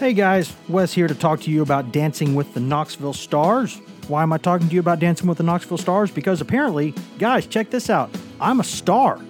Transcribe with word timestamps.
Hey 0.00 0.14
guys, 0.14 0.50
Wes 0.66 0.94
here 0.94 1.08
to 1.08 1.14
talk 1.14 1.42
to 1.42 1.50
you 1.50 1.60
about 1.60 1.92
Dancing 1.92 2.34
with 2.34 2.54
the 2.54 2.60
Knoxville 2.60 3.12
Stars. 3.12 3.82
Why 4.08 4.22
am 4.22 4.32
I 4.32 4.38
talking 4.38 4.66
to 4.66 4.74
you 4.74 4.80
about 4.80 4.98
Dancing 4.98 5.28
with 5.28 5.36
the 5.36 5.44
Knoxville 5.44 5.76
Stars? 5.76 6.10
Because 6.10 6.40
apparently, 6.40 6.94
guys, 7.18 7.46
check 7.46 7.68
this 7.68 7.90
out. 7.90 8.08
I'm 8.40 8.60
a 8.60 8.64
star. 8.64 9.20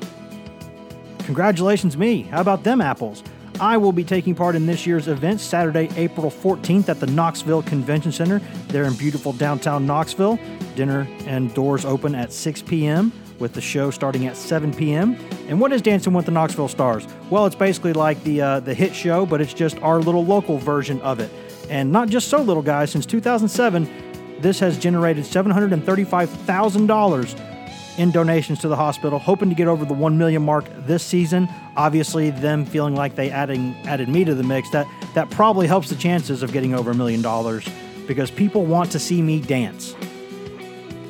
Congratulations, 1.24 1.96
me. 1.96 2.22
How 2.22 2.40
about 2.40 2.62
them 2.62 2.80
apples? 2.80 3.24
I 3.58 3.78
will 3.78 3.90
be 3.90 4.04
taking 4.04 4.36
part 4.36 4.54
in 4.54 4.66
this 4.66 4.86
year's 4.86 5.08
event 5.08 5.40
Saturday, 5.40 5.88
April 5.96 6.30
14th 6.30 6.88
at 6.88 7.00
the 7.00 7.08
Knoxville 7.08 7.64
Convention 7.64 8.12
Center. 8.12 8.40
There 8.68 8.84
in 8.84 8.94
beautiful 8.94 9.32
downtown 9.32 9.86
Knoxville. 9.86 10.38
Dinner 10.76 11.08
and 11.26 11.52
doors 11.52 11.84
open 11.84 12.14
at 12.14 12.32
6 12.32 12.62
p.m. 12.62 13.12
with 13.40 13.54
the 13.54 13.60
show 13.60 13.90
starting 13.90 14.28
at 14.28 14.36
7 14.36 14.72
p.m. 14.72 15.16
And 15.50 15.60
what 15.60 15.72
is 15.72 15.82
Dancing 15.82 16.12
with 16.12 16.26
the 16.26 16.30
Knoxville 16.30 16.68
Stars? 16.68 17.08
Well, 17.28 17.44
it's 17.44 17.56
basically 17.56 17.92
like 17.92 18.22
the 18.22 18.40
uh, 18.40 18.60
the 18.60 18.72
hit 18.72 18.94
show, 18.94 19.26
but 19.26 19.40
it's 19.40 19.52
just 19.52 19.82
our 19.82 20.00
little 20.00 20.24
local 20.24 20.58
version 20.58 21.00
of 21.00 21.18
it. 21.18 21.28
And 21.68 21.90
not 21.90 22.08
just 22.08 22.28
so 22.28 22.40
little, 22.40 22.62
guys. 22.62 22.92
Since 22.92 23.04
2007, 23.06 24.38
this 24.40 24.60
has 24.60 24.78
generated 24.78 25.24
$735,000 25.24 27.98
in 27.98 28.12
donations 28.12 28.60
to 28.60 28.68
the 28.68 28.76
hospital, 28.76 29.18
hoping 29.18 29.48
to 29.48 29.56
get 29.56 29.66
over 29.66 29.84
the 29.84 29.92
1 29.92 30.16
million 30.16 30.42
mark 30.42 30.66
this 30.86 31.02
season. 31.02 31.48
Obviously, 31.76 32.30
them 32.30 32.64
feeling 32.64 32.94
like 32.94 33.16
they 33.16 33.32
adding 33.32 33.74
added 33.88 34.08
me 34.08 34.24
to 34.24 34.36
the 34.36 34.44
mix, 34.44 34.70
that 34.70 34.86
that 35.16 35.30
probably 35.30 35.66
helps 35.66 35.88
the 35.88 35.96
chances 35.96 36.44
of 36.44 36.52
getting 36.52 36.74
over 36.74 36.92
a 36.92 36.94
million 36.94 37.22
dollars 37.22 37.68
because 38.06 38.30
people 38.30 38.66
want 38.66 38.92
to 38.92 39.00
see 39.00 39.20
me 39.20 39.40
dance. 39.40 39.96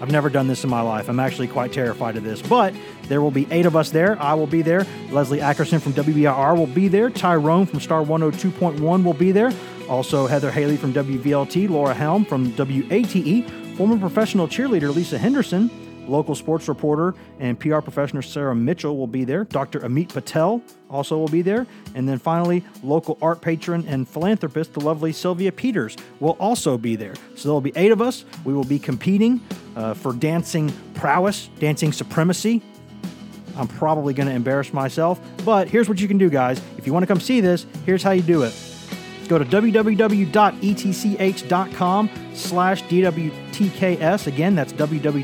I've 0.01 0.11
never 0.11 0.31
done 0.31 0.49
this 0.49 0.65
in 0.65 0.71
my 0.71 0.81
life. 0.81 1.09
I'm 1.09 1.21
actually 1.21 1.49
quite 1.49 1.73
terrified 1.73 2.17
of 2.17 2.25
this, 2.25 2.41
but 2.41 2.75
there 3.05 3.21
will 3.21 3.31
be 3.31 3.47
eight 3.51 3.67
of 3.67 3.77
us 3.77 3.91
there. 3.91 4.21
I 4.21 4.35
will 4.35 4.47
be 4.47 4.63
there. 4.63 4.87
Leslie 5.11 5.41
Ackerson 5.41 5.81
from 5.81 5.93
WBIR 5.93 6.57
will 6.57 6.67
be 6.67 6.89
there. 6.89 7.11
Tyrone 7.11 7.67
from 7.67 7.81
Star 7.81 8.03
102.1 8.03 9.05
will 9.05 9.15
be 9.15 9.31
there. 9.31 9.53
Also, 9.89 10.27
Heather 10.27 10.51
Haley 10.51 10.77
from 10.77 10.95
WVLT, 10.95 11.69
Laura 11.69 11.93
Helm 11.93 12.25
from 12.25 12.55
WATE, 12.57 13.45
former 13.77 13.99
professional 13.99 14.49
cheerleader 14.49 14.95
Lisa 14.95 15.19
Henderson, 15.19 15.71
local 16.11 16.35
sports 16.35 16.69
reporter 16.69 17.15
and 17.39 17.59
PR 17.59 17.79
professional 17.79 18.23
Sarah 18.23 18.55
Mitchell 18.55 18.97
will 18.97 19.07
be 19.07 19.25
there. 19.25 19.45
Dr. 19.45 19.81
Amit 19.81 20.09
Patel 20.09 20.63
also 20.91 21.17
will 21.17 21.29
be 21.29 21.43
there. 21.43 21.67
And 21.95 22.09
then 22.09 22.19
finally, 22.19 22.65
local 22.83 23.17
art 23.23 23.41
patron 23.41 23.85
and 23.87 24.09
philanthropist, 24.09 24.75
the 24.75 24.81
lovely 24.81 25.13
Sylvia 25.13 25.53
Peters, 25.53 25.97
will 26.19 26.37
also 26.41 26.77
be 26.77 26.97
there. 26.97 27.15
So 27.37 27.49
there 27.49 27.53
will 27.53 27.61
be 27.61 27.73
eight 27.77 27.93
of 27.93 28.03
us. 28.03 28.25
We 28.45 28.53
will 28.53 28.65
be 28.65 28.79
competing 28.79 29.41
uh, 29.77 29.95
for 29.95 30.13
dancing 30.13 30.73
prowess, 30.95 31.49
dancing 31.59 31.93
supremacy. 31.93 32.63
I'm 33.57 33.69
probably 33.69 34.15
going 34.15 34.29
to 34.29 34.35
embarrass 34.35 34.73
myself, 34.73 35.21
but 35.45 35.69
here's 35.69 35.89
what 35.89 36.01
you 36.01 36.09
can 36.09 36.19
do, 36.19 36.31
guys. 36.31 36.61
If 36.79 36.87
you 36.87 36.93
want 36.93 37.03
to 37.03 37.07
come 37.07 37.21
see 37.21 37.41
this, 37.41 37.67
here's 37.85 38.03
how 38.03 38.13
you 38.13 38.23
do 38.23 38.43
it 38.43 38.55
go 39.31 39.39
to 39.39 39.45
www.etch.com 39.45 39.91
slash 42.35 42.83
dwtks 43.69 44.27
again 44.27 44.55
that's 44.55 44.73
www.etch.com 44.73 45.17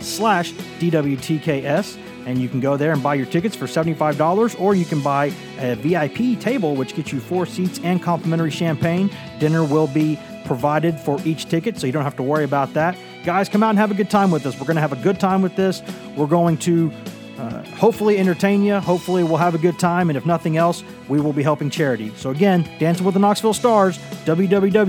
slash 0.00 0.52
dwtks 0.52 1.98
and 2.26 2.38
you 2.40 2.48
can 2.48 2.60
go 2.60 2.76
there 2.76 2.92
and 2.92 3.02
buy 3.02 3.14
your 3.14 3.26
tickets 3.26 3.56
for 3.56 3.66
$75 3.66 4.60
or 4.60 4.74
you 4.74 4.84
can 4.84 5.00
buy 5.00 5.32
a 5.58 5.76
vip 5.76 6.40
table 6.40 6.74
which 6.74 6.94
gets 6.94 7.12
you 7.12 7.20
four 7.20 7.46
seats 7.46 7.80
and 7.84 8.02
complimentary 8.02 8.50
champagne. 8.50 9.08
Dinner 9.38 9.64
will 9.64 9.86
be 9.86 10.18
provided 10.44 10.98
for 10.98 11.20
each 11.24 11.46
ticket 11.46 11.78
so 11.78 11.86
you 11.86 11.92
don't 11.92 12.04
have 12.04 12.16
to 12.16 12.22
worry 12.22 12.44
about 12.44 12.74
that. 12.74 12.98
Guys 13.24 13.48
come 13.48 13.62
out 13.62 13.70
and 13.70 13.78
have 13.78 13.90
a 13.90 13.94
good 13.94 14.10
time 14.10 14.30
with 14.30 14.44
us. 14.44 14.54
We're 14.54 14.66
going 14.66 14.76
to 14.76 14.80
have 14.80 14.92
a 14.92 15.02
good 15.02 15.18
time 15.18 15.40
with 15.40 15.56
this. 15.56 15.82
We're 16.16 16.26
going 16.26 16.58
to 16.58 16.92
uh, 17.38 17.62
hopefully 17.76 18.18
entertain 18.18 18.62
you. 18.62 18.78
Hopefully 18.80 19.22
we'll 19.22 19.36
have 19.36 19.54
a 19.54 19.58
good 19.58 19.78
time, 19.78 20.10
and 20.10 20.16
if 20.16 20.26
nothing 20.26 20.56
else, 20.56 20.82
we 21.08 21.20
will 21.20 21.32
be 21.32 21.42
helping 21.42 21.70
charity. 21.70 22.12
So 22.16 22.30
again, 22.30 22.68
Dancing 22.78 23.04
with 23.04 23.14
the 23.14 23.20
Knoxville 23.20 23.54
Stars, 23.54 23.98
www.etch.com 24.24 24.88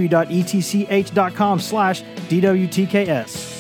slash 1.59 2.01
DWTKS. 2.01 3.57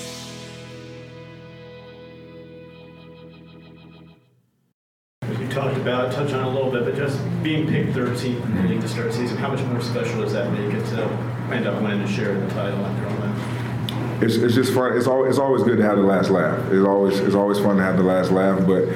We 5.39 5.47
talked 5.49 5.77
about, 5.77 6.11
touch 6.13 6.33
on 6.33 6.43
a 6.43 6.49
little 6.49 6.71
bit, 6.71 6.85
but 6.85 6.95
just 6.95 7.19
being 7.43 7.67
picked 7.67 7.93
13th 7.93 8.43
in 8.43 8.67
the 8.67 8.81
to 8.81 8.87
start 8.87 9.13
season, 9.13 9.37
how 9.37 9.49
much 9.49 9.61
more 9.65 9.81
special 9.81 10.21
does 10.21 10.33
that 10.33 10.51
make 10.51 10.73
it 10.73 10.85
to 10.91 11.03
end 11.51 11.67
up 11.67 11.81
winning 11.81 12.01
and 12.01 12.09
sharing 12.09 12.39
the 12.47 12.53
title 12.53 12.85
after? 12.85 13.06
It's, 14.21 14.35
it's 14.35 14.55
just 14.55 14.73
fun. 14.73 14.97
It's 14.97 15.07
always, 15.07 15.31
it's 15.31 15.39
always 15.39 15.63
good 15.63 15.77
to 15.77 15.83
have 15.83 15.97
the 15.97 16.03
last 16.03 16.29
laugh. 16.29 16.71
It's 16.71 16.85
always 16.85 17.19
it's 17.19 17.35
always 17.35 17.59
fun 17.59 17.77
to 17.77 17.83
have 17.83 17.97
the 17.97 18.03
last 18.03 18.31
laugh. 18.31 18.65
But 18.65 18.87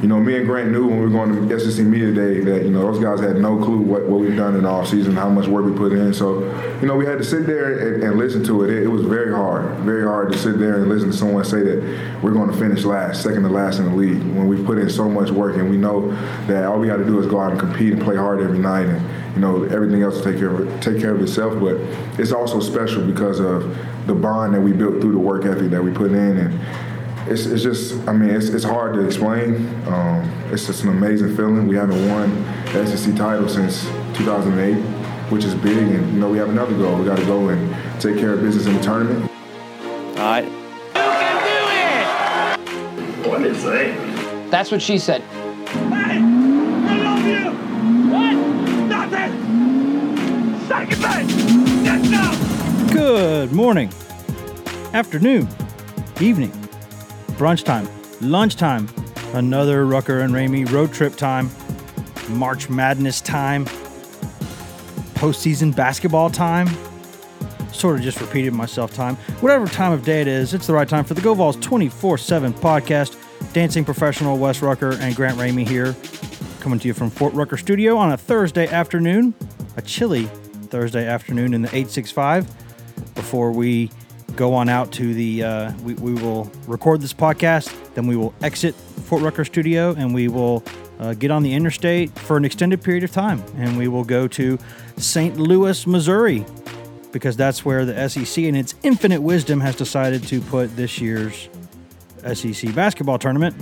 you 0.00 0.08
know, 0.08 0.18
me 0.18 0.36
and 0.36 0.46
Grant 0.46 0.70
knew 0.70 0.86
when 0.86 0.98
we 0.98 1.04
were 1.04 1.10
going 1.10 1.46
to 1.46 1.60
SEC 1.60 1.84
Media 1.84 2.10
Day 2.12 2.40
that 2.40 2.64
you 2.64 2.70
know 2.70 2.80
those 2.90 2.98
guys 2.98 3.20
had 3.20 3.36
no 3.36 3.62
clue 3.62 3.78
what, 3.78 4.06
what 4.06 4.20
we've 4.20 4.36
done 4.36 4.56
in 4.56 4.62
the 4.62 4.68
off 4.68 4.88
season, 4.88 5.14
how 5.14 5.28
much 5.28 5.46
work 5.46 5.66
we 5.66 5.72
put 5.72 5.92
in. 5.92 6.14
So 6.14 6.40
you 6.80 6.86
know, 6.86 6.96
we 6.96 7.04
had 7.04 7.18
to 7.18 7.24
sit 7.24 7.46
there 7.46 7.94
and, 7.94 8.02
and 8.02 8.18
listen 8.18 8.42
to 8.44 8.64
it. 8.64 8.70
it. 8.70 8.84
It 8.84 8.88
was 8.88 9.02
very 9.02 9.32
hard, 9.32 9.80
very 9.80 10.04
hard 10.04 10.32
to 10.32 10.38
sit 10.38 10.58
there 10.58 10.76
and 10.76 10.88
listen 10.88 11.10
to 11.10 11.16
someone 11.16 11.44
say 11.44 11.62
that 11.62 12.20
we're 12.22 12.32
going 12.32 12.50
to 12.50 12.56
finish 12.56 12.84
last, 12.84 13.22
second 13.22 13.42
to 13.42 13.50
last 13.50 13.78
in 13.78 13.84
the 13.84 13.94
league 13.94 14.22
when 14.34 14.48
we 14.48 14.62
put 14.64 14.78
in 14.78 14.88
so 14.88 15.10
much 15.10 15.30
work 15.30 15.56
and 15.56 15.68
we 15.68 15.76
know 15.76 16.10
that 16.46 16.64
all 16.64 16.78
we 16.78 16.86
got 16.86 16.96
to 16.96 17.04
do 17.04 17.20
is 17.20 17.26
go 17.26 17.38
out 17.38 17.50
and 17.50 17.60
compete 17.60 17.92
and 17.92 18.02
play 18.02 18.16
hard 18.16 18.40
every 18.40 18.58
night 18.58 18.86
and 18.86 19.34
you 19.34 19.40
know 19.40 19.64
everything 19.64 20.02
else 20.02 20.16
will 20.16 20.24
take 20.24 20.38
care 20.38 20.50
of 20.50 20.80
take 20.80 20.98
care 20.98 21.14
of 21.14 21.20
itself. 21.20 21.60
But 21.60 21.76
it's 22.18 22.32
also 22.32 22.60
special 22.60 23.04
because 23.06 23.40
of 23.40 23.76
the 24.10 24.20
bond 24.20 24.52
that 24.52 24.60
we 24.60 24.72
built 24.72 25.00
through 25.00 25.12
the 25.12 25.18
work 25.18 25.44
ethic 25.44 25.70
that 25.70 25.82
we 25.82 25.92
put 25.92 26.10
in 26.10 26.36
and 26.36 27.30
it's, 27.30 27.46
it's 27.46 27.62
just 27.62 27.94
I 28.08 28.12
mean 28.12 28.30
it's, 28.30 28.48
it's 28.48 28.64
hard 28.64 28.94
to 28.94 29.06
explain. 29.06 29.54
Um, 29.86 30.28
it's 30.50 30.66
just 30.66 30.82
an 30.82 30.88
amazing 30.88 31.36
feeling. 31.36 31.68
We 31.68 31.76
haven't 31.76 32.08
won 32.08 32.42
the 32.72 32.84
SEC 32.86 33.14
title 33.14 33.48
since 33.48 33.84
2008 34.18 34.74
which 35.30 35.44
is 35.44 35.54
big 35.54 35.76
and 35.76 36.12
you 36.12 36.18
know 36.18 36.28
we 36.28 36.38
have 36.38 36.48
another 36.48 36.76
goal. 36.76 36.98
We 36.98 37.04
got 37.06 37.18
to 37.18 37.24
go 37.24 37.50
and 37.50 38.00
take 38.00 38.18
care 38.18 38.32
of 38.32 38.40
business 38.40 38.66
in 38.66 38.74
the 38.74 38.82
tournament. 38.82 39.30
All 40.18 40.24
right. 40.24 40.44
You 40.44 40.50
can 40.92 41.38
do 42.66 42.66
it? 43.22 43.28
What 43.28 43.42
is 43.42 43.62
that 43.62 44.50
that's 44.50 44.72
what 44.72 44.82
she 44.82 44.98
said. 44.98 45.22
Hey 45.22 46.18
I 46.18 46.96
love 46.98 47.24
you. 47.24 47.52
What? 48.10 48.34
Nothing. 48.88 49.32
Say 50.66 50.86
goodbye 50.86 51.60
yes 51.84 52.10
no 52.10 52.59
Good 52.92 53.52
morning, 53.52 53.88
afternoon, 54.92 55.48
evening, 56.20 56.50
brunch 57.38 57.62
time, 57.64 57.88
lunchtime, 58.20 58.88
another 59.32 59.86
Rucker 59.86 60.20
and 60.20 60.34
Ramey 60.34 60.68
road 60.70 60.92
trip 60.92 61.14
time, 61.14 61.50
March 62.30 62.68
Madness 62.68 63.20
time, 63.20 63.66
postseason 65.14 65.74
basketball 65.74 66.30
time. 66.30 66.68
Sort 67.72 67.96
of 67.96 68.02
just 68.02 68.20
repeated 68.20 68.54
myself 68.54 68.92
time. 68.92 69.14
Whatever 69.40 69.66
time 69.68 69.92
of 69.92 70.04
day 70.04 70.20
it 70.20 70.28
is, 70.28 70.52
it's 70.52 70.66
the 70.66 70.74
right 70.74 70.88
time 70.88 71.04
for 71.04 71.14
the 71.14 71.20
Go 71.20 71.32
Vols 71.34 71.56
24 71.58 72.18
7 72.18 72.52
podcast. 72.54 73.16
Dancing 73.52 73.84
professional 73.84 74.36
Wes 74.36 74.62
Rucker 74.62 74.94
and 74.94 75.14
Grant 75.14 75.38
Ramey 75.38 75.66
here, 75.66 75.94
coming 76.58 76.80
to 76.80 76.88
you 76.88 76.94
from 76.94 77.10
Fort 77.10 77.34
Rucker 77.34 77.56
Studio 77.56 77.96
on 77.96 78.10
a 78.12 78.16
Thursday 78.16 78.66
afternoon, 78.66 79.32
a 79.76 79.82
chilly 79.82 80.24
Thursday 80.70 81.06
afternoon 81.06 81.54
in 81.54 81.62
the 81.62 81.68
865 81.68 82.59
before 83.30 83.52
we 83.52 83.88
go 84.34 84.52
on 84.54 84.68
out 84.68 84.90
to 84.90 85.14
the 85.14 85.44
uh, 85.44 85.72
we, 85.84 85.94
we 85.94 86.12
will 86.14 86.50
record 86.66 87.00
this 87.00 87.12
podcast 87.12 87.72
then 87.94 88.08
we 88.08 88.16
will 88.16 88.34
exit 88.42 88.74
fort 88.74 89.22
rucker 89.22 89.44
studio 89.44 89.94
and 89.96 90.12
we 90.12 90.26
will 90.26 90.64
uh, 90.98 91.14
get 91.14 91.30
on 91.30 91.44
the 91.44 91.54
interstate 91.54 92.10
for 92.18 92.36
an 92.36 92.44
extended 92.44 92.82
period 92.82 93.04
of 93.04 93.12
time. 93.12 93.40
And 93.56 93.78
we 93.78 93.86
will 93.86 94.02
go 94.02 94.26
to 94.26 94.58
st 94.96 95.36
louis 95.36 95.86
missouri 95.86 96.44
because 97.12 97.36
that's 97.36 97.64
where 97.64 97.84
the 97.84 98.08
sec 98.08 98.38
in 98.38 98.56
its 98.56 98.74
infinite 98.82 99.22
wisdom 99.22 99.60
has 99.60 99.76
decided 99.76 100.26
to 100.26 100.40
put 100.40 100.74
this 100.74 101.00
year's 101.00 101.48
sec 102.34 102.74
basketball 102.74 103.20
tournament. 103.20 103.54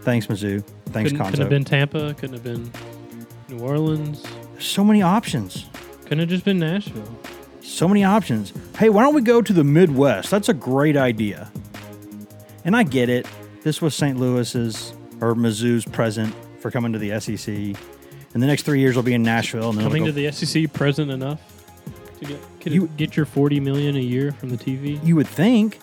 Thanks 0.00 0.28
mizzou. 0.28 0.64
Thanks 0.86 1.10
couldn't, 1.10 1.18
Conto. 1.18 1.30
couldn't 1.32 1.40
have 1.40 1.50
been 1.50 1.64
tampa 1.66 2.14
couldn't 2.14 2.36
have 2.36 2.42
been 2.42 2.72
new 3.50 3.62
orleans. 3.62 4.24
So 4.58 4.82
many 4.82 5.02
options. 5.02 5.66
Couldn't 6.04 6.20
have 6.20 6.30
just 6.30 6.46
been 6.46 6.58
nashville 6.58 7.18
so 7.68 7.86
many 7.86 8.04
options. 8.04 8.52
Hey, 8.78 8.88
why 8.88 9.02
don't 9.02 9.14
we 9.14 9.22
go 9.22 9.42
to 9.42 9.52
the 9.52 9.64
Midwest? 9.64 10.30
That's 10.30 10.48
a 10.48 10.54
great 10.54 10.96
idea. 10.96 11.50
And 12.64 12.76
I 12.76 12.82
get 12.82 13.08
it. 13.08 13.26
This 13.62 13.80
was 13.82 13.94
St. 13.94 14.18
Louis's 14.18 14.92
or 15.20 15.34
Mizzou's 15.34 15.84
present 15.84 16.34
for 16.60 16.70
coming 16.70 16.92
to 16.92 16.98
the 16.98 17.18
SEC. 17.20 17.48
And 18.34 18.42
the 18.42 18.46
next 18.46 18.62
three 18.62 18.80
years 18.80 18.96
will 18.96 19.02
be 19.02 19.14
in 19.14 19.22
Nashville. 19.22 19.70
And 19.70 19.80
coming 19.80 20.04
to 20.04 20.12
the 20.12 20.30
SEC 20.32 20.72
present 20.72 21.10
enough 21.10 21.40
to 22.20 22.24
get 22.60 22.72
you, 22.72 22.88
get 22.96 23.16
your 23.16 23.26
forty 23.26 23.60
million 23.60 23.96
a 23.96 24.00
year 24.00 24.32
from 24.32 24.50
the 24.50 24.56
TV. 24.56 25.04
You 25.04 25.16
would 25.16 25.28
think. 25.28 25.78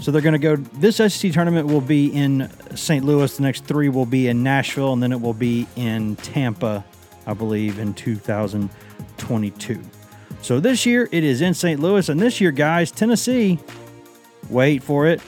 So 0.00 0.10
they're 0.10 0.20
going 0.20 0.32
to 0.32 0.38
go. 0.38 0.56
This 0.56 0.96
SEC 0.96 1.32
tournament 1.32 1.68
will 1.68 1.80
be 1.80 2.08
in 2.12 2.50
St. 2.74 3.04
Louis. 3.04 3.36
The 3.36 3.42
next 3.44 3.64
three 3.64 3.88
will 3.88 4.06
be 4.06 4.26
in 4.26 4.42
Nashville, 4.42 4.92
and 4.92 5.02
then 5.02 5.12
it 5.12 5.20
will 5.20 5.34
be 5.34 5.68
in 5.76 6.16
Tampa, 6.16 6.84
I 7.26 7.34
believe, 7.34 7.78
in 7.78 7.94
2022. 7.94 9.80
So 10.42 10.58
this 10.58 10.84
year 10.84 11.08
it 11.12 11.22
is 11.22 11.40
in 11.40 11.54
St. 11.54 11.80
Louis, 11.80 12.08
and 12.08 12.18
this 12.18 12.40
year, 12.40 12.50
guys, 12.50 12.90
Tennessee, 12.90 13.60
wait 14.50 14.82
for 14.82 15.06
it, 15.06 15.22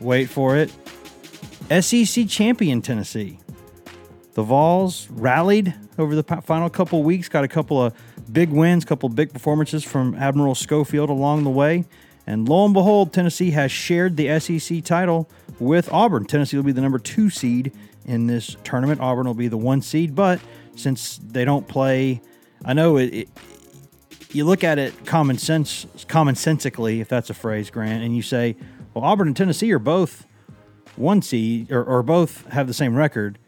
wait 0.00 0.28
for 0.28 0.54
it, 0.54 0.70
SEC 1.82 2.28
champion 2.28 2.82
Tennessee. 2.82 3.38
The 4.34 4.42
Vols 4.42 5.08
rallied 5.10 5.74
over 5.98 6.14
the 6.14 6.22
final 6.22 6.68
couple 6.68 7.02
weeks, 7.02 7.30
got 7.30 7.42
a 7.42 7.48
couple 7.48 7.82
of 7.82 7.94
big 8.30 8.50
wins, 8.50 8.84
couple 8.84 9.08
of 9.08 9.16
big 9.16 9.32
performances 9.32 9.82
from 9.82 10.14
Admiral 10.14 10.54
Schofield 10.54 11.08
along 11.08 11.44
the 11.44 11.50
way. 11.50 11.86
And 12.26 12.46
lo 12.46 12.66
and 12.66 12.74
behold, 12.74 13.14
Tennessee 13.14 13.52
has 13.52 13.72
shared 13.72 14.18
the 14.18 14.38
SEC 14.38 14.84
title 14.84 15.28
with 15.58 15.90
Auburn. 15.90 16.26
Tennessee 16.26 16.58
will 16.58 16.64
be 16.64 16.72
the 16.72 16.82
number 16.82 16.98
two 16.98 17.30
seed 17.30 17.72
in 18.04 18.26
this 18.26 18.56
tournament. 18.62 19.00
Auburn 19.00 19.26
will 19.26 19.34
be 19.34 19.48
the 19.48 19.56
one 19.56 19.80
seed, 19.80 20.14
but 20.14 20.38
since 20.76 21.18
they 21.18 21.46
don't 21.46 21.66
play, 21.66 22.20
I 22.62 22.74
know 22.74 22.98
it, 22.98 23.06
it 23.14 23.28
you 24.34 24.44
look 24.44 24.64
at 24.64 24.78
it 24.78 25.06
common 25.06 25.38
sense, 25.38 25.86
commonsensically, 26.08 27.00
if 27.00 27.08
that's 27.08 27.30
a 27.30 27.34
phrase, 27.34 27.70
Grant, 27.70 28.02
and 28.02 28.14
you 28.14 28.22
say, 28.22 28.56
well, 28.94 29.04
Auburn 29.04 29.28
and 29.28 29.36
Tennessee 29.36 29.72
are 29.72 29.78
both 29.78 30.26
one 30.96 31.22
seed 31.22 31.70
or, 31.70 31.82
or 31.84 32.02
both 32.02 32.46
have 32.48 32.66
the 32.66 32.74
same 32.74 32.94
record. 32.94 33.38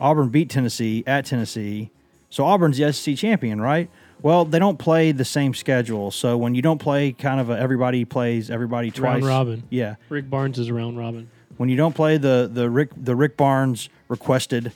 Auburn 0.00 0.28
beat 0.30 0.50
Tennessee 0.50 1.04
at 1.06 1.26
Tennessee, 1.26 1.90
so 2.28 2.44
Auburn's 2.44 2.78
the 2.78 2.92
SEC 2.92 3.16
champion, 3.16 3.60
right? 3.60 3.90
Well, 4.22 4.44
they 4.44 4.58
don't 4.58 4.78
play 4.78 5.12
the 5.12 5.24
same 5.24 5.52
schedule, 5.52 6.10
so 6.10 6.36
when 6.36 6.54
you 6.54 6.62
don't 6.62 6.78
play 6.78 7.12
kind 7.12 7.40
of 7.40 7.50
a, 7.50 7.58
everybody 7.58 8.04
plays 8.04 8.50
everybody 8.50 8.90
twice. 8.90 9.22
Round 9.22 9.24
robin. 9.24 9.62
Yeah, 9.68 9.96
Rick 10.08 10.30
Barnes 10.30 10.58
is 10.58 10.68
a 10.68 10.74
round 10.74 10.96
robin. 10.96 11.28
when 11.56 11.68
you 11.68 11.76
don't 11.76 11.94
play 11.94 12.18
the 12.18 12.48
the 12.52 12.70
Rick 12.70 12.90
the 12.96 13.16
Rick 13.16 13.36
Barnes 13.36 13.88
requested 14.08 14.72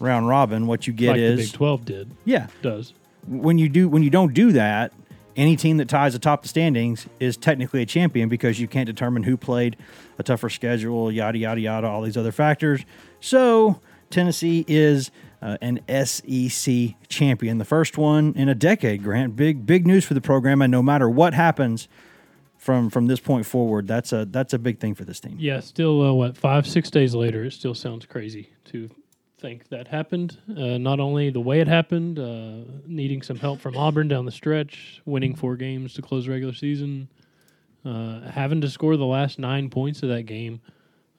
round 0.00 0.28
robin, 0.28 0.66
what 0.66 0.86
you 0.86 0.92
get 0.92 1.10
like 1.10 1.16
the 1.16 1.22
is 1.22 1.50
Big 1.50 1.52
Twelve 1.56 1.84
did 1.84 2.10
yeah. 2.24 2.48
does. 2.60 2.92
When 3.26 3.58
you 3.58 3.68
do 3.68 3.88
when 3.88 4.02
you 4.02 4.10
don't 4.10 4.34
do 4.34 4.52
that, 4.52 4.92
any 5.36 5.56
team 5.56 5.76
that 5.78 5.88
ties 5.88 6.14
atop 6.14 6.42
the 6.42 6.48
standings 6.48 7.06
is 7.20 7.36
technically 7.36 7.82
a 7.82 7.86
champion 7.86 8.28
because 8.28 8.60
you 8.60 8.68
can't 8.68 8.86
determine 8.86 9.22
who 9.22 9.36
played 9.36 9.76
a 10.18 10.22
tougher 10.22 10.50
schedule, 10.50 11.10
yada 11.10 11.38
yada 11.38 11.60
yada, 11.60 11.86
all 11.86 12.02
these 12.02 12.16
other 12.16 12.32
factors. 12.32 12.84
So 13.20 13.80
Tennessee 14.10 14.64
is 14.68 15.10
uh, 15.40 15.56
an 15.60 15.80
SEC 16.06 16.94
champion, 17.08 17.58
the 17.58 17.64
first 17.64 17.98
one 17.98 18.32
in 18.36 18.48
a 18.48 18.54
decade. 18.54 19.02
Grant, 19.02 19.34
big 19.34 19.66
big 19.66 19.86
news 19.86 20.04
for 20.04 20.14
the 20.14 20.20
program, 20.20 20.62
and 20.62 20.70
no 20.70 20.82
matter 20.82 21.08
what 21.08 21.34
happens 21.34 21.88
from 22.56 22.90
from 22.90 23.06
this 23.06 23.20
point 23.20 23.46
forward, 23.46 23.88
that's 23.88 24.12
a 24.12 24.24
that's 24.26 24.52
a 24.52 24.58
big 24.58 24.78
thing 24.78 24.94
for 24.94 25.04
this 25.04 25.18
team. 25.18 25.36
Yeah, 25.38 25.60
still 25.60 26.02
uh, 26.02 26.12
what 26.12 26.36
five 26.36 26.66
six 26.66 26.90
days 26.90 27.14
later, 27.14 27.44
it 27.44 27.52
still 27.52 27.74
sounds 27.74 28.06
crazy 28.06 28.50
to 28.66 28.90
think 29.42 29.68
that 29.68 29.88
happened. 29.88 30.38
Uh, 30.48 30.78
not 30.78 31.00
only 31.00 31.28
the 31.28 31.40
way 31.40 31.60
it 31.60 31.66
happened, 31.66 32.18
uh, 32.18 32.60
needing 32.86 33.20
some 33.20 33.36
help 33.36 33.60
from 33.60 33.76
Auburn 33.76 34.06
down 34.06 34.24
the 34.24 34.30
stretch, 34.30 35.02
winning 35.04 35.34
four 35.34 35.56
games 35.56 35.94
to 35.94 36.02
close 36.02 36.28
regular 36.28 36.54
season, 36.54 37.08
uh, 37.84 38.20
having 38.20 38.60
to 38.60 38.70
score 38.70 38.96
the 38.96 39.04
last 39.04 39.40
nine 39.40 39.68
points 39.68 40.04
of 40.04 40.08
that 40.10 40.22
game 40.22 40.60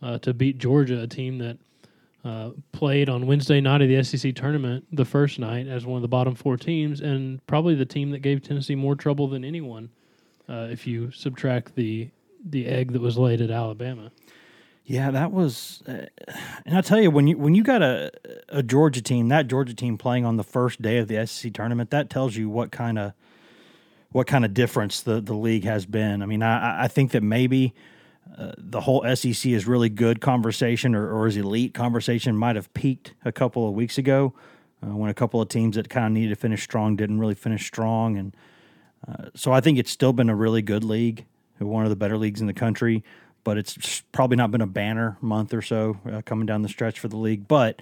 uh, 0.02 0.18
to 0.20 0.34
beat 0.34 0.58
Georgia, 0.58 1.02
a 1.02 1.08
team 1.08 1.38
that 1.38 1.58
uh, 2.24 2.52
played 2.72 3.10
on 3.10 3.28
Wednesday 3.28 3.60
night 3.60 3.82
of 3.82 3.90
the 3.90 4.02
SEC 4.02 4.34
tournament, 4.34 4.86
the 4.94 5.04
first 5.04 5.38
night 5.38 5.68
as 5.68 5.86
one 5.86 5.98
of 5.98 6.02
the 6.02 6.08
bottom 6.08 6.34
four 6.34 6.56
teams, 6.56 7.02
and 7.02 7.46
probably 7.46 7.76
the 7.76 7.86
team 7.86 8.10
that 8.12 8.20
gave 8.20 8.42
Tennessee 8.42 8.76
more 8.76 8.96
trouble 8.96 9.28
than 9.28 9.44
anyone, 9.44 9.90
uh, 10.48 10.68
if 10.72 10.88
you 10.88 11.12
subtract 11.12 11.76
the 11.76 12.10
the 12.46 12.68
egg 12.68 12.92
that 12.92 13.02
was 13.02 13.18
laid 13.18 13.42
at 13.42 13.50
Alabama. 13.50 14.12
Yeah, 14.86 15.12
that 15.12 15.32
was, 15.32 15.82
uh, 15.88 16.08
and 16.66 16.78
I 16.78 16.82
tell 16.82 17.00
you, 17.02 17.10
when 17.10 17.28
you 17.28 17.38
when 17.38 17.56
you 17.56 17.64
got 17.64 17.82
a 17.82 18.12
a 18.50 18.62
Georgia 18.62 19.02
team, 19.02 19.30
that 19.30 19.48
Georgia 19.48 19.74
team 19.74 19.98
playing 19.98 20.26
on 20.26 20.36
the 20.36 20.44
first 20.44 20.82
day 20.82 20.98
of 20.98 21.08
the 21.08 21.26
SEC 21.26 21.54
tournament, 21.54 21.90
that 21.92 22.10
tells 22.10 22.36
you 22.36 22.50
what 22.50 22.72
kind 22.72 23.00
of 23.00 23.14
what 24.12 24.28
kind 24.28 24.44
of 24.44 24.54
difference 24.54 25.02
the 25.02 25.22
the 25.22 25.34
league 25.34 25.64
has 25.64 25.86
been. 25.86 26.22
I 26.22 26.26
mean, 26.26 26.44
I 26.44 26.84
I 26.84 26.88
think 26.90 27.12
that 27.12 27.24
maybe 27.24 27.74
uh, 28.38 28.52
the 28.58 28.82
whole 28.82 29.04
SEC 29.16 29.46
is 29.46 29.66
really 29.66 29.88
good 29.88 30.20
conversation 30.20 30.96
or, 30.96 31.10
or 31.10 31.28
is 31.28 31.38
elite 31.38 31.74
conversation 31.74 32.36
might 32.36 32.58
have 32.58 32.74
peaked 32.74 33.14
a 33.24 33.32
couple 33.32 33.68
of 33.68 33.74
weeks 33.74 33.98
ago 33.98 34.34
uh, 34.82 34.96
when 34.96 35.10
a 35.10 35.14
couple 35.14 35.40
of 35.40 35.48
teams 35.48 35.78
that 35.78 35.90
kind 35.90 36.08
of 36.08 36.12
needed 36.12 36.30
to 36.30 36.36
finish 36.36 36.62
strong 36.62 36.98
didn't 36.98 37.20
really 37.20 37.36
finish 37.36 37.66
strong, 37.66 38.18
and 38.18 38.36
uh, 39.08 39.30
so 39.34 39.54
I 39.54 39.62
think 39.62 39.78
it's 39.78 39.92
still 39.92 40.12
been 40.12 40.30
a 40.30 40.36
really 40.36 40.62
good 40.62 40.84
league, 40.84 41.26
one 41.60 41.86
of 41.86 41.90
the 41.90 41.96
better 41.96 42.18
leagues 42.18 42.42
in 42.42 42.48
the 42.48 42.54
country 42.54 43.02
but 43.44 43.58
it's 43.58 44.04
probably 44.12 44.38
not 44.38 44.52
been 44.52 44.62
a 44.62 44.68
banner 44.68 45.18
month 45.22 45.54
or 45.54 45.62
so 45.62 46.00
uh, 46.12 46.22
coming 46.26 46.46
down 46.46 46.62
the 46.62 46.70
stretch 46.70 47.00
for 47.00 47.08
the 47.08 47.18
league. 47.18 47.48
But 47.48 47.82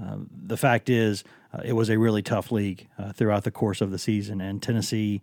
uh, 0.00 0.18
the 0.30 0.56
fact 0.56 0.88
is, 0.90 1.24
uh, 1.52 1.62
it 1.64 1.72
was 1.72 1.88
a 1.88 1.98
really 1.98 2.22
tough 2.22 2.50
league 2.50 2.88
uh, 2.98 3.12
throughout 3.12 3.44
the 3.44 3.50
course 3.50 3.80
of 3.80 3.90
the 3.90 3.98
season, 3.98 4.40
and 4.40 4.62
Tennessee 4.62 5.22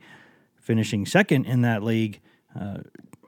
finishing 0.56 1.06
second 1.06 1.46
in 1.46 1.62
that 1.62 1.84
league 1.84 2.22
uh, 2.60 2.80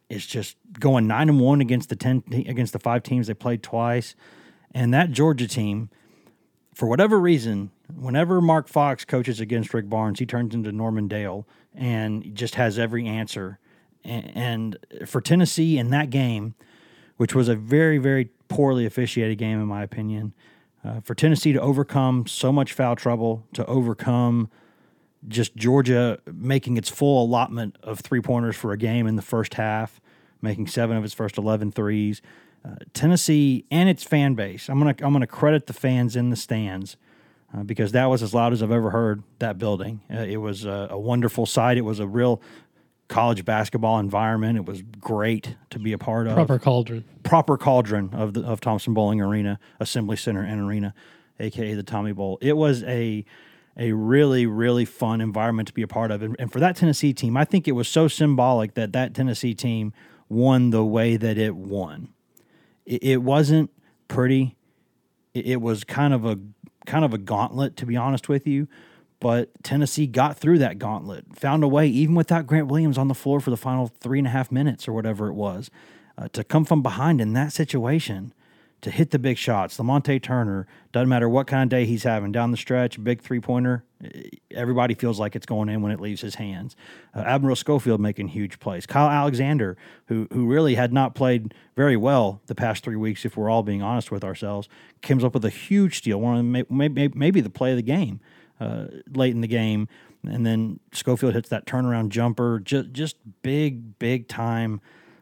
is 0.10 0.26
just 0.26 0.56
going 0.80 1.08
nine 1.08 1.30
and 1.30 1.40
one 1.40 1.62
against 1.62 1.90
the 1.90 1.96
ten 1.96 2.24
against 2.32 2.74
the 2.74 2.80
five 2.80 3.04
teams 3.04 3.28
they 3.28 3.34
played 3.34 3.62
twice, 3.62 4.16
and 4.74 4.94
that 4.94 5.12
Georgia 5.12 5.48
team. 5.48 5.90
For 6.74 6.88
whatever 6.90 7.18
reason, 7.18 7.72
whenever 7.94 8.42
Mark 8.42 8.68
Fox 8.68 9.06
coaches 9.06 9.40
against 9.40 9.74
Rick 9.74 9.90
Barnes, 9.90 10.20
he 10.20 10.26
turns 10.26 10.54
into 10.54 10.74
Norman 10.74 11.08
Dale 11.08 11.48
and 11.74 12.36
just 12.36 12.56
has 12.56 12.78
every 12.78 13.08
answer 13.08 13.60
and 14.06 14.78
for 15.06 15.22
Tennessee 15.22 15.78
in 15.78 15.90
that 15.90 16.10
game, 16.10 16.56
which 17.18 17.34
was 17.34 17.48
a 17.48 17.56
very, 17.56 17.98
very 17.98 18.26
poorly 18.48 18.86
officiated 18.86 19.38
game, 19.38 19.60
in 19.60 19.68
my 19.68 19.84
opinion, 19.84 20.34
uh, 20.84 21.02
for 21.02 21.16
Tennessee 21.16 21.54
to 21.54 21.60
overcome 21.60 22.28
so 22.28 22.52
much 22.52 22.74
foul 22.74 22.96
trouble, 22.96 23.48
to 23.54 23.66
overcome 23.66 24.50
just 25.28 25.56
Georgia 25.56 26.20
making 26.32 26.78
its 26.78 26.90
full 26.90 27.24
allotment 27.24 27.78
of 27.82 28.00
three 28.00 28.22
pointers 28.22 28.56
for 28.56 28.72
a 28.72 28.78
game 28.78 29.08
in 29.08 29.16
the 29.16 29.22
first 29.22 29.56
half, 29.56 30.00
making 30.42 30.68
seven 30.68 30.96
of 30.96 31.04
its 31.04 31.14
first 31.14 31.38
11 31.38 31.72
threes. 31.72 32.22
Uh, 32.64 32.76
Tennessee 32.94 33.66
and 33.72 33.90
its 33.90 34.04
fan 34.04 34.36
base. 34.36 34.70
I'm 34.70 34.80
gonna 34.80 34.96
I'm 35.02 35.14
gonna 35.14 35.28
credit 35.28 35.68
the 35.68 35.74
fans 35.74 36.16
in 36.16 36.30
the 36.30 36.36
stands 36.36 36.98
uh, 37.56 37.64
because 37.64 37.92
that 37.92 38.06
was 38.06 38.24
as 38.24 38.34
loud 38.34 38.54
as 38.54 38.64
I've 38.64 38.72
ever 38.72 38.90
heard 38.90 39.24
that 39.40 39.58
building. 39.58 40.02
Uh, 40.12 40.20
it 40.20 40.38
was 40.38 40.66
a, 40.66 40.88
a, 40.92 41.00
wonderful 41.00 41.46
sight. 41.46 41.78
It 41.78 41.82
was 41.82 42.00
a 42.00 42.08
real 42.08 42.42
college 43.08 43.46
basketball 43.46 44.00
environment. 44.00 44.58
It 44.58 44.66
was 44.66 44.82
great 45.00 45.56
to 45.70 45.80
be 45.80 45.94
a 45.94 45.98
part 45.98 46.28
of. 46.28 46.36
Proper 46.36 46.60
cauldron. 46.60 47.06
Proper 47.24 47.58
cauldron 47.58 48.10
of 48.14 48.34
the 48.34 48.42
of 48.42 48.62
Thompson 48.62 48.94
Boling 48.94 49.22
Arena, 49.22 49.60
Assembly 49.80 50.18
Center 50.18 50.42
and 50.42 50.62
Arena, 50.62 50.94
aka 51.40 51.74
the 51.74 51.84
Tommy 51.84 52.12
Bowl. 52.12 52.38
It 52.42 52.58
was 52.58 52.84
a 52.84 53.26
a 53.78 53.92
really 53.92 54.46
really 54.46 54.86
fun 54.86 55.22
environment 55.22 55.68
to 55.68 55.74
be 55.74 55.82
a 55.82 55.88
part 55.88 56.12
of, 56.12 56.22
and, 56.22 56.36
and 56.40 56.52
for 56.52 56.60
that 56.60 56.76
Tennessee 56.76 57.14
team, 57.14 57.38
I 57.38 57.46
think 57.46 57.68
it 57.68 57.74
was 57.74 57.88
so 57.88 58.08
symbolic 58.08 58.74
that 58.76 58.94
that 58.94 59.14
Tennessee 59.14 59.54
team 59.54 59.94
won 60.30 60.72
the 60.72 60.84
way 60.84 61.18
that 61.18 61.38
it 61.38 61.56
won. 61.56 62.10
It, 62.86 63.04
it 63.04 63.18
wasn't 63.18 63.72
pretty. 64.08 64.56
It, 65.34 65.46
it 65.46 65.62
was 65.62 65.84
kind 65.84 66.14
of 66.14 66.26
a 66.26 66.40
kind 66.86 67.06
of 67.06 67.14
a 67.14 67.18
gauntlet, 67.18 67.76
to 67.78 67.86
be 67.86 67.96
honest 67.96 68.30
with 68.30 68.48
you. 68.48 68.68
But 69.20 69.50
Tennessee 69.64 70.08
got 70.08 70.38
through 70.38 70.60
that 70.60 70.78
gauntlet, 70.78 71.26
found 71.36 71.64
a 71.64 71.68
way, 71.68 71.88
even 71.88 72.16
without 72.16 72.46
Grant 72.46 72.68
Williams 72.68 72.98
on 72.98 73.08
the 73.08 73.16
floor 73.16 73.40
for 73.40 73.50
the 73.50 73.58
final 73.58 73.88
three 73.88 74.20
and 74.20 74.28
a 74.28 74.32
half 74.32 74.52
minutes 74.52 74.88
or 74.88 74.94
whatever 74.94 75.28
it 75.28 75.34
was, 75.34 75.70
uh, 76.18 76.28
to 76.34 76.44
come 76.44 76.66
from 76.66 76.82
behind 76.82 77.22
in 77.22 77.34
that 77.34 77.54
situation, 77.54 78.34
to 78.82 78.92
hit 78.92 79.12
the 79.12 79.20
big 79.20 79.38
shots. 79.38 79.78
Lamonte 79.78 80.22
Turner, 80.22 80.68
doesn't 80.92 81.10
matter 81.10 81.30
what 81.30 81.48
kind 81.48 81.64
of 81.64 81.70
day 81.70 81.86
he's 81.86 82.04
having 82.04 82.32
down 82.32 82.52
the 82.52 82.58
stretch, 82.58 83.02
big 83.04 83.22
three 83.22 83.40
pointer, 83.40 83.84
everybody 84.52 84.94
feels 84.94 85.20
like 85.20 85.36
it's 85.36 85.46
going 85.46 85.70
in 85.70 85.82
when 85.82 85.92
it 85.92 86.00
leaves 86.00 86.22
his 86.22 86.36
hands. 86.36 86.76
Uh, 87.14 87.20
Admiral 87.20 87.56
Schofield 87.56 88.00
making 88.00 88.30
huge 88.30 88.60
plays. 88.60 88.86
Kyle 88.86 89.10
Alexander, 89.10 89.78
who 90.08 90.28
who 90.32 90.46
really 90.46 90.76
had 90.76 90.94
not 90.94 91.16
played 91.16 91.54
very 91.76 91.98
well 91.98 92.42
the 92.48 92.56
past 92.56 92.84
three 92.84 92.96
weeks, 92.96 93.26
if 93.26 93.38
we're 93.38 93.50
all 93.50 93.64
being 93.64 93.82
honest 93.82 94.12
with 94.12 94.24
ourselves, 94.24 94.68
comes 95.02 95.24
up 95.24 95.34
with 95.34 95.46
a 95.46 95.50
huge 95.50 95.98
steal, 95.98 96.20
one 96.20 96.38
of 96.38 96.46
the, 96.46 96.66
maybe, 96.70 97.10
maybe 97.16 97.42
the 97.42 97.50
play 97.50 97.72
of 97.72 97.78
the 97.78 97.84
game 97.84 98.20
uh, 98.60 98.86
late 99.14 99.34
in 99.34 99.42
the 99.42 99.48
game, 99.48 99.88
and 100.26 100.46
then 100.46 100.80
Schofield 100.92 101.34
hits 101.34 101.50
that 101.50 101.66
turnaround 101.66 102.10
jumper. 102.10 102.60
Just 102.60 102.92
just 102.92 103.18
big 103.42 104.00
big 104.00 104.28
time 104.28 104.82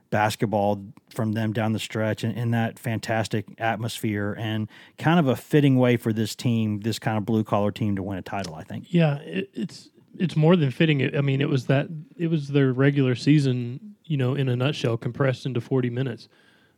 basketball 0.09 0.85
from 1.09 1.31
them 1.31 1.51
down 1.53 1.73
the 1.73 1.79
stretch 1.79 2.23
in, 2.23 2.31
in 2.31 2.51
that 2.51 2.77
fantastic 2.77 3.47
atmosphere 3.57 4.35
and 4.37 4.69
kind 4.99 5.19
of 5.19 5.27
a 5.27 5.35
fitting 5.35 5.75
way 5.79 5.97
for 5.97 6.13
this 6.13 6.35
team, 6.35 6.81
this 6.81 6.99
kind 6.99 7.17
of 7.17 7.25
blue 7.25 7.43
collar 7.43 7.71
team, 7.71 7.95
to 7.95 8.03
win 8.03 8.19
a 8.19 8.21
title. 8.21 8.53
I 8.55 8.63
think. 8.63 8.93
Yeah, 8.93 9.17
it, 9.19 9.49
it's 9.53 9.89
it's 10.17 10.35
more 10.35 10.55
than 10.55 10.69
fitting. 10.69 11.15
I 11.15 11.21
mean, 11.21 11.41
it 11.41 11.49
was 11.49 11.65
that 11.65 11.87
it 12.17 12.27
was 12.27 12.49
their 12.49 12.71
regular 12.71 13.15
season, 13.15 13.95
you 14.05 14.17
know, 14.17 14.35
in 14.35 14.49
a 14.49 14.55
nutshell, 14.55 14.97
compressed 14.97 15.45
into 15.45 15.59
forty 15.59 15.89
minutes. 15.89 16.29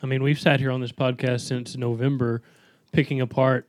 I 0.02 0.08
mean, 0.08 0.24
we've 0.24 0.40
sat 0.40 0.60
here 0.60 0.72
on 0.72 0.82
this 0.82 0.92
podcast 0.92 1.42
since 1.42 1.76
November, 1.76 2.42
picking 2.92 3.22
apart 3.22 3.68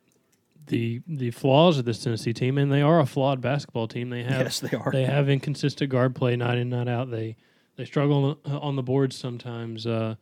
the 0.67 1.03
the 1.07 1.31
flaws 1.31 1.79
of 1.79 1.85
this 1.85 2.03
Tennessee 2.03 2.33
team, 2.33 2.59
and 2.59 2.71
they 2.71 2.83
are 2.83 3.01
a 3.01 3.07
flawed 3.07 3.41
basketball 3.41 3.89
team. 3.89 4.11
They 4.11 4.23
have 4.23 4.41
yes, 4.41 4.61
they 4.61 4.77
are. 4.77 4.91
They 4.93 5.05
have 5.05 5.29
inconsistent 5.29 5.91
guard 5.91 6.15
play 6.15 6.37
night 6.37 6.59
in 6.59 6.69
night 6.71 6.89
out. 6.89 7.11
They 7.11 7.37
they 7.77 7.85
struggle 7.85 8.39
on, 8.45 8.77
the 8.77 8.83
boards 8.83 9.17
sometimes. 9.17 9.87
Uh, 9.87 10.17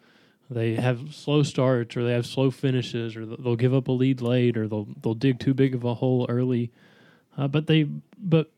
they 0.50 0.74
have 0.74 1.14
slow 1.14 1.42
starts, 1.42 1.96
or 1.96 2.04
they 2.04 2.12
have 2.12 2.26
slow 2.26 2.50
finishes, 2.50 3.16
or 3.16 3.26
they'll 3.26 3.56
give 3.56 3.74
up 3.74 3.88
a 3.88 3.92
lead 3.92 4.20
late, 4.20 4.56
or 4.56 4.68
they'll 4.68 4.88
they'll 5.02 5.14
dig 5.14 5.38
too 5.38 5.54
big 5.54 5.74
of 5.74 5.84
a 5.84 5.94
hole 5.94 6.26
early. 6.28 6.70
Uh, 7.36 7.48
but 7.48 7.66
they 7.66 7.84
but 8.18 8.50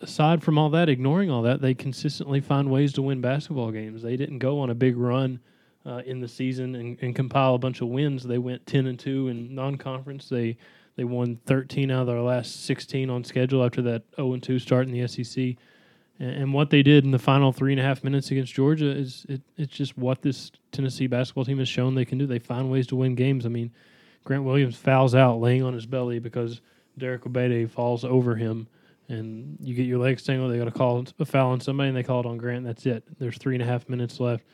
aside 0.00 0.42
from 0.42 0.58
all 0.58 0.70
that, 0.70 0.88
ignoring 0.88 1.30
all 1.30 1.42
that, 1.42 1.60
they 1.60 1.74
consistently 1.74 2.40
find 2.40 2.70
ways 2.70 2.92
to 2.92 3.02
win 3.02 3.20
basketball 3.20 3.70
games. 3.70 4.02
They 4.02 4.16
didn't 4.16 4.38
go 4.38 4.60
on 4.60 4.70
a 4.70 4.74
big 4.74 4.96
run. 4.96 5.40
Uh, 5.84 6.00
in 6.06 6.20
the 6.20 6.28
season 6.28 6.76
and, 6.76 6.96
and 7.02 7.16
compile 7.16 7.56
a 7.56 7.58
bunch 7.58 7.80
of 7.80 7.88
wins, 7.88 8.22
they 8.22 8.38
went 8.38 8.64
ten 8.66 8.86
and 8.86 8.96
two 8.96 9.26
in 9.26 9.52
non-conference. 9.52 10.28
They 10.28 10.56
They 10.96 11.04
won 11.04 11.38
13 11.46 11.90
out 11.90 12.02
of 12.02 12.06
their 12.06 12.20
last 12.20 12.64
16 12.64 13.08
on 13.08 13.24
schedule 13.24 13.64
after 13.64 13.82
that 13.82 14.02
0 14.16 14.36
2 14.36 14.58
start 14.58 14.86
in 14.86 14.92
the 14.92 15.06
SEC. 15.06 15.56
And, 16.18 16.52
what 16.52 16.70
they 16.70 16.82
did 16.84 17.04
in 17.04 17.10
the 17.10 17.18
final 17.18 17.52
three 17.52 17.72
and 17.72 17.80
a 17.80 17.82
half 17.82 18.04
minutes 18.04 18.30
against 18.30 18.54
Georgia 18.54 18.90
is 18.90 19.26
it, 19.28 19.40
it's 19.56 19.72
just 19.72 19.98
what 19.98 20.22
this 20.22 20.52
Tennessee 20.70 21.08
basketball 21.08 21.44
team 21.44 21.58
has 21.58 21.68
shown 21.68 21.94
they 21.94 22.04
can 22.04 22.18
do. 22.18 22.26
They 22.26 22.38
find 22.38 22.70
ways 22.70 22.86
to 22.88 22.96
win 22.96 23.16
games. 23.16 23.44
I 23.44 23.48
mean, 23.48 23.72
Grant 24.22 24.44
Williams 24.44 24.76
fouls 24.76 25.14
out 25.16 25.40
laying 25.40 25.64
on 25.64 25.74
his 25.74 25.86
belly 25.86 26.20
because 26.20 26.60
Derek 26.96 27.22
Ogbeide 27.22 27.70
falls 27.70 28.04
over 28.04 28.36
him. 28.36 28.68
And 29.08 29.58
you 29.60 29.74
get 29.74 29.86
your 29.86 29.98
legs 29.98 30.22
tangled. 30.22 30.52
They 30.52 30.58
got 30.58 30.66
to 30.66 30.70
call 30.70 31.04
a 31.18 31.24
foul 31.24 31.50
on 31.50 31.60
somebody, 31.60 31.88
and 31.88 31.96
they 31.96 32.04
call 32.04 32.20
it 32.20 32.26
on 32.26 32.38
Grant. 32.38 32.64
That's 32.64 32.86
it. 32.86 33.02
There's 33.18 33.36
three 33.36 33.56
and 33.56 33.62
a 33.62 33.66
half 33.66 33.88
minutes 33.88 34.20
left. 34.20 34.44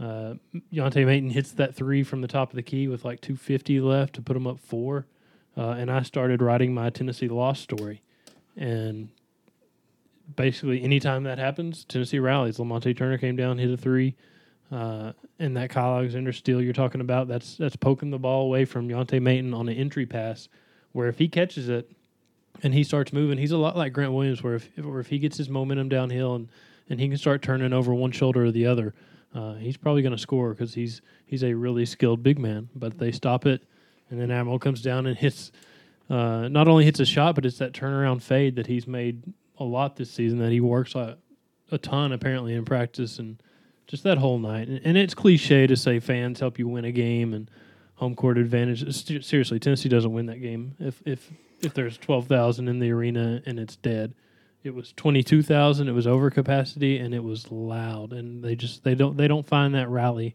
Uh, 0.00 0.34
Yante 0.72 1.04
Maten 1.04 1.30
hits 1.30 1.52
that 1.52 1.74
three 1.74 2.02
from 2.02 2.20
the 2.20 2.28
top 2.28 2.50
of 2.50 2.56
the 2.56 2.62
key 2.62 2.88
with 2.88 3.04
like 3.04 3.20
250 3.20 3.80
left 3.80 4.14
to 4.14 4.22
put 4.22 4.34
them 4.34 4.46
up 4.46 4.58
four. 4.58 5.06
Uh, 5.56 5.70
and 5.70 5.90
I 5.90 6.02
started 6.02 6.42
writing 6.42 6.74
my 6.74 6.90
Tennessee 6.90 7.28
loss 7.28 7.60
story. 7.60 8.02
And 8.56 9.08
basically, 10.36 10.82
anytime 10.82 11.24
that 11.24 11.38
happens, 11.38 11.84
Tennessee 11.84 12.18
rallies. 12.18 12.58
Lamonte 12.58 12.96
Turner 12.96 13.18
came 13.18 13.36
down, 13.36 13.58
hit 13.58 13.70
a 13.70 13.76
three. 13.76 14.14
Uh, 14.72 15.12
and 15.38 15.56
that 15.56 15.70
Kyle 15.70 15.96
Alexander 15.96 16.32
steal 16.32 16.60
you're 16.60 16.72
talking 16.72 17.00
about, 17.00 17.28
that's 17.28 17.56
that's 17.56 17.76
poking 17.76 18.10
the 18.10 18.18
ball 18.18 18.42
away 18.46 18.64
from 18.64 18.88
Yante 18.88 19.20
Maten 19.20 19.54
on 19.54 19.68
an 19.68 19.76
entry 19.76 20.06
pass, 20.06 20.48
where 20.92 21.08
if 21.08 21.18
he 21.18 21.28
catches 21.28 21.68
it 21.68 21.90
and 22.62 22.72
he 22.74 22.82
starts 22.82 23.12
moving, 23.12 23.38
he's 23.38 23.52
a 23.52 23.58
lot 23.58 23.76
like 23.76 23.92
Grant 23.92 24.12
Williams, 24.12 24.42
where 24.42 24.54
if, 24.54 24.70
if, 24.76 24.84
if 24.84 25.06
he 25.08 25.18
gets 25.18 25.36
his 25.36 25.48
momentum 25.48 25.88
downhill 25.88 26.34
and, 26.34 26.48
and 26.88 26.98
he 26.98 27.08
can 27.08 27.18
start 27.18 27.42
turning 27.42 27.72
over 27.72 27.94
one 27.94 28.10
shoulder 28.10 28.46
or 28.46 28.50
the 28.50 28.66
other, 28.66 28.94
uh, 29.34 29.54
he's 29.54 29.76
probably 29.76 30.02
going 30.02 30.16
to 30.16 30.18
score 30.18 30.50
because 30.50 30.74
he's 30.74 31.02
he's 31.26 31.44
a 31.44 31.54
really 31.54 31.84
skilled 31.84 32.22
big 32.22 32.38
man. 32.38 32.68
But 32.74 32.98
they 32.98 33.12
stop 33.12 33.46
it, 33.46 33.62
and 34.10 34.20
then 34.20 34.30
Admiral 34.30 34.58
comes 34.58 34.82
down 34.82 35.06
and 35.06 35.16
hits. 35.16 35.52
Uh, 36.10 36.48
not 36.48 36.68
only 36.68 36.84
hits 36.84 37.00
a 37.00 37.06
shot, 37.06 37.34
but 37.34 37.46
it's 37.46 37.58
that 37.58 37.72
turnaround 37.72 38.22
fade 38.22 38.56
that 38.56 38.66
he's 38.66 38.86
made 38.86 39.22
a 39.58 39.64
lot 39.64 39.96
this 39.96 40.10
season. 40.10 40.38
That 40.38 40.52
he 40.52 40.60
works 40.60 40.94
a, 40.94 41.16
a 41.70 41.78
ton 41.78 42.12
apparently 42.12 42.54
in 42.54 42.64
practice, 42.64 43.18
and 43.18 43.42
just 43.86 44.02
that 44.04 44.18
whole 44.18 44.38
night. 44.38 44.68
And, 44.68 44.80
and 44.84 44.98
it's 44.98 45.14
cliche 45.14 45.66
to 45.66 45.76
say 45.76 46.00
fans 46.00 46.40
help 46.40 46.58
you 46.58 46.68
win 46.68 46.84
a 46.84 46.92
game 46.92 47.32
and 47.32 47.50
home 47.94 48.14
court 48.14 48.36
advantage. 48.36 48.84
Seriously, 49.24 49.58
Tennessee 49.58 49.88
doesn't 49.88 50.12
win 50.12 50.26
that 50.26 50.42
game 50.42 50.74
if 50.78 51.00
if 51.06 51.30
if 51.62 51.72
there's 51.72 51.96
twelve 51.96 52.26
thousand 52.26 52.68
in 52.68 52.78
the 52.78 52.90
arena 52.90 53.42
and 53.46 53.58
it's 53.58 53.76
dead 53.76 54.14
it 54.64 54.74
was 54.74 54.92
22,000 54.96 55.88
it 55.88 55.92
was 55.92 56.06
over 56.06 56.30
capacity 56.30 56.98
and 56.98 57.14
it 57.14 57.22
was 57.22 57.52
loud 57.52 58.12
and 58.12 58.42
they 58.42 58.56
just 58.56 58.82
they 58.82 58.94
don't 58.94 59.16
they 59.16 59.28
don't 59.28 59.46
find 59.46 59.74
that 59.74 59.88
rally 59.88 60.34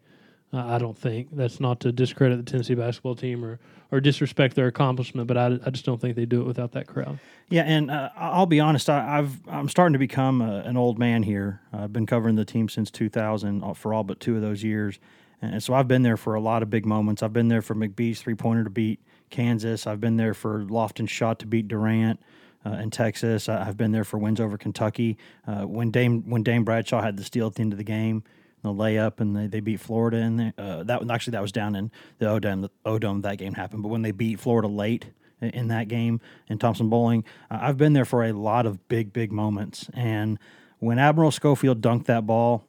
I 0.52 0.78
don't 0.80 0.98
think. 0.98 1.30
That's 1.32 1.60
not 1.60 1.80
to 1.82 1.92
discredit 1.92 2.44
the 2.44 2.50
Tennessee 2.50 2.76
basketball 2.76 3.16
team 3.16 3.44
or 3.46 3.60
or 3.92 4.00
disrespect 4.00 4.56
their 4.56 4.68
accomplishment 4.68 5.28
but 5.28 5.38
I, 5.38 5.60
I 5.66 5.70
just 5.72 5.86
don't 5.86 6.00
think 6.00 6.16
they 6.16 6.26
do 6.26 6.42
it 6.42 6.46
without 6.46 6.72
that 6.74 6.88
crowd. 6.88 7.20
Yeah 7.50 7.64
and 7.64 7.90
uh, 7.90 8.10
I'll 8.16 8.46
be 8.46 8.60
honest 8.60 8.90
I, 8.90 9.18
have 9.18 9.40
I'm 9.48 9.70
starting 9.70 9.94
to 9.94 10.00
become 10.00 10.42
a, 10.42 10.60
an 10.60 10.78
old 10.78 11.00
man 11.00 11.24
here. 11.24 11.62
I've 11.74 11.94
been 11.94 12.06
covering 12.06 12.36
the 12.36 12.46
team 12.46 12.70
since 12.70 12.92
2000 12.92 13.64
uh, 13.64 13.74
for 13.74 13.94
all 13.94 14.04
but 14.04 14.20
two 14.20 14.36
of 14.36 14.42
those 14.42 14.64
years. 14.64 15.00
And 15.42 15.64
so 15.64 15.74
I've 15.74 15.88
been 15.88 16.04
there 16.04 16.18
for 16.18 16.36
a 16.36 16.42
lot 16.42 16.64
of 16.64 16.70
big 16.70 16.86
moments. 16.86 17.24
I've 17.24 17.34
been 17.34 17.48
there 17.48 17.62
for 17.62 17.74
McBee's 17.74 18.22
three 18.22 18.36
pointer 18.36 18.64
to 18.64 18.70
beat 18.70 19.00
Kansas. 19.30 19.88
I've 19.88 20.02
been 20.02 20.18
there 20.18 20.34
for 20.34 20.66
Lofton's 20.66 21.12
shot 21.12 21.40
to 21.40 21.48
beat 21.48 21.68
Durant 21.68 22.20
uh, 22.66 22.72
in 22.72 22.90
Texas. 22.90 23.48
I've 23.48 23.78
been 23.78 23.92
there 23.92 24.04
for 24.04 24.18
wins 24.18 24.40
over 24.40 24.58
Kentucky. 24.58 25.18
Uh, 25.48 25.62
when 25.62 25.92
Dame 25.92 26.30
when 26.30 26.44
Dane 26.44 26.64
Bradshaw 26.64 27.02
had 27.02 27.18
the 27.18 27.24
steal 27.24 27.48
at 27.48 27.56
the 27.56 27.62
end 27.62 27.74
of 27.74 27.78
the 27.78 27.84
game, 27.84 28.24
the 28.62 28.70
layup, 28.70 29.20
and 29.20 29.36
they, 29.36 29.48
they 29.48 29.60
beat 29.60 29.80
Florida 29.80 30.18
in. 30.18 30.54
Uh, 30.58 30.84
that 30.84 31.10
actually 31.10 31.32
that 31.32 31.42
was 31.42 31.52
down 31.52 31.76
in 31.76 31.92
the 32.18 32.30
O'Dome. 32.30 32.70
O'Dome 32.86 33.22
that 33.22 33.38
game 33.38 33.54
happened, 33.54 33.84
but 33.84 33.90
when 33.90 34.02
they 34.02 34.12
beat 34.12 34.40
Florida 34.40 34.68
late 34.68 35.08
in 35.42 35.70
that 35.70 35.88
game 35.88 36.20
in 36.50 36.58
Thompson-Boling, 36.58 37.24
I've 37.50 37.78
been 37.78 37.94
there 37.94 38.06
for 38.06 38.26
a 38.26 38.34
lot 38.34 38.66
of 38.66 38.88
big 38.88 39.14
big 39.14 39.32
moments. 39.32 39.90
And 39.94 40.38
when 40.80 41.00
Admiral 41.00 41.32
Schofield 41.32 41.82
dunked 41.82 42.06
that 42.06 42.26
ball 42.26 42.66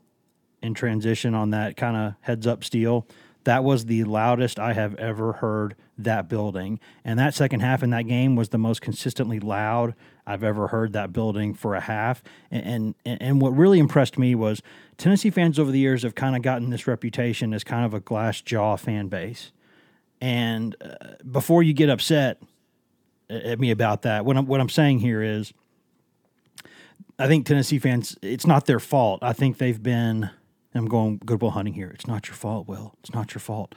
in 0.63 0.75
transition 0.75 1.35
on 1.35 1.51
that 1.51 1.77
kind 1.77 1.97
of 1.97 2.15
heads 2.21 2.47
up 2.47 2.63
steal, 2.63 3.07
that 3.45 3.65
was 3.65 3.87
the 3.87 4.05
loudest 4.05 4.59
I 4.59 4.73
have 4.73 4.95
ever 4.97 5.35
heard 5.35 5.75
that 5.99 6.29
building. 6.29 6.81
And 7.05 7.19
that 7.19 7.35
second 7.35 7.61
half 7.61 7.83
in 7.83 7.91
that 7.91 8.03
game 8.03 8.37
was 8.37 8.51
the 8.51 8.59
most 8.59 8.81
consistently 8.81 9.41
loud 9.41 9.95
I've 10.27 10.45
ever 10.45 10.69
heard 10.69 10.93
that 10.93 11.13
building 11.13 11.55
for 11.55 11.75
a 11.75 11.81
half. 11.81 12.23
And 12.51 12.95
and, 13.05 13.23
and 13.23 13.41
what 13.41 13.51
really 13.51 13.79
impressed 13.79 14.19
me 14.19 14.35
was 14.35 14.63
Tennessee 14.97 15.31
fans 15.31 15.59
over 15.59 15.71
the 15.71 15.79
years 15.79 16.03
have 16.03 16.15
kind 16.15 16.37
of 16.37 16.43
gotten 16.43 16.71
this 16.71 16.87
reputation 16.87 17.55
as 17.55 17.65
kind 17.65 17.85
of 17.85 17.95
a 17.95 18.01
glass 18.01 18.41
jaw 18.41 18.77
fan 18.77 19.09
base. 19.09 19.53
And 20.21 20.77
uh, 20.81 21.15
before 21.31 21.63
you 21.63 21.73
get 21.73 21.89
upset 21.89 22.43
at 23.31 23.59
me 23.59 23.71
about 23.71 24.03
that, 24.03 24.25
what 24.25 24.37
I'm 24.37 24.47
what 24.47 24.61
I'm 24.61 24.69
saying 24.69 25.01
here 25.01 25.23
is 25.23 25.53
I 27.19 27.27
think 27.27 27.47
Tennessee 27.47 27.79
fans 27.79 28.17
it's 28.23 28.47
not 28.47 28.67
their 28.67 28.81
fault. 28.81 29.23
I 29.23 29.33
think 29.33 29.59
they've 29.59 29.83
been 29.83 30.31
I'm 30.75 30.87
going 30.87 31.21
Good 31.25 31.43
Will 31.43 31.51
Hunting 31.51 31.75
here. 31.75 31.91
It's 31.95 32.07
not 32.07 32.29
your 32.29 32.35
fault, 32.35 32.69
Will. 32.69 32.95
It's 33.01 33.13
not 33.13 33.35
your 33.35 33.41
fault. 33.41 33.75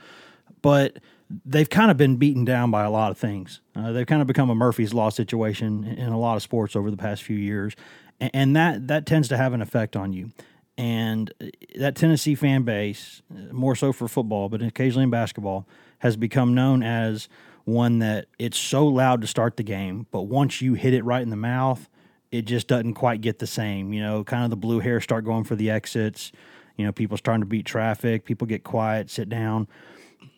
But 0.62 0.98
they've 1.44 1.68
kind 1.68 1.90
of 1.90 1.96
been 1.96 2.16
beaten 2.16 2.44
down 2.44 2.70
by 2.70 2.84
a 2.84 2.90
lot 2.90 3.10
of 3.10 3.18
things. 3.18 3.60
Uh, 3.74 3.92
they've 3.92 4.06
kind 4.06 4.20
of 4.20 4.26
become 4.28 4.50
a 4.50 4.54
Murphy's 4.54 4.94
Law 4.94 5.10
situation 5.10 5.84
in 5.84 6.08
a 6.08 6.18
lot 6.18 6.36
of 6.36 6.42
sports 6.42 6.76
over 6.76 6.90
the 6.90 6.96
past 6.96 7.22
few 7.22 7.36
years, 7.36 7.74
and, 8.20 8.30
and 8.34 8.56
that 8.56 8.88
that 8.88 9.06
tends 9.06 9.28
to 9.28 9.36
have 9.36 9.52
an 9.52 9.62
effect 9.62 9.96
on 9.96 10.12
you. 10.12 10.30
And 10.76 11.32
uh, 11.40 11.46
that 11.76 11.96
Tennessee 11.96 12.34
fan 12.34 12.62
base, 12.62 13.22
uh, 13.32 13.52
more 13.52 13.76
so 13.76 13.92
for 13.92 14.08
football, 14.08 14.48
but 14.48 14.62
occasionally 14.62 15.04
in 15.04 15.10
basketball, 15.10 15.66
has 15.98 16.16
become 16.16 16.54
known 16.54 16.82
as 16.82 17.28
one 17.64 18.00
that 18.00 18.26
it's 18.38 18.58
so 18.58 18.86
loud 18.86 19.20
to 19.22 19.26
start 19.26 19.56
the 19.56 19.62
game, 19.62 20.06
but 20.10 20.22
once 20.22 20.60
you 20.60 20.74
hit 20.74 20.92
it 20.92 21.04
right 21.04 21.22
in 21.22 21.30
the 21.30 21.36
mouth, 21.36 21.88
it 22.30 22.42
just 22.42 22.66
doesn't 22.68 22.94
quite 22.94 23.20
get 23.20 23.38
the 23.38 23.46
same. 23.46 23.92
You 23.92 24.02
know, 24.02 24.24
kind 24.24 24.44
of 24.44 24.50
the 24.50 24.56
blue 24.56 24.80
hair 24.80 25.00
start 25.00 25.24
going 25.24 25.44
for 25.44 25.56
the 25.56 25.70
exits. 25.70 26.32
You 26.76 26.84
know, 26.84 26.92
people 26.92 27.16
starting 27.16 27.42
to 27.42 27.46
beat 27.46 27.66
traffic. 27.66 28.24
People 28.24 28.46
get 28.46 28.64
quiet, 28.64 29.10
sit 29.10 29.28
down 29.28 29.68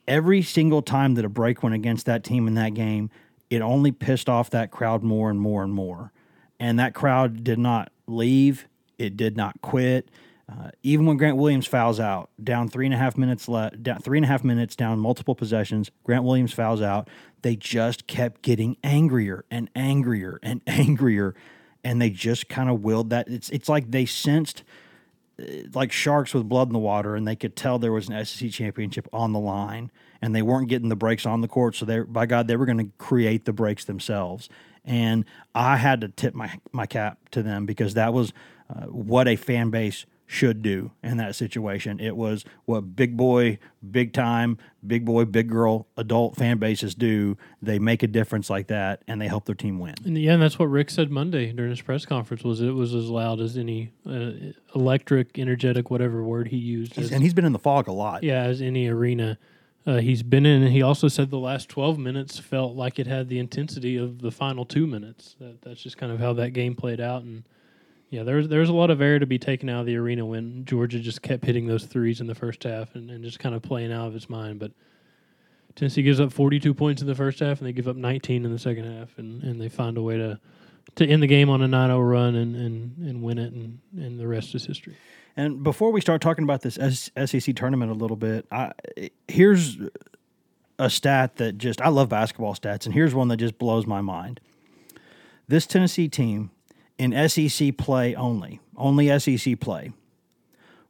every 0.08 0.42
single 0.42 0.82
time 0.82 1.14
that 1.14 1.24
a 1.24 1.28
break 1.28 1.62
went 1.62 1.74
against 1.74 2.06
that 2.06 2.24
team 2.24 2.46
in 2.46 2.54
that 2.54 2.74
game, 2.74 3.10
it 3.50 3.60
only 3.60 3.92
pissed 3.92 4.28
off 4.28 4.50
that 4.50 4.70
crowd 4.70 5.02
more 5.02 5.30
and 5.30 5.40
more 5.40 5.62
and 5.62 5.72
more. 5.72 6.12
And 6.58 6.78
that 6.78 6.94
crowd 6.94 7.44
did 7.44 7.58
not 7.58 7.92
leave, 8.06 8.66
it 8.98 9.16
did 9.16 9.36
not 9.36 9.60
quit. 9.62 10.10
Uh, 10.50 10.70
even 10.82 11.06
when 11.06 11.16
Grant 11.16 11.36
Williams 11.36 11.66
fouls 11.66 11.98
out, 11.98 12.30
down 12.42 12.68
three 12.68 12.86
and 12.86 12.94
a 12.94 12.98
half 12.98 13.16
minutes 13.16 13.48
left, 13.48 13.82
down 13.82 13.98
three 13.98 14.18
and 14.18 14.24
a 14.24 14.28
half 14.28 14.44
minutes, 14.44 14.76
down 14.76 14.98
multiple 14.98 15.34
possessions, 15.34 15.90
Grant 16.04 16.22
Williams 16.22 16.52
fouls 16.52 16.80
out. 16.80 17.08
They 17.42 17.56
just 17.56 18.06
kept 18.06 18.42
getting 18.42 18.76
angrier 18.84 19.44
and 19.50 19.68
angrier 19.74 20.38
and 20.44 20.60
angrier, 20.66 21.34
and 21.82 22.00
they 22.00 22.10
just 22.10 22.48
kind 22.48 22.70
of 22.70 22.82
willed 22.82 23.10
that. 23.10 23.28
It's 23.28 23.50
it's 23.50 23.68
like 23.68 23.90
they 23.90 24.06
sensed 24.06 24.62
like 25.74 25.92
sharks 25.92 26.32
with 26.32 26.48
blood 26.48 26.68
in 26.68 26.72
the 26.72 26.78
water, 26.78 27.14
and 27.14 27.26
they 27.26 27.36
could 27.36 27.56
tell 27.56 27.78
there 27.78 27.92
was 27.92 28.08
an 28.08 28.24
SEC 28.24 28.50
championship 28.50 29.08
on 29.12 29.32
the 29.32 29.38
line, 29.38 29.90
and 30.22 30.34
they 30.34 30.42
weren't 30.42 30.68
getting 30.68 30.88
the 30.88 30.96
breaks 30.96 31.26
on 31.26 31.40
the 31.40 31.48
court. 31.48 31.76
So 31.76 31.84
they, 31.84 32.00
by 32.00 32.26
God, 32.26 32.48
they 32.48 32.56
were 32.56 32.66
going 32.66 32.78
to 32.78 32.90
create 32.98 33.44
the 33.44 33.52
breaks 33.52 33.84
themselves. 33.84 34.48
And 34.84 35.24
I 35.54 35.76
had 35.76 36.00
to 36.02 36.08
tip 36.08 36.34
my 36.34 36.58
my 36.72 36.86
cap 36.86 37.18
to 37.32 37.42
them 37.42 37.66
because 37.66 37.94
that 37.94 38.12
was 38.14 38.32
uh, 38.70 38.86
what 38.86 39.28
a 39.28 39.36
fan 39.36 39.70
base 39.70 40.06
should 40.26 40.60
do 40.60 40.90
in 41.02 41.16
that 41.18 41.34
situation. 41.36 42.00
It 42.00 42.16
was 42.16 42.44
what 42.64 42.96
big 42.96 43.16
boy, 43.16 43.58
big 43.88 44.12
time, 44.12 44.58
big 44.84 45.04
boy, 45.04 45.24
big 45.24 45.48
girl 45.48 45.86
adult 45.96 46.36
fan 46.36 46.58
bases 46.58 46.94
do. 46.94 47.36
They 47.62 47.78
make 47.78 48.02
a 48.02 48.08
difference 48.08 48.50
like 48.50 48.66
that 48.66 49.02
and 49.06 49.20
they 49.20 49.28
help 49.28 49.44
their 49.44 49.54
team 49.54 49.78
win. 49.78 49.94
And 50.04 50.18
yeah, 50.18 50.32
and 50.32 50.42
that's 50.42 50.58
what 50.58 50.66
Rick 50.66 50.90
said 50.90 51.10
Monday 51.10 51.52
during 51.52 51.70
his 51.70 51.80
press 51.80 52.04
conference 52.04 52.42
was 52.42 52.60
it 52.60 52.72
was 52.72 52.94
as 52.94 53.08
loud 53.08 53.40
as 53.40 53.56
any 53.56 53.92
uh, 54.04 54.30
electric, 54.74 55.38
energetic, 55.38 55.90
whatever 55.90 56.22
word 56.24 56.48
he 56.48 56.56
used. 56.56 56.94
He's, 56.96 57.06
as, 57.06 57.12
and 57.12 57.22
he's 57.22 57.34
been 57.34 57.44
in 57.44 57.52
the 57.52 57.58
fog 57.58 57.86
a 57.86 57.92
lot. 57.92 58.24
Yeah, 58.24 58.42
as 58.42 58.60
any 58.60 58.88
arena. 58.88 59.38
Uh, 59.86 59.98
he's 59.98 60.24
been 60.24 60.44
in, 60.44 60.64
and 60.64 60.72
he 60.72 60.82
also 60.82 61.06
said 61.06 61.30
the 61.30 61.38
last 61.38 61.68
12 61.68 61.96
minutes 61.96 62.40
felt 62.40 62.74
like 62.74 62.98
it 62.98 63.06
had 63.06 63.28
the 63.28 63.38
intensity 63.38 63.96
of 63.96 64.20
the 64.20 64.32
final 64.32 64.64
two 64.64 64.84
minutes. 64.84 65.36
That, 65.38 65.62
that's 65.62 65.80
just 65.80 65.96
kind 65.96 66.10
of 66.10 66.18
how 66.18 66.32
that 66.32 66.50
game 66.50 66.74
played 66.74 67.00
out. 67.00 67.22
And 67.22 67.44
yeah, 68.16 68.22
there's 68.22 68.48
there's 68.48 68.70
a 68.70 68.72
lot 68.72 68.90
of 68.90 69.02
air 69.02 69.18
to 69.18 69.26
be 69.26 69.38
taken 69.38 69.68
out 69.68 69.80
of 69.80 69.86
the 69.86 69.96
arena 69.96 70.24
when 70.24 70.64
Georgia 70.64 70.98
just 70.98 71.20
kept 71.20 71.44
hitting 71.44 71.66
those 71.66 71.84
threes 71.84 72.18
in 72.22 72.26
the 72.26 72.34
first 72.34 72.62
half 72.62 72.94
and, 72.94 73.10
and 73.10 73.22
just 73.22 73.38
kind 73.38 73.54
of 73.54 73.60
playing 73.60 73.92
out 73.92 74.06
of 74.06 74.16
its 74.16 74.30
mind. 74.30 74.58
But 74.58 74.72
Tennessee 75.74 76.02
gives 76.02 76.18
up 76.18 76.32
42 76.32 76.72
points 76.72 77.02
in 77.02 77.08
the 77.08 77.14
first 77.14 77.40
half 77.40 77.58
and 77.58 77.68
they 77.68 77.74
give 77.74 77.86
up 77.86 77.96
19 77.96 78.46
in 78.46 78.50
the 78.50 78.58
second 78.58 78.90
half, 78.90 79.18
and, 79.18 79.42
and 79.42 79.60
they 79.60 79.68
find 79.68 79.98
a 79.98 80.02
way 80.02 80.16
to 80.16 80.40
to 80.94 81.06
end 81.06 81.22
the 81.22 81.26
game 81.26 81.50
on 81.50 81.60
a 81.60 81.68
9-0 81.68 82.10
run 82.10 82.34
and, 82.36 82.56
and, 82.56 82.96
and 83.06 83.22
win 83.22 83.36
it, 83.36 83.52
and, 83.52 83.80
and 83.98 84.18
the 84.18 84.26
rest 84.26 84.54
is 84.54 84.64
history. 84.64 84.96
And 85.36 85.62
before 85.62 85.92
we 85.92 86.00
start 86.00 86.22
talking 86.22 86.44
about 86.44 86.62
this 86.62 86.76
SEC 86.76 87.54
tournament 87.54 87.90
a 87.90 87.94
little 87.94 88.16
bit, 88.16 88.46
I, 88.50 88.72
here's 89.28 89.76
a 90.78 90.88
stat 90.88 91.36
that 91.36 91.58
just 91.58 91.82
I 91.82 91.88
love 91.88 92.08
basketball 92.08 92.54
stats, 92.54 92.86
and 92.86 92.94
here's 92.94 93.14
one 93.14 93.28
that 93.28 93.36
just 93.36 93.58
blows 93.58 93.86
my 93.86 94.00
mind. 94.00 94.40
This 95.48 95.66
Tennessee 95.66 96.08
team 96.08 96.50
in 96.98 97.28
SEC 97.28 97.76
play 97.76 98.14
only, 98.14 98.60
only 98.76 99.18
SEC 99.18 99.58
play, 99.60 99.92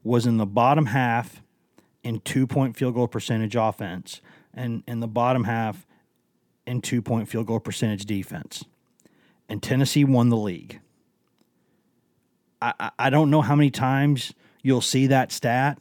was 0.04 0.26
in 0.26 0.36
the 0.36 0.46
bottom 0.46 0.86
half 0.86 1.42
in 2.02 2.20
two 2.20 2.46
point 2.46 2.76
field 2.76 2.94
goal 2.94 3.08
percentage 3.08 3.56
offense 3.56 4.20
and 4.54 4.82
in 4.86 5.00
the 5.00 5.08
bottom 5.08 5.44
half 5.44 5.86
in 6.66 6.80
two 6.80 7.02
point 7.02 7.28
field 7.28 7.46
goal 7.46 7.60
percentage 7.60 8.04
defense. 8.04 8.64
And 9.48 9.62
Tennessee 9.62 10.04
won 10.04 10.28
the 10.28 10.36
league. 10.36 10.80
I, 12.62 12.90
I- 12.98 13.10
don't 13.10 13.30
know 13.30 13.42
how 13.42 13.54
many 13.54 13.70
times 13.70 14.32
you'll 14.62 14.80
see 14.80 15.08
that 15.08 15.30
stat, 15.30 15.78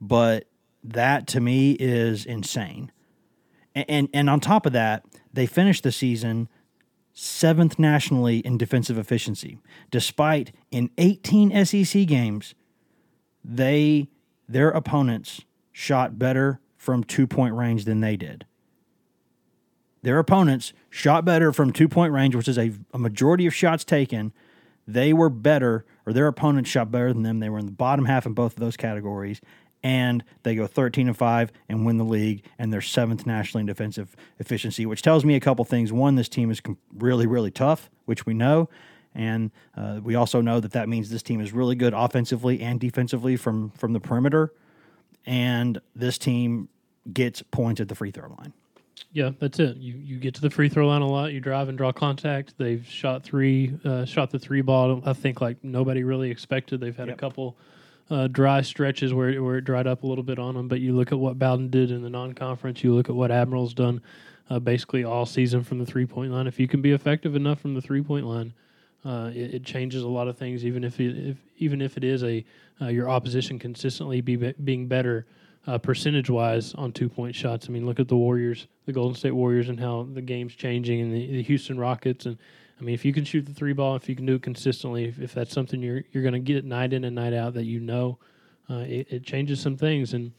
but 0.00 0.46
that 0.82 1.26
to 1.28 1.40
me 1.40 1.72
is 1.72 2.24
insane. 2.24 2.90
And, 3.74 3.84
and, 3.88 4.08
and 4.14 4.30
on 4.30 4.40
top 4.40 4.66
of 4.66 4.72
that, 4.72 5.04
they 5.32 5.46
finished 5.46 5.82
the 5.82 5.92
season 5.92 6.48
seventh 7.12 7.78
nationally 7.78 8.38
in 8.38 8.56
defensive 8.58 8.98
efficiency, 8.98 9.58
despite 9.90 10.52
in 10.70 10.90
18 10.98 11.64
SEC 11.64 12.06
games, 12.06 12.54
they 13.44 14.08
their 14.48 14.70
opponents 14.70 15.42
shot 15.72 16.18
better 16.18 16.60
from 16.76 17.04
two 17.04 17.26
point 17.26 17.54
range 17.54 17.84
than 17.84 18.00
they 18.00 18.16
did. 18.16 18.46
Their 20.02 20.18
opponents 20.18 20.72
shot 20.88 21.24
better 21.24 21.52
from 21.52 21.72
two 21.72 21.88
point 21.88 22.12
range, 22.12 22.34
which 22.34 22.48
is 22.48 22.58
a, 22.58 22.72
a 22.92 22.98
majority 22.98 23.46
of 23.46 23.54
shots 23.54 23.84
taken. 23.84 24.32
They 24.86 25.12
were 25.12 25.28
better, 25.28 25.84
or 26.06 26.12
their 26.12 26.26
opponents 26.26 26.70
shot 26.70 26.90
better 26.90 27.12
than 27.12 27.22
them. 27.22 27.38
They 27.38 27.48
were 27.48 27.58
in 27.58 27.66
the 27.66 27.72
bottom 27.72 28.06
half 28.06 28.26
in 28.26 28.32
both 28.32 28.54
of 28.54 28.60
those 28.60 28.76
categories, 28.76 29.40
and 29.82 30.22
they 30.42 30.54
go 30.54 30.66
13 30.66 31.08
and 31.08 31.16
5 31.16 31.52
and 31.68 31.86
win 31.86 31.96
the 31.96 32.04
league, 32.04 32.44
and 32.58 32.72
they're 32.72 32.80
seventh 32.80 33.26
nationally 33.26 33.60
in 33.62 33.66
defensive 33.66 34.14
efficiency, 34.38 34.86
which 34.86 35.02
tells 35.02 35.24
me 35.24 35.34
a 35.34 35.40
couple 35.40 35.64
things. 35.64 35.92
One, 35.92 36.16
this 36.16 36.28
team 36.28 36.50
is 36.50 36.60
really, 36.94 37.26
really 37.26 37.50
tough, 37.50 37.90
which 38.04 38.26
we 38.26 38.34
know. 38.34 38.68
And 39.14 39.50
uh, 39.76 40.00
we 40.02 40.14
also 40.14 40.40
know 40.40 40.60
that 40.60 40.72
that 40.72 40.88
means 40.88 41.10
this 41.10 41.22
team 41.22 41.40
is 41.40 41.52
really 41.52 41.74
good 41.74 41.94
offensively 41.94 42.60
and 42.60 42.78
defensively 42.78 43.36
from, 43.36 43.70
from 43.70 43.92
the 43.92 44.00
perimeter. 44.00 44.52
And 45.26 45.80
this 45.96 46.16
team 46.16 46.68
gets 47.12 47.42
points 47.42 47.80
at 47.80 47.88
the 47.88 47.94
free 47.94 48.10
throw 48.10 48.28
line. 48.28 48.52
Yeah, 49.12 49.30
that's 49.38 49.58
it. 49.58 49.78
You 49.78 49.94
you 49.94 50.18
get 50.18 50.34
to 50.34 50.40
the 50.40 50.50
free 50.50 50.68
throw 50.68 50.86
line 50.86 51.02
a 51.02 51.08
lot. 51.08 51.32
You 51.32 51.40
drive 51.40 51.68
and 51.68 51.76
draw 51.76 51.90
contact. 51.90 52.54
They've 52.58 52.86
shot 52.86 53.24
three, 53.24 53.74
uh, 53.84 54.04
shot 54.04 54.30
the 54.30 54.38
three 54.38 54.60
ball. 54.60 55.02
I 55.04 55.14
think 55.14 55.40
like 55.40 55.56
nobody 55.64 56.04
really 56.04 56.30
expected. 56.30 56.80
They've 56.80 56.96
had 56.96 57.08
a 57.08 57.16
couple 57.16 57.56
uh, 58.10 58.26
dry 58.26 58.60
stretches 58.60 59.14
where 59.14 59.30
it, 59.30 59.40
where 59.40 59.58
it 59.58 59.64
dried 59.64 59.86
up 59.86 60.02
a 60.02 60.06
little 60.06 60.24
bit 60.24 60.38
on 60.38 60.54
them. 60.54 60.68
But 60.68 60.80
you 60.80 60.94
look 60.94 61.12
at 61.12 61.18
what 61.18 61.38
Bowden 61.38 61.70
did 61.70 61.90
in 61.90 62.02
the 62.02 62.10
non-conference. 62.10 62.82
You 62.82 62.94
look 62.94 63.08
at 63.08 63.14
what 63.14 63.30
Admiral's 63.30 63.74
done, 63.74 64.02
uh, 64.50 64.58
basically 64.58 65.04
all 65.04 65.26
season 65.26 65.62
from 65.62 65.78
the 65.78 65.86
three-point 65.86 66.32
line. 66.32 66.46
If 66.46 66.58
you 66.58 66.68
can 66.68 66.82
be 66.82 66.92
effective 66.92 67.36
enough 67.36 67.60
from 67.60 67.74
the 67.74 67.80
three-point 67.80 68.26
line, 68.26 68.52
uh, 69.04 69.30
it, 69.32 69.54
it 69.54 69.64
changes 69.64 70.02
a 70.02 70.08
lot 70.08 70.28
of 70.28 70.36
things. 70.36 70.64
Even 70.64 70.84
if 70.84 71.00
it, 71.00 71.16
if 71.16 71.36
even 71.58 71.80
if 71.80 71.96
it 71.96 72.04
is 72.04 72.22
a 72.22 72.44
uh, 72.82 72.88
your 72.88 73.08
opposition 73.08 73.58
consistently 73.58 74.20
be, 74.20 74.36
being 74.36 74.86
better 74.86 75.26
uh, 75.66 75.78
percentage 75.78 76.30
wise 76.30 76.74
on 76.74 76.92
two 76.92 77.08
point 77.08 77.34
shots. 77.34 77.66
I 77.68 77.72
mean, 77.72 77.86
look 77.86 78.00
at 78.00 78.08
the 78.08 78.16
Warriors, 78.16 78.66
the 78.86 78.92
Golden 78.92 79.14
State 79.14 79.32
Warriors, 79.32 79.68
and 79.68 79.78
how 79.78 80.08
the 80.12 80.22
game's 80.22 80.54
changing, 80.54 81.00
and 81.00 81.12
the, 81.12 81.26
the 81.26 81.42
Houston 81.42 81.78
Rockets. 81.78 82.26
And 82.26 82.38
I 82.80 82.84
mean, 82.84 82.94
if 82.94 83.04
you 83.04 83.12
can 83.12 83.24
shoot 83.24 83.44
the 83.46 83.52
three 83.52 83.72
ball, 83.72 83.94
if 83.96 84.08
you 84.08 84.16
can 84.16 84.26
do 84.26 84.36
it 84.36 84.42
consistently, 84.42 85.04
if, 85.04 85.18
if 85.20 85.34
that's 85.34 85.52
something 85.52 85.82
you're 85.82 86.02
you're 86.12 86.22
going 86.22 86.32
to 86.34 86.40
get 86.40 86.64
night 86.64 86.92
in 86.92 87.04
and 87.04 87.14
night 87.14 87.34
out 87.34 87.54
that 87.54 87.64
you 87.64 87.78
know, 87.80 88.18
uh, 88.70 88.84
it, 88.86 89.06
it 89.10 89.22
changes 89.24 89.60
some 89.60 89.76
things. 89.76 90.14
And 90.14 90.32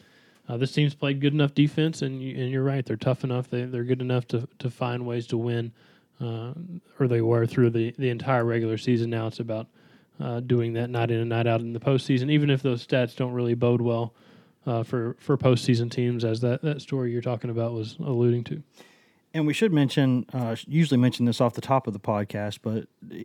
uh, 0.50 0.58
this 0.58 0.72
team's 0.72 0.96
played 0.96 1.22
good 1.22 1.34
enough 1.34 1.54
defense, 1.54 2.02
and 2.02 2.22
you, 2.22 2.42
and 2.42 2.52
you're 2.52 2.64
right, 2.64 2.86
they're 2.86 2.98
tough 2.98 3.24
enough. 3.24 3.50
They 3.50 3.66
they're 3.66 3.84
good 3.84 4.02
enough 4.02 4.28
to 4.30 4.48
to 4.60 4.70
find 4.70 5.06
ways 5.06 5.28
to 5.28 5.38
win, 5.38 5.72
uh, 6.20 6.54
or 7.00 7.08
they 7.08 7.22
were 7.22 7.46
through 7.46 7.70
the 7.70 7.94
the 7.98 8.10
entire 8.10 8.44
regular 8.44 8.78
season. 8.78 9.12
Now 9.12 9.28
it's 9.28 9.40
about 9.40 9.68
uh, 10.20 10.40
doing 10.40 10.74
that 10.74 10.90
night 10.90 11.12
in 11.12 11.20
and 11.20 11.30
night 11.30 11.48
out 11.48 11.62
in 11.62 11.74
the 11.74 11.80
postseason, 11.80 12.32
even 12.32 12.50
if 12.50 12.64
those 12.64 12.86
stats 12.86 13.16
don't 13.16 13.34
really 13.34 13.54
bode 13.54 13.82
well 13.82 14.14
uh, 14.66 14.82
for 14.82 15.16
for 15.20 15.38
postseason 15.38 15.92
teams, 15.92 16.26
as 16.26 16.42
that 16.42 16.64
that 16.64 16.82
story 16.82 17.12
you're 17.12 17.22
talking 17.22 17.52
about 17.52 17.74
was 17.74 17.98
alluding 18.00 18.44
to. 18.46 18.64
And 19.34 19.48
we 19.48 19.54
should 19.54 19.72
mention, 19.72 20.26
uh, 20.34 20.56
usually 20.68 21.00
mention 21.00 21.26
this 21.26 21.40
off 21.40 21.54
the 21.54 21.62
top 21.62 21.88
of 21.88 21.94
the 21.94 22.00
podcast, 22.00 22.60
but 22.62 22.88
uh, 23.14 23.24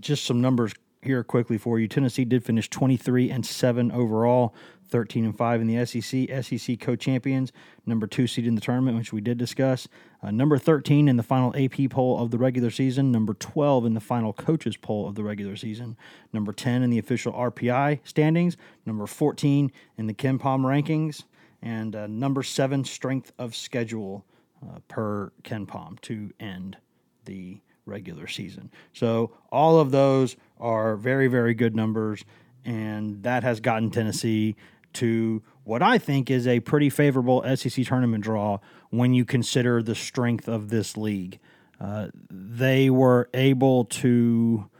just 0.00 0.24
some 0.24 0.40
numbers 0.40 0.74
here 1.04 1.22
quickly 1.22 1.58
for 1.58 1.78
you. 1.78 1.86
Tennessee 1.86 2.24
did 2.24 2.44
finish 2.44 2.68
23 2.70 3.30
and 3.30 3.44
7 3.44 3.92
overall, 3.92 4.54
13 4.88 5.24
and 5.24 5.36
5 5.36 5.60
in 5.60 5.66
the 5.66 5.86
SEC. 5.86 6.44
SEC 6.44 6.80
co 6.80 6.96
champions, 6.96 7.52
number 7.86 8.06
two 8.06 8.26
seed 8.26 8.46
in 8.46 8.54
the 8.54 8.60
tournament, 8.60 8.96
which 8.96 9.12
we 9.12 9.20
did 9.20 9.38
discuss. 9.38 9.86
Uh, 10.22 10.30
number 10.30 10.58
13 10.58 11.06
in 11.06 11.16
the 11.16 11.22
final 11.22 11.54
AP 11.56 11.90
poll 11.90 12.20
of 12.20 12.30
the 12.30 12.38
regular 12.38 12.70
season. 12.70 13.12
Number 13.12 13.34
12 13.34 13.86
in 13.86 13.94
the 13.94 14.00
final 14.00 14.32
coaches 14.32 14.76
poll 14.76 15.06
of 15.06 15.14
the 15.14 15.22
regular 15.22 15.56
season. 15.56 15.96
Number 16.32 16.52
10 16.52 16.82
in 16.82 16.90
the 16.90 16.98
official 16.98 17.32
RPI 17.32 18.00
standings. 18.04 18.56
Number 18.86 19.06
14 19.06 19.70
in 19.98 20.06
the 20.06 20.14
KenPom 20.14 20.62
rankings. 20.62 21.24
And 21.62 21.94
uh, 21.94 22.06
number 22.06 22.42
seven 22.42 22.84
strength 22.84 23.32
of 23.38 23.54
schedule 23.54 24.24
uh, 24.62 24.78
per 24.88 25.32
KenPom 25.42 26.00
to 26.02 26.30
end 26.40 26.76
the 27.24 27.60
regular 27.86 28.26
season. 28.26 28.70
So 28.92 29.32
all 29.50 29.78
of 29.78 29.90
those 29.90 30.36
are 30.58 30.96
very, 30.96 31.28
very 31.28 31.54
good 31.54 31.74
numbers, 31.76 32.24
and 32.64 33.22
that 33.22 33.42
has 33.42 33.60
gotten 33.60 33.90
Tennessee 33.90 34.56
to 34.94 35.42
what 35.64 35.82
I 35.82 35.98
think 35.98 36.30
is 36.30 36.46
a 36.46 36.60
pretty 36.60 36.88
favorable 36.88 37.42
SEC 37.56 37.84
tournament 37.86 38.22
draw 38.24 38.58
when 38.90 39.12
you 39.12 39.24
consider 39.24 39.82
the 39.82 39.94
strength 39.94 40.48
of 40.48 40.70
this 40.70 40.96
league. 40.96 41.38
Uh, 41.80 42.08
they 42.30 42.88
were 42.90 43.28
able 43.34 43.84
to 43.86 44.70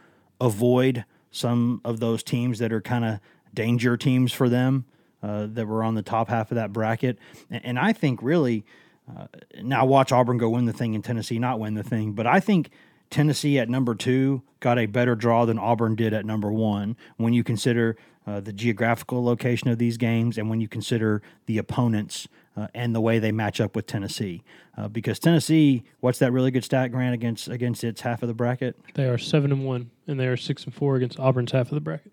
avoid 0.40 1.04
some 1.30 1.80
of 1.84 2.00
those 2.00 2.22
teams 2.22 2.58
that 2.60 2.72
are 2.72 2.80
kind 2.80 3.04
of 3.04 3.20
danger 3.52 3.96
teams 3.96 4.32
for 4.32 4.48
them 4.48 4.84
uh, 5.22 5.46
that 5.50 5.66
were 5.66 5.82
on 5.82 5.94
the 5.94 6.02
top 6.02 6.28
half 6.28 6.50
of 6.50 6.54
that 6.54 6.72
bracket. 6.72 7.18
And, 7.50 7.64
and 7.64 7.78
I 7.78 7.92
think 7.92 8.22
really, 8.22 8.64
uh, 9.08 9.26
now 9.62 9.84
watch 9.84 10.12
Auburn 10.12 10.38
go 10.38 10.50
win 10.50 10.64
the 10.64 10.72
thing 10.72 10.94
in 10.94 11.02
Tennessee, 11.02 11.38
not 11.38 11.60
win 11.60 11.74
the 11.74 11.82
thing, 11.82 12.12
but 12.12 12.26
I 12.26 12.40
think 12.40 12.70
Tennessee 13.10 13.58
at 13.58 13.68
number 13.68 13.94
two 13.94 14.42
got 14.60 14.78
a 14.78 14.86
better 14.86 15.14
draw 15.14 15.44
than 15.44 15.58
Auburn 15.58 15.94
did 15.94 16.12
at 16.12 16.24
number 16.24 16.50
one 16.50 16.96
when 17.16 17.32
you 17.32 17.44
consider 17.44 17.96
uh, 18.26 18.40
the 18.40 18.52
geographical 18.52 19.22
location 19.22 19.68
of 19.68 19.78
these 19.78 19.98
games 19.98 20.38
and 20.38 20.48
when 20.48 20.60
you 20.60 20.68
consider 20.68 21.22
the 21.46 21.58
opponents 21.58 22.26
uh, 22.56 22.68
and 22.74 22.94
the 22.94 23.00
way 23.00 23.18
they 23.18 23.32
match 23.32 23.60
up 23.60 23.76
with 23.76 23.86
Tennessee. 23.86 24.42
Uh, 24.76 24.88
because 24.88 25.18
Tennessee, 25.18 25.84
what's 26.00 26.18
that 26.20 26.32
really 26.32 26.50
good 26.50 26.64
stat, 26.64 26.90
Grant, 26.90 27.14
against 27.14 27.48
against 27.48 27.84
its 27.84 28.00
half 28.00 28.22
of 28.22 28.28
the 28.28 28.34
bracket? 28.34 28.76
They 28.94 29.08
are 29.08 29.18
seven 29.18 29.52
and 29.52 29.64
one, 29.64 29.90
and 30.06 30.18
they 30.18 30.26
are 30.26 30.36
six 30.36 30.64
and 30.64 30.74
four 30.74 30.96
against 30.96 31.18
Auburn's 31.20 31.52
half 31.52 31.70
of 31.70 31.74
the 31.74 31.80
bracket. 31.80 32.12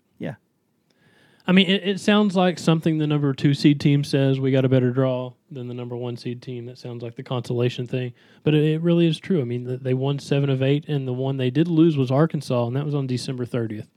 I 1.46 1.52
mean, 1.52 1.68
it, 1.68 1.86
it 1.86 2.00
sounds 2.00 2.36
like 2.36 2.58
something 2.58 2.98
the 2.98 3.06
number 3.06 3.32
two 3.34 3.52
seed 3.54 3.80
team 3.80 4.04
says 4.04 4.38
we 4.38 4.52
got 4.52 4.64
a 4.64 4.68
better 4.68 4.90
draw 4.92 5.32
than 5.50 5.66
the 5.66 5.74
number 5.74 5.96
one 5.96 6.16
seed 6.16 6.40
team. 6.40 6.66
That 6.66 6.78
sounds 6.78 7.02
like 7.02 7.16
the 7.16 7.22
consolation 7.24 7.86
thing, 7.86 8.14
but 8.44 8.54
it, 8.54 8.62
it 8.64 8.80
really 8.80 9.06
is 9.06 9.18
true. 9.18 9.40
I 9.40 9.44
mean, 9.44 9.66
th- 9.66 9.80
they 9.80 9.94
won 9.94 10.18
seven 10.18 10.50
of 10.50 10.62
eight, 10.62 10.88
and 10.88 11.06
the 11.06 11.12
one 11.12 11.38
they 11.38 11.50
did 11.50 11.66
lose 11.66 11.96
was 11.96 12.10
Arkansas, 12.10 12.66
and 12.66 12.76
that 12.76 12.84
was 12.84 12.94
on 12.94 13.06
December 13.06 13.44
thirtieth. 13.44 13.88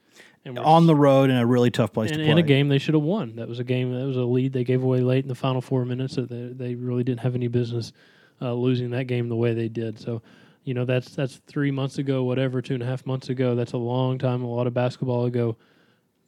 And 0.44 0.60
On 0.60 0.86
the 0.86 0.96
road 0.96 1.32
in 1.32 1.38
a 1.38 1.46
really 1.46 1.72
tough 1.72 1.92
place 1.92 2.12
in, 2.12 2.20
to 2.20 2.24
play. 2.24 2.32
in 2.32 2.38
a 2.38 2.44
game 2.44 2.68
they 2.70 2.78
should 2.78 2.94
have 2.94 3.02
won. 3.04 3.36
That 3.36 3.48
was 3.48 3.58
a 3.58 3.64
game 3.64 3.92
that 3.94 4.06
was 4.06 4.16
a 4.16 4.24
lead 4.24 4.54
they 4.54 4.64
gave 4.64 4.84
away 4.84 5.00
late 5.00 5.24
in 5.24 5.28
the 5.28 5.34
final 5.36 5.60
four 5.60 5.86
minutes. 5.86 6.16
That 6.16 6.30
they, 6.30 6.68
they 6.68 6.76
really 6.76 7.04
didn't 7.04 7.22
have 7.22 7.34
any 7.34 7.48
business 7.48 7.94
uh, 8.42 8.54
losing 8.54 8.92
that 8.92 9.06
game 9.06 9.28
the 9.28 9.36
way 9.36 9.56
they 9.56 9.70
did. 9.70 10.00
So, 10.00 10.22
you 10.64 10.76
know, 10.76 10.86
that's 10.86 11.16
that's 11.16 11.38
three 11.48 11.72
months 11.72 11.98
ago, 11.98 12.24
whatever, 12.24 12.62
two 12.62 12.76
and 12.76 12.84
a 12.84 12.86
half 12.86 13.06
months 13.08 13.30
ago. 13.30 13.56
That's 13.56 13.74
a 13.74 13.78
long 13.78 14.20
time, 14.20 14.44
a 14.44 14.48
lot 14.48 14.68
of 14.68 14.74
basketball 14.74 15.26
ago. 15.26 15.58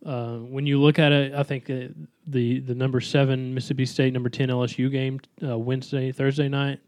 Uh, 0.06 0.38
when 0.38 0.66
you 0.66 0.80
look 0.80 1.00
at 1.00 1.12
it, 1.12 1.34
I 1.34 1.44
think 1.44 1.70
uh, 1.70 1.88
the 2.26 2.60
the 2.60 2.76
number 2.76 3.02
seven 3.02 3.54
Mississippi 3.54 3.86
State, 3.86 4.14
number 4.14 4.30
ten 4.30 4.50
LSU 4.50 4.92
game 4.92 5.20
uh, 5.44 5.58
Wednesday, 5.58 6.12
Thursday 6.12 6.48
night. 6.48 6.80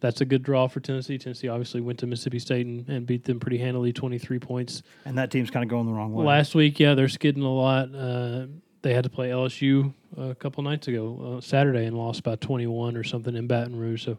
That's 0.00 0.20
a 0.20 0.24
good 0.24 0.42
draw 0.42 0.66
for 0.68 0.80
Tennessee. 0.80 1.16
Tennessee 1.18 1.48
obviously 1.48 1.80
went 1.80 1.98
to 2.00 2.06
Mississippi 2.06 2.38
State 2.38 2.66
and, 2.66 2.86
and 2.88 3.06
beat 3.06 3.24
them 3.24 3.38
pretty 3.40 3.58
handily, 3.58 3.92
twenty 3.92 4.18
three 4.18 4.38
points. 4.38 4.82
and 5.04 5.16
that 5.18 5.30
team's 5.30 5.50
kind 5.50 5.62
of 5.62 5.70
going 5.70 5.86
the 5.86 5.92
wrong 5.92 6.12
way. 6.12 6.24
Last 6.26 6.54
week, 6.54 6.80
yeah, 6.80 6.94
they're 6.94 7.08
skidding 7.08 7.42
a 7.42 7.52
lot. 7.52 7.94
Uh, 7.94 8.46
they 8.82 8.92
had 8.92 9.04
to 9.04 9.10
play 9.10 9.30
LSU 9.30 9.94
a 10.18 10.34
couple 10.34 10.62
nights 10.62 10.88
ago, 10.88 11.36
uh, 11.36 11.40
Saturday, 11.40 11.86
and 11.86 11.96
lost 11.96 12.22
by 12.22 12.36
21 12.36 12.96
or 12.96 13.02
something 13.02 13.34
in 13.34 13.46
Baton 13.46 13.76
Rouge. 13.76 14.04
So, 14.04 14.18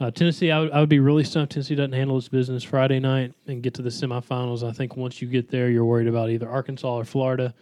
uh, 0.00 0.10
Tennessee, 0.10 0.50
I 0.50 0.60
would, 0.60 0.72
I 0.72 0.80
would 0.80 0.88
be 0.88 0.98
really 0.98 1.24
stumped. 1.24 1.52
Tennessee 1.52 1.74
doesn't 1.74 1.92
handle 1.92 2.16
its 2.16 2.28
business 2.28 2.64
Friday 2.64 3.00
night 3.00 3.34
and 3.46 3.62
get 3.62 3.74
to 3.74 3.82
the 3.82 3.90
semifinals. 3.90 4.66
I 4.66 4.72
think 4.72 4.96
once 4.96 5.20
you 5.20 5.28
get 5.28 5.50
there, 5.50 5.68
you're 5.68 5.84
worried 5.84 6.08
about 6.08 6.30
either 6.30 6.48
Arkansas 6.48 6.96
or 6.96 7.04
Florida. 7.04 7.54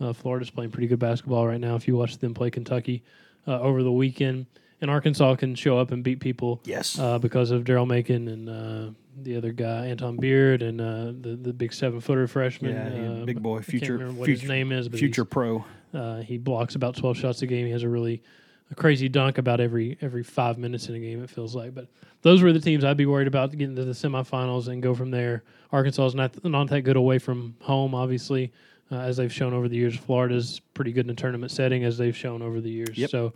Uh, 0.00 0.12
Florida's 0.12 0.50
playing 0.50 0.70
pretty 0.70 0.86
good 0.86 1.00
basketball 1.00 1.46
right 1.46 1.60
now. 1.60 1.74
If 1.74 1.88
you 1.88 1.96
watch 1.96 2.16
them 2.18 2.32
play 2.32 2.50
Kentucky 2.50 3.02
uh, 3.46 3.60
over 3.60 3.82
the 3.82 3.92
weekend, 3.92 4.46
and 4.80 4.90
Arkansas 4.90 5.34
can 5.36 5.54
show 5.54 5.78
up 5.78 5.90
and 5.90 6.02
beat 6.02 6.20
people 6.20 6.60
yes. 6.64 6.98
uh, 6.98 7.18
because 7.18 7.50
of 7.50 7.64
Daryl 7.64 7.86
Macon 7.86 8.28
and 8.28 8.48
uh, 8.48 8.92
the 9.22 9.36
other 9.36 9.52
guy, 9.52 9.86
Anton 9.86 10.16
Beard, 10.16 10.62
and 10.62 10.80
uh, 10.80 11.12
the 11.20 11.38
the 11.40 11.52
big 11.52 11.72
seven 11.72 12.00
footer 12.00 12.26
freshman. 12.26 12.72
yeah, 12.72 13.24
big 13.24 13.42
boy, 13.42 13.56
I 13.56 13.58
can't 13.58 13.66
future, 13.66 13.92
remember 13.94 14.20
what 14.20 14.26
future 14.26 14.40
his 14.40 14.48
name 14.48 14.72
is, 14.72 14.88
but 14.88 14.98
future 14.98 15.24
pro. 15.24 15.64
uh, 15.92 16.22
he 16.22 16.38
blocks 16.38 16.76
about 16.76 16.96
twelve 16.96 17.16
shots 17.16 17.42
a 17.42 17.46
game. 17.46 17.66
He 17.66 17.72
has 17.72 17.82
a 17.82 17.88
really 17.88 18.22
a 18.70 18.74
crazy 18.74 19.08
dunk 19.08 19.38
about 19.38 19.60
every 19.60 19.96
every 20.00 20.22
five 20.22 20.58
minutes 20.58 20.88
in 20.88 20.94
a 20.94 21.00
game. 21.00 21.22
It 21.22 21.30
feels 21.30 21.54
like, 21.54 21.74
but 21.74 21.88
those 22.22 22.42
were 22.42 22.52
the 22.52 22.60
teams 22.60 22.84
I'd 22.84 22.96
be 22.96 23.06
worried 23.06 23.28
about 23.28 23.50
getting 23.52 23.76
to 23.76 23.84
the 23.84 23.92
semifinals 23.92 24.68
and 24.68 24.82
go 24.82 24.94
from 24.94 25.10
there. 25.10 25.42
Arkansas 25.72 26.06
is 26.06 26.14
not 26.14 26.44
not 26.44 26.68
that 26.68 26.82
good 26.82 26.96
away 26.96 27.18
from 27.18 27.54
home, 27.60 27.94
obviously, 27.94 28.52
uh, 28.90 28.96
as 28.98 29.16
they've 29.16 29.32
shown 29.32 29.52
over 29.52 29.68
the 29.68 29.76
years. 29.76 29.96
Florida's 29.96 30.60
pretty 30.74 30.92
good 30.92 31.06
in 31.06 31.10
a 31.10 31.14
tournament 31.14 31.52
setting, 31.52 31.84
as 31.84 31.98
they've 31.98 32.16
shown 32.16 32.42
over 32.42 32.60
the 32.60 32.70
years. 32.70 32.96
Yep. 32.96 33.10
So. 33.10 33.32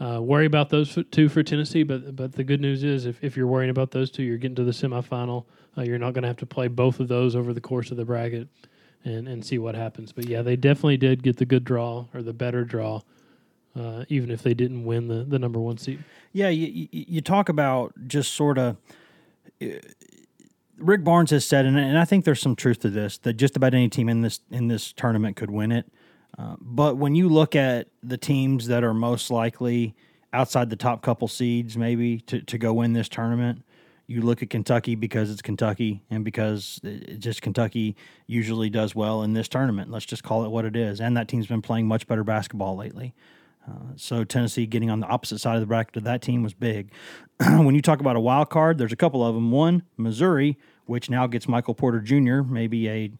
uh, 0.00 0.20
worry 0.20 0.46
about 0.46 0.70
those 0.70 0.98
two 1.10 1.28
for 1.28 1.42
Tennessee. 1.42 1.82
But 1.82 2.16
but 2.16 2.32
the 2.32 2.44
good 2.44 2.60
news 2.60 2.82
is, 2.84 3.06
if, 3.06 3.22
if 3.22 3.36
you're 3.36 3.46
worrying 3.46 3.70
about 3.70 3.90
those 3.90 4.10
two, 4.10 4.22
you're 4.22 4.38
getting 4.38 4.56
to 4.56 4.64
the 4.64 4.72
semifinal. 4.72 5.44
Uh, 5.76 5.82
you're 5.82 5.98
not 5.98 6.14
going 6.14 6.22
to 6.22 6.28
have 6.28 6.36
to 6.38 6.46
play 6.46 6.68
both 6.68 7.00
of 7.00 7.08
those 7.08 7.34
over 7.36 7.52
the 7.52 7.60
course 7.60 7.90
of 7.90 7.96
the 7.96 8.04
bracket 8.04 8.48
and, 9.04 9.28
and 9.28 9.44
see 9.44 9.58
what 9.58 9.74
happens. 9.74 10.12
But 10.12 10.26
yeah, 10.26 10.42
they 10.42 10.56
definitely 10.56 10.96
did 10.96 11.22
get 11.22 11.36
the 11.36 11.44
good 11.44 11.64
draw 11.64 12.06
or 12.14 12.22
the 12.22 12.32
better 12.32 12.64
draw, 12.64 13.00
uh, 13.76 14.04
even 14.08 14.30
if 14.30 14.42
they 14.42 14.54
didn't 14.54 14.84
win 14.84 15.08
the, 15.08 15.24
the 15.24 15.38
number 15.38 15.58
one 15.58 15.78
seed. 15.78 16.02
Yeah, 16.32 16.48
you, 16.48 16.88
you, 16.90 17.20
talk 17.20 17.48
about 17.48 17.92
just 18.06 18.34
sort 18.34 18.58
of. 18.58 18.76
Rick 20.76 21.04
Barnes 21.04 21.30
has 21.30 21.44
said, 21.44 21.64
and, 21.64 21.78
and 21.78 21.98
I 21.98 22.04
think 22.04 22.24
there's 22.24 22.40
some 22.40 22.56
truth 22.56 22.80
to 22.80 22.90
this, 22.90 23.18
that 23.18 23.34
just 23.34 23.56
about 23.56 23.74
any 23.74 23.88
team 23.88 24.08
in 24.08 24.22
this 24.22 24.40
in 24.50 24.68
this 24.68 24.92
tournament 24.92 25.36
could 25.36 25.50
win 25.50 25.72
it. 25.72 25.86
Uh, 26.38 26.56
but 26.60 26.96
when 26.96 27.14
you 27.14 27.28
look 27.28 27.54
at 27.54 27.88
the 28.02 28.16
teams 28.16 28.66
that 28.66 28.82
are 28.82 28.94
most 28.94 29.30
likely 29.30 29.94
outside 30.32 30.68
the 30.68 30.76
top 30.76 31.00
couple 31.02 31.28
seeds, 31.28 31.76
maybe 31.76 32.18
to, 32.18 32.40
to 32.42 32.58
go 32.58 32.72
win 32.72 32.92
this 32.92 33.08
tournament, 33.08 33.62
you 34.06 34.20
look 34.20 34.42
at 34.42 34.50
Kentucky 34.50 34.96
because 34.96 35.30
it's 35.30 35.42
Kentucky 35.42 36.02
and 36.10 36.24
because 36.24 36.80
it, 36.82 37.20
just 37.20 37.40
Kentucky 37.40 37.96
usually 38.26 38.68
does 38.68 38.94
well 38.94 39.22
in 39.22 39.32
this 39.32 39.48
tournament. 39.48 39.90
Let's 39.90 40.06
just 40.06 40.24
call 40.24 40.44
it 40.44 40.50
what 40.50 40.64
it 40.64 40.76
is. 40.76 41.00
And 41.00 41.16
that 41.16 41.28
team's 41.28 41.46
been 41.46 41.62
playing 41.62 41.86
much 41.86 42.06
better 42.06 42.24
basketball 42.24 42.76
lately. 42.76 43.14
Uh, 43.66 43.92
so 43.96 44.24
Tennessee 44.24 44.66
getting 44.66 44.90
on 44.90 45.00
the 45.00 45.06
opposite 45.06 45.38
side 45.38 45.54
of 45.54 45.60
the 45.60 45.66
bracket 45.66 45.96
of 45.96 46.04
that 46.04 46.22
team 46.22 46.42
was 46.42 46.54
big. 46.54 46.90
when 47.38 47.74
you 47.74 47.82
talk 47.82 48.00
about 48.00 48.16
a 48.16 48.20
wild 48.20 48.50
card, 48.50 48.78
there's 48.78 48.92
a 48.92 48.96
couple 48.96 49.24
of 49.24 49.34
them. 49.34 49.50
One, 49.50 49.82
Missouri, 49.96 50.58
which 50.86 51.08
now 51.08 51.26
gets 51.26 51.48
Michael 51.48 51.74
Porter 51.74 52.00
Jr., 52.00 52.42
maybe 52.42 52.88
a 52.88 53.10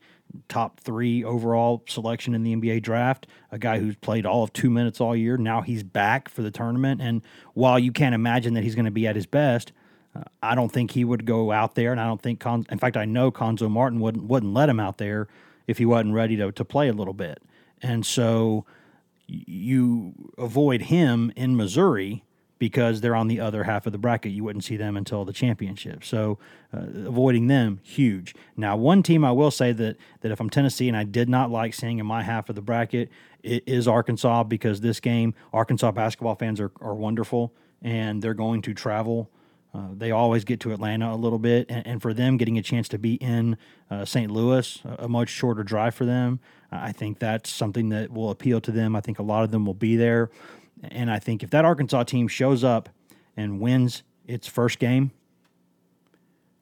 top 0.49 0.81
three 0.81 1.25
overall 1.25 1.83
selection 1.89 2.35
in 2.35 2.43
the 2.43 2.55
NBA 2.55 2.83
draft, 2.83 3.27
a 3.53 3.59
guy 3.59 3.79
who's 3.79 3.97
played 3.97 4.27
all 4.27 4.43
of 4.43 4.53
two 4.53 4.71
minutes 4.71 5.01
all 5.01 5.15
year. 5.15 5.37
Now 5.37 5.63
he's 5.63 5.83
back 5.83 6.29
for 6.29 6.43
the 6.43 6.51
tournament. 6.51 7.01
And 7.01 7.23
while 7.55 7.79
you 7.79 7.93
can't 7.93 8.15
imagine 8.15 8.55
that 8.55 8.65
he's 8.65 8.75
going 8.75 8.85
to 8.85 8.91
be 8.91 9.07
at 9.07 9.17
his 9.17 9.27
best, 9.27 9.73
uh, 10.15 10.23
I 10.43 10.55
don't 10.55 10.71
think 10.71 10.91
he 10.91 11.05
would 11.05 11.25
go 11.25 11.53
out 11.53 11.75
there. 11.75 11.93
And 11.93 12.01
I 12.01 12.07
don't 12.07 12.21
think, 12.21 12.41
Con- 12.41 12.67
in 12.71 12.79
fact, 12.79 12.97
I 12.97 13.05
know 13.05 13.31
Cuonzo 13.31 13.71
Martin 13.71 14.01
wouldn't, 14.01 14.25
wouldn't 14.25 14.53
let 14.53 14.69
him 14.69 14.81
out 14.81 14.99
there 14.99 15.29
if 15.67 15.79
he 15.79 15.87
wasn't 15.87 16.15
ready 16.15 16.37
to, 16.37 16.53
to 16.53 16.65
play 16.65 16.89
a 16.89 16.93
little 16.93 17.15
bit. 17.15 17.43
And 17.83 18.05
so 18.05 18.65
you 19.27 20.15
avoid 20.39 20.83
him 20.83 21.33
in 21.37 21.57
Missouri 21.57 22.25
because 22.59 23.01
they're 23.01 23.17
on 23.17 23.29
the 23.29 23.41
other 23.41 23.65
half 23.65 23.85
of 23.85 23.93
the 23.93 23.99
bracket. 23.99 24.33
You 24.33 24.45
wouldn't 24.45 24.65
see 24.65 24.77
them 24.77 24.97
until 24.97 25.25
the 25.25 25.33
championship. 25.33 26.05
So 26.05 26.39
uh, 26.73 26.87
avoiding 27.07 27.49
them, 27.49 27.81
huge. 27.83 28.35
Now, 28.57 28.77
one 28.77 29.03
team 29.03 29.25
I 29.25 29.33
will 29.33 29.51
say 29.51 29.73
that 29.73 29.97
that 30.21 30.33
if 30.33 30.41
I'm 30.41 30.51
Tennessee 30.51 30.89
and 30.89 30.97
I 30.97 31.05
did 31.05 31.29
not 31.29 31.51
like 31.51 31.75
seeing 31.75 31.99
in 31.99 32.07
my 32.07 32.23
half 32.23 32.49
of 32.49 32.55
the 32.55 32.63
bracket 32.63 33.11
it 33.45 33.63
is 33.67 33.87
Arkansas 33.87 34.45
because 34.45 34.81
this 34.81 34.99
game, 35.01 35.35
Arkansas 35.53 35.93
basketball 35.93 36.35
fans 36.35 36.61
are, 36.61 36.73
are 36.81 36.95
wonderful 36.95 37.53
and 37.83 38.23
they're 38.23 38.35
going 38.35 38.63
to 38.63 38.73
travel. 38.73 39.31
Uh, 39.75 39.89
they 39.93 40.13
always 40.13 40.45
get 40.45 40.61
to 40.61 40.73
Atlanta 40.73 41.13
a 41.13 41.17
little 41.17 41.39
bit, 41.39 41.67
and, 41.69 41.85
and 41.87 42.03
for 42.03 42.15
them 42.15 42.37
getting 42.37 42.57
a 42.57 42.63
chance 42.63 42.89
to 42.89 42.99
be 42.99 43.15
in 43.15 43.57
uh, 43.91 44.05
St. 44.05 44.31
Louis, 44.31 44.81
a, 44.85 45.05
a 45.05 45.09
much 45.09 45.29
shorter 45.29 45.65
drive 45.65 45.95
for 45.95 46.05
them, 46.05 46.39
I 46.71 46.93
think 46.93 47.19
that's 47.19 47.51
something 47.51 47.89
that 47.91 48.13
will 48.13 48.31
appeal 48.31 48.61
to 48.61 48.71
them. 48.71 48.95
I 48.97 49.01
think 49.01 49.19
a 49.19 49.23
lot 49.23 49.45
of 49.45 49.51
them 49.51 49.67
will 49.67 49.75
be 49.75 49.97
there. 49.97 50.31
And 50.83 51.11
I 51.11 51.19
think 51.19 51.43
if 51.43 51.51
that 51.51 51.65
Arkansas 51.65 52.05
team 52.05 52.29
shows 52.29 52.65
up 52.65 52.89
and 53.37 53.61
wins 53.61 54.03
its 54.27 54.47
first 54.47 54.79
game, 54.79 55.13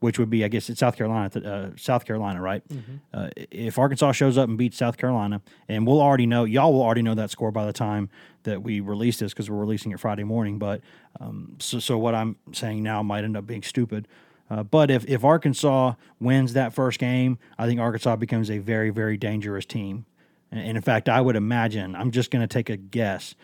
which 0.03 0.19
would 0.19 0.29
be, 0.29 0.45
I 0.45 0.49
guess, 0.49 0.69
it's 0.69 0.81
South 0.81 0.97
Carolina, 0.97 1.31
uh, 1.39 1.71
South 1.77 2.05
Carolina, 2.05 2.41
right? 2.41 2.67
Mm-hmm. 2.69 2.97
Uh, 3.15 3.29
if 3.51 3.79
Arkansas 3.79 4.13
shows 4.13 4.37
up 4.37 4.49
and 4.49 4.59
beats 4.59 4.77
South 4.77 4.97
Carolina, 4.97 5.41
and 5.69 5.87
we'll 5.87 6.01
already 6.01 6.27
know, 6.27 6.45
y'all 6.45 6.73
will 6.73 6.83
already 6.83 7.03
know 7.03 7.15
that 7.15 7.31
score 7.31 7.53
by 7.53 7.65
the 7.65 7.73
time 7.73 8.11
that 8.43 8.63
we 8.63 8.81
release 8.81 9.19
this 9.19 9.33
because 9.33 9.49
we're 9.49 9.59
releasing 9.59 9.93
it 9.93 10.01
Friday 10.01 10.25
morning. 10.25 10.59
But 10.59 10.81
um, 11.21 11.57
so, 11.61 11.79
so 11.79 11.99
what 11.99 12.15
I'm 12.15 12.37
saying 12.53 12.83
now 12.83 13.03
might 13.03 13.23
end 13.23 13.37
up 13.37 13.47
being 13.47 13.63
stupid. 13.63 14.09
Uh, 14.51 14.65
but 14.65 14.91
if, 14.91 15.09
if 15.09 15.25
Arkansas 15.25 15.95
wins 16.21 16.53
that 16.55 16.75
first 16.75 16.99
game, 16.99 17.39
I 17.57 17.67
think 17.67 17.81
Arkansas 17.81 18.17
becomes 18.17 18.51
a 18.51 18.59
very, 18.59 18.91
very 18.91 19.17
dangerous 19.17 19.65
team. 19.65 20.05
And 20.51 20.77
in 20.77 20.83
fact, 20.83 21.09
I 21.09 21.21
would 21.21 21.37
imagine, 21.37 21.95
I'm 21.95 22.11
just 22.11 22.31
going 22.31 22.43
to 22.43 22.53
take 22.53 22.69
a 22.69 22.77
guess 22.77 23.35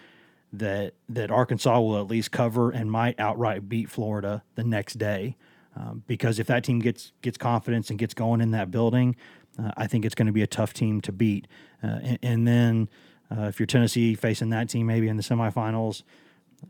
that 0.53 0.95
that 1.09 1.31
Arkansas 1.31 1.81
will 1.81 1.99
at 1.99 2.07
least 2.07 2.31
cover 2.31 2.71
and 2.71 2.91
might 2.91 3.19
outright 3.21 3.69
beat 3.69 3.91
Florida 3.91 4.43
the 4.55 4.65
next 4.65 4.95
day. 4.99 5.37
Um, 5.79 6.03
because 6.07 6.39
if 6.39 6.47
that 6.49 6.65
team 6.65 6.81
gets 6.81 7.13
gets 7.23 7.39
confidence 7.39 7.91
and 7.91 7.99
gets 7.99 8.15
going 8.15 8.41
in 8.41 8.51
that 8.51 8.71
building, 8.71 9.15
uh, 9.59 9.71
I 9.77 9.87
think 9.87 10.05
it's 10.05 10.15
going 10.15 10.27
to 10.27 10.33
be 10.33 10.43
a 10.43 10.47
tough 10.47 10.73
team 10.73 11.01
to 11.03 11.13
beat. 11.13 11.47
Uh, 11.83 11.99
and, 12.03 12.19
and, 12.23 12.49
then 12.49 12.89
uh, 13.31 13.43
if 13.43 13.61
you're 13.61 13.67
Tennessee 13.67 14.15
facing 14.15 14.51
that 14.51 14.69
team 14.69 14.87
maybe 14.87 15.09
in 15.09 15.17
the 15.17 15.23
semifinals, 15.23 16.03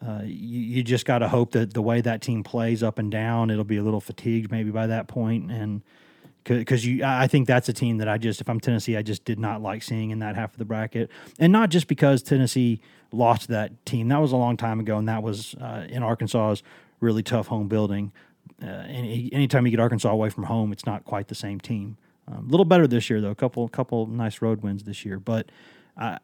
uh, 0.06 0.20
you, 0.24 0.60
you, 0.60 0.82
just 0.82 1.06
got 1.06 1.20
to 1.20 1.28
hope 1.28 1.52
that 1.52 1.72
the 1.72 1.80
way 1.80 2.02
that 2.02 2.20
team 2.20 2.42
plays 2.42 2.82
up 2.82 2.98
and 2.98 3.10
down, 3.10 3.50
it'll 3.50 3.64
be 3.64 3.78
a 3.78 3.82
little 3.82 4.00
fatigued 4.00 4.50
maybe 4.50 4.70
by 4.70 4.86
that 4.86 5.08
point. 5.08 5.50
and 5.50 5.82
because 6.44 6.84
you, 6.84 7.04
I 7.04 7.26
think 7.26 7.46
that's 7.46 7.68
a 7.68 7.72
team 7.72 7.98
that 7.98 8.08
I 8.08 8.16
just, 8.16 8.40
if 8.40 8.48
I'm 8.48 8.60
Tennessee, 8.60 8.96
I 8.96 9.02
just 9.02 9.24
did 9.24 9.38
not 9.38 9.60
like 9.60 9.82
seeing 9.82 10.10
in 10.10 10.20
that 10.20 10.34
half 10.34 10.52
of 10.52 10.58
the 10.58 10.64
bracket, 10.64 11.10
and 11.38 11.52
not 11.52 11.68
just 11.68 11.88
because 11.88 12.22
Tennessee 12.22 12.80
lost 13.12 13.48
that 13.48 13.84
team. 13.84 14.08
That 14.08 14.20
was 14.20 14.32
a 14.32 14.36
long 14.36 14.56
time 14.56 14.80
ago, 14.80 14.96
and 14.96 15.08
that 15.08 15.22
was 15.22 15.54
uh, 15.56 15.86
in 15.88 16.02
Arkansas's 16.02 16.62
really 17.00 17.22
tough 17.22 17.48
home 17.48 17.68
building. 17.68 18.12
Uh, 18.62 18.66
any, 18.66 19.30
anytime 19.32 19.66
you 19.66 19.70
get 19.70 19.80
Arkansas 19.80 20.10
away 20.10 20.30
from 20.30 20.44
home, 20.44 20.72
it's 20.72 20.86
not 20.86 21.04
quite 21.04 21.28
the 21.28 21.34
same 21.34 21.60
team. 21.60 21.96
Um, 22.26 22.34
a 22.34 22.38
um, 22.38 22.48
little 22.48 22.64
better 22.64 22.86
this 22.86 23.08
year, 23.08 23.20
though. 23.20 23.30
A 23.30 23.34
couple, 23.34 23.66
couple 23.68 24.06
nice 24.06 24.42
road 24.42 24.62
wins 24.62 24.84
this 24.84 25.04
year, 25.04 25.18
but 25.18 25.50
uh, 25.96 26.18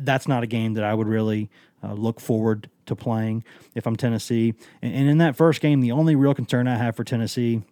that's 0.00 0.26
not 0.26 0.42
a 0.42 0.46
game 0.46 0.74
that 0.74 0.84
I 0.84 0.94
would 0.94 1.08
really 1.08 1.50
uh, 1.82 1.92
look 1.92 2.20
forward 2.20 2.68
to 2.86 2.96
playing 2.96 3.44
if 3.74 3.86
I'm 3.86 3.96
Tennessee. 3.96 4.54
And, 4.82 4.94
and 4.94 5.08
in 5.08 5.18
that 5.18 5.36
first 5.36 5.60
game, 5.60 5.80
the 5.80 5.92
only 5.92 6.16
real 6.16 6.34
concern 6.34 6.66
I 6.66 6.76
have 6.76 6.96
for 6.96 7.04
Tennessee 7.04 7.62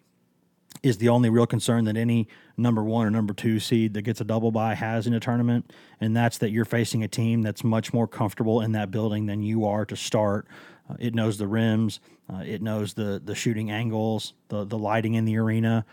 is 0.83 0.99
the 0.99 1.09
only 1.09 1.31
real 1.31 1.47
concern 1.47 1.85
that 1.85 1.97
any 1.97 2.29
number 2.57 2.83
one 2.83 3.07
or 3.07 3.11
number 3.11 3.33
two 3.35 3.61
seed 3.61 3.95
that 3.95 4.03
gets 4.03 4.21
a 4.21 4.25
double 4.25 4.51
bye 4.51 4.75
has 4.75 5.07
in 5.07 5.15
a 5.15 5.21
tournament, 5.21 5.73
and 6.01 6.17
that's 6.17 6.39
that 6.39 6.51
you're 6.51 6.65
facing 6.65 7.03
a 7.03 7.09
team 7.09 7.43
that's 7.43 7.63
much 7.63 7.93
more 7.93 8.09
comfortable 8.09 8.61
in 8.61 8.73
that 8.73 8.91
building 8.91 9.27
than 9.27 9.43
you 9.43 9.65
are 9.65 9.85
to 9.85 9.97
start. 9.97 10.47
Uh, 10.89 10.97
it 10.99 11.15
knows 11.15 11.39
the 11.39 11.47
rims, 11.47 12.01
uh, 12.33 12.43
it 12.45 12.63
knows 12.63 12.95
the 12.95 13.21
the 13.25 13.35
shooting 13.35 13.71
angles, 13.71 14.35
the 14.49 14.65
the 14.65 14.79
lighting 14.79 15.15
in 15.15 15.25
the 15.25 15.37
arena. 15.37 15.85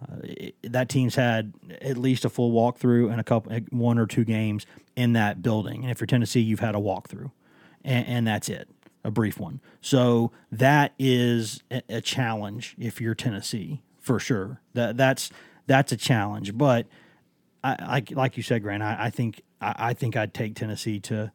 Uh, 0.00 0.16
it, 0.22 0.54
that 0.62 0.88
team's 0.88 1.16
had 1.16 1.52
at 1.80 1.98
least 1.98 2.24
a 2.24 2.28
full 2.28 2.52
walkthrough 2.52 3.10
and 3.10 3.20
a 3.20 3.24
couple, 3.24 3.52
one 3.70 3.98
or 3.98 4.06
two 4.06 4.24
games 4.24 4.64
in 4.94 5.12
that 5.12 5.42
building. 5.42 5.82
And 5.82 5.90
if 5.90 6.00
you're 6.00 6.06
Tennessee, 6.06 6.40
you've 6.40 6.60
had 6.60 6.76
a 6.76 6.78
walkthrough, 6.78 7.32
and, 7.84 8.06
and 8.06 8.26
that's 8.26 8.48
it, 8.48 8.68
a 9.02 9.10
brief 9.10 9.40
one. 9.40 9.60
So 9.80 10.30
that 10.52 10.92
is 11.00 11.64
a, 11.70 11.82
a 11.88 12.00
challenge 12.00 12.76
if 12.78 13.00
you're 13.00 13.16
Tennessee 13.16 13.82
for 13.98 14.20
sure. 14.20 14.60
That 14.74 14.96
that's 14.96 15.30
that's 15.66 15.92
a 15.92 15.96
challenge. 15.96 16.56
But 16.56 16.86
I, 17.62 17.76
like 17.86 18.10
like 18.10 18.36
you 18.36 18.42
said, 18.42 18.62
Grant, 18.62 18.82
I, 18.82 18.96
I 18.98 19.10
think 19.10 19.42
I, 19.60 19.74
I, 19.78 19.94
think 19.94 20.16
I'd 20.16 20.32
take 20.32 20.54
Tennessee 20.54 21.00
to 21.00 21.32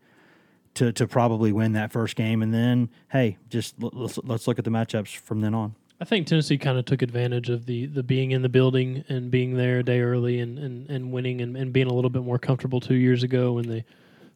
to 0.75 0.91
to 0.93 1.07
probably 1.07 1.51
win 1.51 1.73
that 1.73 1.91
first 1.91 2.15
game, 2.15 2.41
and 2.41 2.53
then 2.53 2.89
hey, 3.11 3.37
just 3.49 3.75
let's 3.81 4.17
let's 4.23 4.47
look 4.47 4.59
at 4.59 4.65
the 4.65 4.71
matchups 4.71 5.15
from 5.15 5.41
then 5.41 5.53
on. 5.53 5.75
I 6.01 6.05
think 6.05 6.27
Tennessee 6.27 6.57
kind 6.57 6.77
of 6.77 6.85
took 6.85 7.01
advantage 7.01 7.49
of 7.49 7.65
the 7.65 7.85
the 7.85 8.03
being 8.03 8.31
in 8.31 8.41
the 8.41 8.49
building 8.49 9.03
and 9.09 9.31
being 9.31 9.55
there 9.55 9.79
a 9.79 9.83
day 9.83 10.01
early 10.01 10.39
and 10.39 10.57
and, 10.59 10.89
and 10.89 11.11
winning 11.11 11.41
and, 11.41 11.55
and 11.55 11.71
being 11.71 11.87
a 11.87 11.93
little 11.93 12.09
bit 12.09 12.23
more 12.23 12.39
comfortable 12.39 12.79
two 12.79 12.95
years 12.95 13.23
ago 13.23 13.53
when 13.53 13.67
they 13.67 13.85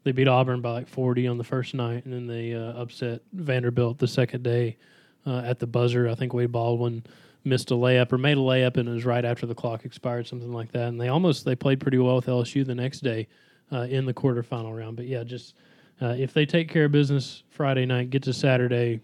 they 0.03 0.11
beat 0.11 0.27
Auburn 0.27 0.61
by 0.61 0.71
like 0.71 0.87
40 0.87 1.27
on 1.27 1.37
the 1.37 1.43
first 1.43 1.73
night, 1.73 2.05
and 2.05 2.13
then 2.13 2.27
they 2.27 2.53
uh, 2.53 2.81
upset 2.81 3.21
Vanderbilt 3.33 3.97
the 3.97 4.07
second 4.07 4.43
day 4.43 4.77
uh, 5.25 5.39
at 5.39 5.59
the 5.59 5.67
buzzer. 5.67 6.07
I 6.07 6.15
think 6.15 6.33
Wade 6.33 6.51
Baldwin 6.51 7.03
missed 7.43 7.71
a 7.71 7.73
layup 7.73 8.11
or 8.11 8.17
made 8.17 8.37
a 8.37 8.41
layup 8.41 8.77
and 8.77 8.87
it 8.87 8.91
was 8.91 9.05
right 9.05 9.25
after 9.25 9.45
the 9.45 9.55
clock 9.55 9.85
expired, 9.85 10.27
something 10.27 10.51
like 10.51 10.71
that. 10.71 10.87
And 10.87 10.99
they 10.99 11.07
almost 11.07 11.45
they 11.45 11.55
played 11.55 11.79
pretty 11.79 11.97
well 11.97 12.15
with 12.15 12.27
LSU 12.27 12.65
the 12.65 12.75
next 12.75 13.01
day 13.01 13.27
uh, 13.71 13.81
in 13.89 14.05
the 14.05 14.13
quarterfinal 14.13 14.77
round. 14.77 14.95
But 14.97 15.07
yeah, 15.07 15.23
just 15.23 15.55
uh, 16.01 16.15
if 16.17 16.33
they 16.33 16.45
take 16.45 16.69
care 16.69 16.85
of 16.85 16.91
business 16.91 17.43
Friday 17.49 17.85
night, 17.85 18.09
get 18.09 18.23
to 18.23 18.33
Saturday, 18.33 19.01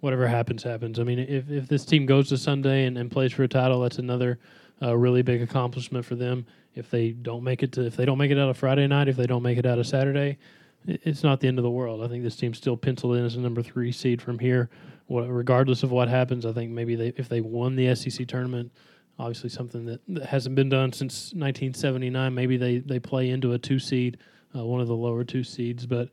whatever 0.00 0.26
happens 0.26 0.62
happens. 0.62 0.98
I 0.98 1.04
mean, 1.04 1.18
if 1.18 1.50
if 1.50 1.68
this 1.68 1.84
team 1.84 2.06
goes 2.06 2.28
to 2.30 2.38
Sunday 2.38 2.86
and, 2.86 2.98
and 2.98 3.10
plays 3.10 3.32
for 3.32 3.42
a 3.42 3.48
title, 3.48 3.80
that's 3.80 3.98
another 3.98 4.38
uh, 4.82 4.96
really 4.96 5.22
big 5.22 5.42
accomplishment 5.42 6.04
for 6.04 6.14
them. 6.14 6.46
If 6.74 6.90
they 6.90 7.10
don't 7.10 7.42
make 7.42 7.62
it 7.62 7.72
to 7.72 7.86
if 7.86 7.96
they 7.96 8.04
don't 8.04 8.18
make 8.18 8.30
it 8.30 8.38
out 8.38 8.48
of 8.48 8.56
Friday 8.56 8.86
night, 8.86 9.08
if 9.08 9.16
they 9.16 9.26
don't 9.26 9.42
make 9.42 9.58
it 9.58 9.66
out 9.66 9.78
of 9.78 9.86
Saturday, 9.86 10.38
it's 10.86 11.22
not 11.22 11.40
the 11.40 11.48
end 11.48 11.58
of 11.58 11.62
the 11.62 11.70
world. 11.70 12.02
I 12.02 12.08
think 12.08 12.22
this 12.22 12.36
team's 12.36 12.58
still 12.58 12.76
penciled 12.76 13.16
in 13.16 13.24
as 13.24 13.36
a 13.36 13.40
number 13.40 13.62
three 13.62 13.92
seed 13.92 14.20
from 14.20 14.38
here 14.38 14.68
what, 15.06 15.22
regardless 15.28 15.82
of 15.82 15.90
what 15.90 16.08
happens, 16.08 16.44
I 16.44 16.52
think 16.52 16.72
maybe 16.72 16.96
they, 16.96 17.12
if 17.16 17.28
they 17.28 17.40
won 17.40 17.76
the 17.76 17.94
SEC 17.94 18.26
tournament, 18.26 18.72
obviously 19.18 19.50
something 19.50 19.86
that, 19.86 20.00
that 20.08 20.26
hasn't 20.26 20.54
been 20.54 20.68
done 20.68 20.92
since 20.92 21.32
1979, 21.32 22.34
maybe 22.34 22.56
they, 22.56 22.78
they 22.78 22.98
play 22.98 23.30
into 23.30 23.52
a 23.52 23.58
two 23.58 23.78
seed, 23.78 24.18
uh, 24.56 24.64
one 24.64 24.80
of 24.80 24.88
the 24.88 24.96
lower 24.96 25.24
two 25.24 25.44
seeds. 25.44 25.86
But 25.86 26.08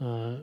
uh, 0.00 0.38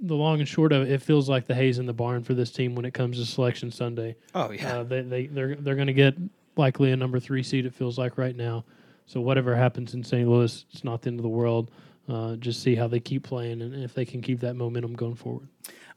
the 0.00 0.14
long 0.14 0.40
and 0.40 0.48
short 0.48 0.72
of 0.72 0.82
it, 0.82 0.92
it 0.92 1.02
feels 1.02 1.28
like 1.28 1.46
the 1.46 1.54
hay's 1.54 1.78
in 1.78 1.86
the 1.86 1.92
barn 1.92 2.22
for 2.22 2.34
this 2.34 2.50
team 2.50 2.74
when 2.74 2.84
it 2.84 2.94
comes 2.94 3.18
to 3.18 3.26
Selection 3.26 3.70
Sunday. 3.70 4.16
Oh 4.34 4.50
yeah, 4.50 4.78
uh, 4.78 4.82
they 4.82 5.02
they 5.02 5.26
they're 5.26 5.56
they're 5.56 5.74
going 5.74 5.86
to 5.86 5.92
get 5.92 6.14
likely 6.56 6.92
a 6.92 6.96
number 6.96 7.20
three 7.20 7.42
seed. 7.42 7.66
It 7.66 7.74
feels 7.74 7.98
like 7.98 8.18
right 8.18 8.36
now. 8.36 8.64
So 9.06 9.20
whatever 9.20 9.54
happens 9.54 9.94
in 9.94 10.02
St. 10.02 10.28
Louis, 10.28 10.64
it's 10.72 10.82
not 10.82 11.02
the 11.02 11.08
end 11.08 11.20
of 11.20 11.22
the 11.22 11.28
world. 11.28 11.70
Uh, 12.08 12.36
just 12.36 12.62
see 12.62 12.74
how 12.74 12.86
they 12.86 13.00
keep 13.00 13.24
playing 13.24 13.62
and 13.62 13.74
if 13.74 13.92
they 13.94 14.04
can 14.04 14.22
keep 14.22 14.40
that 14.40 14.54
momentum 14.54 14.94
going 14.94 15.16
forward. 15.16 15.48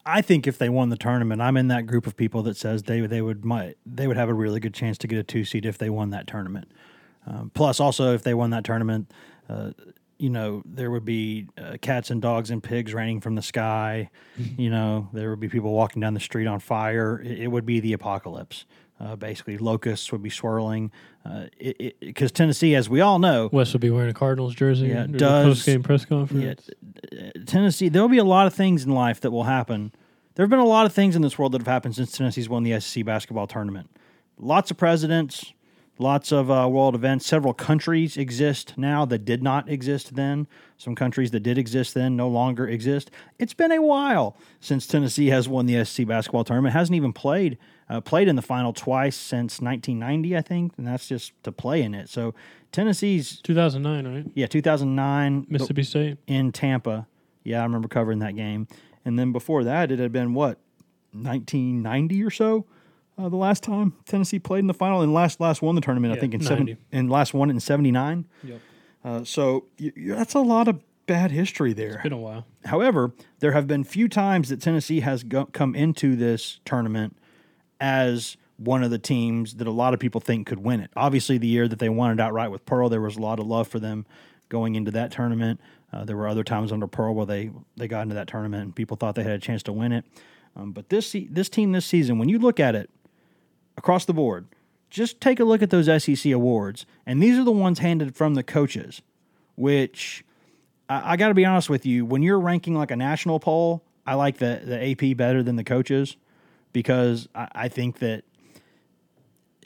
I 0.04 0.22
think 0.22 0.46
if 0.46 0.58
they 0.58 0.68
won 0.68 0.88
the 0.88 0.96
tournament, 0.96 1.40
I'm 1.40 1.56
in 1.56 1.68
that 1.68 1.86
group 1.86 2.06
of 2.06 2.16
people 2.16 2.42
that 2.44 2.56
says 2.56 2.84
they 2.84 3.00
they 3.00 3.20
would 3.20 3.44
might 3.44 3.76
they 3.86 4.06
would 4.06 4.16
have 4.16 4.28
a 4.28 4.34
really 4.34 4.60
good 4.60 4.74
chance 4.74 4.98
to 4.98 5.06
get 5.06 5.18
a 5.18 5.22
two 5.22 5.44
seed 5.44 5.66
if 5.66 5.78
they 5.78 5.90
won 5.90 6.10
that 6.10 6.26
tournament. 6.26 6.70
Um, 7.26 7.50
plus, 7.54 7.80
also 7.80 8.14
if 8.14 8.22
they 8.22 8.34
won 8.34 8.50
that 8.50 8.64
tournament, 8.64 9.12
uh, 9.48 9.72
you 10.20 10.30
know 10.30 10.62
there 10.64 10.90
would 10.90 11.04
be 11.04 11.46
uh, 11.58 11.76
cats 11.80 12.10
and 12.10 12.20
dogs 12.20 12.50
and 12.50 12.62
pigs 12.62 12.92
raining 12.94 13.20
from 13.20 13.34
the 13.34 13.42
sky. 13.42 14.10
you 14.36 14.70
know 14.70 15.08
there 15.12 15.30
would 15.30 15.40
be 15.40 15.48
people 15.48 15.72
walking 15.72 16.00
down 16.00 16.14
the 16.14 16.20
street 16.20 16.46
on 16.46 16.60
fire. 16.60 17.20
It, 17.24 17.40
it 17.40 17.46
would 17.48 17.66
be 17.66 17.80
the 17.80 17.92
apocalypse. 17.92 18.64
Uh, 19.00 19.16
basically, 19.16 19.56
locusts 19.56 20.12
would 20.12 20.22
be 20.22 20.28
swirling. 20.28 20.92
Because 22.00 22.30
Tennessee, 22.32 22.74
as 22.74 22.88
we 22.90 23.00
all 23.00 23.18
know, 23.18 23.48
Wes 23.50 23.72
will 23.72 23.80
be 23.80 23.88
wearing 23.90 24.10
a 24.10 24.14
Cardinals 24.14 24.54
jersey. 24.54 24.88
Yeah, 24.88 25.06
does- 25.06 25.46
post-game 25.46 25.82
press 25.82 26.04
conference. 26.04 26.68
Yeah, 27.10 27.30
Tennessee, 27.46 27.88
there 27.88 28.02
will 28.02 28.08
be 28.10 28.18
a 28.18 28.24
lot 28.24 28.46
of 28.46 28.54
things 28.54 28.84
in 28.84 28.92
life 28.92 29.20
that 29.22 29.30
will 29.30 29.44
happen. 29.44 29.92
There 30.34 30.44
have 30.44 30.50
been 30.50 30.58
a 30.58 30.64
lot 30.66 30.86
of 30.86 30.92
things 30.92 31.16
in 31.16 31.22
this 31.22 31.38
world 31.38 31.52
that 31.52 31.60
have 31.60 31.66
happened 31.66 31.96
since 31.96 32.12
Tennessee's 32.12 32.48
won 32.48 32.62
the 32.62 32.78
SEC 32.80 33.04
basketball 33.04 33.46
tournament. 33.46 33.90
Lots 34.38 34.70
of 34.70 34.76
presidents, 34.76 35.52
lots 36.00 36.32
of 36.32 36.50
uh, 36.50 36.66
world 36.68 36.94
events. 36.94 37.26
Several 37.26 37.52
countries 37.52 38.16
exist 38.16 38.74
now 38.76 39.04
that 39.04 39.24
did 39.24 39.42
not 39.42 39.68
exist 39.68 40.16
then. 40.16 40.46
Some 40.78 40.94
countries 40.94 41.30
that 41.32 41.40
did 41.40 41.58
exist 41.58 41.94
then 41.94 42.16
no 42.16 42.28
longer 42.28 42.66
exist. 42.66 43.10
It's 43.38 43.54
been 43.54 43.70
a 43.70 43.82
while 43.82 44.36
since 44.60 44.86
Tennessee 44.86 45.28
has 45.28 45.48
won 45.48 45.66
the 45.66 45.84
SEC 45.84 46.06
basketball 46.06 46.44
tournament. 46.44 46.72
Hasn't 46.72 46.96
even 46.96 47.12
played 47.12 47.58
uh, 47.88 48.00
played 48.00 48.28
in 48.28 48.36
the 48.36 48.42
final 48.42 48.72
twice 48.72 49.16
since 49.16 49.60
1990, 49.60 50.36
I 50.36 50.40
think, 50.40 50.72
and 50.78 50.86
that's 50.86 51.08
just 51.08 51.32
to 51.42 51.52
play 51.52 51.82
in 51.82 51.92
it. 51.92 52.08
So 52.08 52.34
Tennessee's 52.72 53.40
2009, 53.42 54.14
right? 54.14 54.26
yeah 54.34 54.46
2009 54.46 55.46
Mississippi 55.48 55.82
State. 55.82 56.18
in 56.26 56.52
Tampa. 56.52 57.06
Yeah, 57.42 57.60
I 57.60 57.62
remember 57.64 57.88
covering 57.88 58.20
that 58.20 58.36
game. 58.36 58.68
And 59.04 59.18
then 59.18 59.32
before 59.32 59.64
that, 59.64 59.90
it 59.90 59.98
had 59.98 60.12
been 60.12 60.34
what, 60.34 60.58
1990 61.12 62.22
or 62.22 62.30
so, 62.30 62.66
uh, 63.20 63.28
the 63.28 63.36
last 63.36 63.62
time 63.62 63.94
Tennessee 64.06 64.38
played 64.38 64.60
in 64.60 64.66
the 64.66 64.74
final, 64.74 65.02
and 65.02 65.12
last 65.12 65.40
last 65.40 65.62
won 65.62 65.74
the 65.74 65.80
tournament. 65.80 66.14
I 66.16 66.20
think 66.20 66.34
in 66.34 66.40
seven, 66.40 66.78
and 66.92 67.10
last 67.10 67.34
won 67.34 67.50
it 67.50 67.54
in 67.54 67.60
79. 67.60 68.26
Yep. 68.44 68.60
Uh, 69.04 69.24
so 69.24 69.66
y 69.78 69.92
y- 69.96 70.14
that's 70.14 70.34
a 70.34 70.40
lot 70.40 70.68
of 70.68 70.80
bad 71.06 71.30
history 71.30 71.72
there. 71.72 71.94
It's 71.94 72.02
been 72.02 72.12
a 72.12 72.18
while. 72.18 72.46
However, 72.64 73.12
there 73.40 73.52
have 73.52 73.66
been 73.66 73.84
few 73.84 74.08
times 74.08 74.48
that 74.48 74.60
Tennessee 74.60 75.00
has 75.00 75.24
go- 75.24 75.46
come 75.46 75.74
into 75.74 76.14
this 76.16 76.60
tournament 76.64 77.16
as 77.80 78.36
one 78.56 78.82
of 78.84 78.90
the 78.90 78.98
teams 78.98 79.54
that 79.54 79.66
a 79.66 79.70
lot 79.72 79.94
of 79.94 80.00
people 80.00 80.20
think 80.20 80.46
could 80.46 80.58
win 80.60 80.80
it. 80.80 80.90
Obviously, 80.96 81.38
the 81.38 81.46
year 81.48 81.66
that 81.66 81.78
they 81.78 81.88
won 81.88 82.10
it 82.12 82.20
outright 82.20 82.50
with 82.50 82.64
Pearl, 82.66 82.88
there 82.88 83.00
was 83.00 83.16
a 83.16 83.20
lot 83.20 83.40
of 83.40 83.46
love 83.46 83.66
for 83.66 83.78
them 83.80 84.06
going 84.48 84.74
into 84.74 84.90
that 84.90 85.10
tournament. 85.10 85.60
Uh, 85.92 86.04
there 86.04 86.16
were 86.16 86.28
other 86.28 86.44
times 86.44 86.70
under 86.70 86.86
Pearl 86.86 87.14
where 87.14 87.26
they, 87.26 87.50
they 87.76 87.88
got 87.88 88.02
into 88.02 88.14
that 88.14 88.28
tournament 88.28 88.62
and 88.62 88.76
people 88.76 88.96
thought 88.96 89.14
they 89.14 89.22
had 89.22 89.32
a 89.32 89.38
chance 89.38 89.62
to 89.62 89.72
win 89.72 89.92
it. 89.92 90.04
Um, 90.56 90.72
but 90.72 90.88
this 90.88 91.16
this 91.30 91.48
team 91.48 91.72
this 91.72 91.86
season, 91.86 92.18
when 92.18 92.28
you 92.28 92.38
look 92.38 92.60
at 92.60 92.74
it 92.74 92.90
across 93.80 94.04
the 94.04 94.12
board, 94.12 94.46
just 94.90 95.22
take 95.22 95.40
a 95.40 95.44
look 95.44 95.62
at 95.62 95.70
those 95.70 95.86
SEC 96.02 96.30
awards, 96.32 96.84
and 97.06 97.22
these 97.22 97.38
are 97.38 97.44
the 97.44 97.50
ones 97.50 97.78
handed 97.78 98.14
from 98.14 98.34
the 98.34 98.42
coaches, 98.42 99.00
which 99.54 100.22
I, 100.90 101.12
I 101.12 101.16
got 101.16 101.28
to 101.28 101.34
be 101.34 101.46
honest 101.46 101.70
with 101.70 101.86
you. 101.86 102.04
When 102.04 102.22
you're 102.22 102.38
ranking 102.38 102.74
like 102.74 102.90
a 102.90 102.96
national 102.96 103.40
poll, 103.40 103.82
I 104.06 104.14
like 104.14 104.36
the 104.36 104.60
the 104.62 104.90
AP 104.90 105.16
better 105.16 105.42
than 105.42 105.56
the 105.56 105.64
coaches 105.64 106.18
because 106.74 107.26
I, 107.34 107.48
I 107.52 107.68
think 107.68 108.00
that 108.00 108.24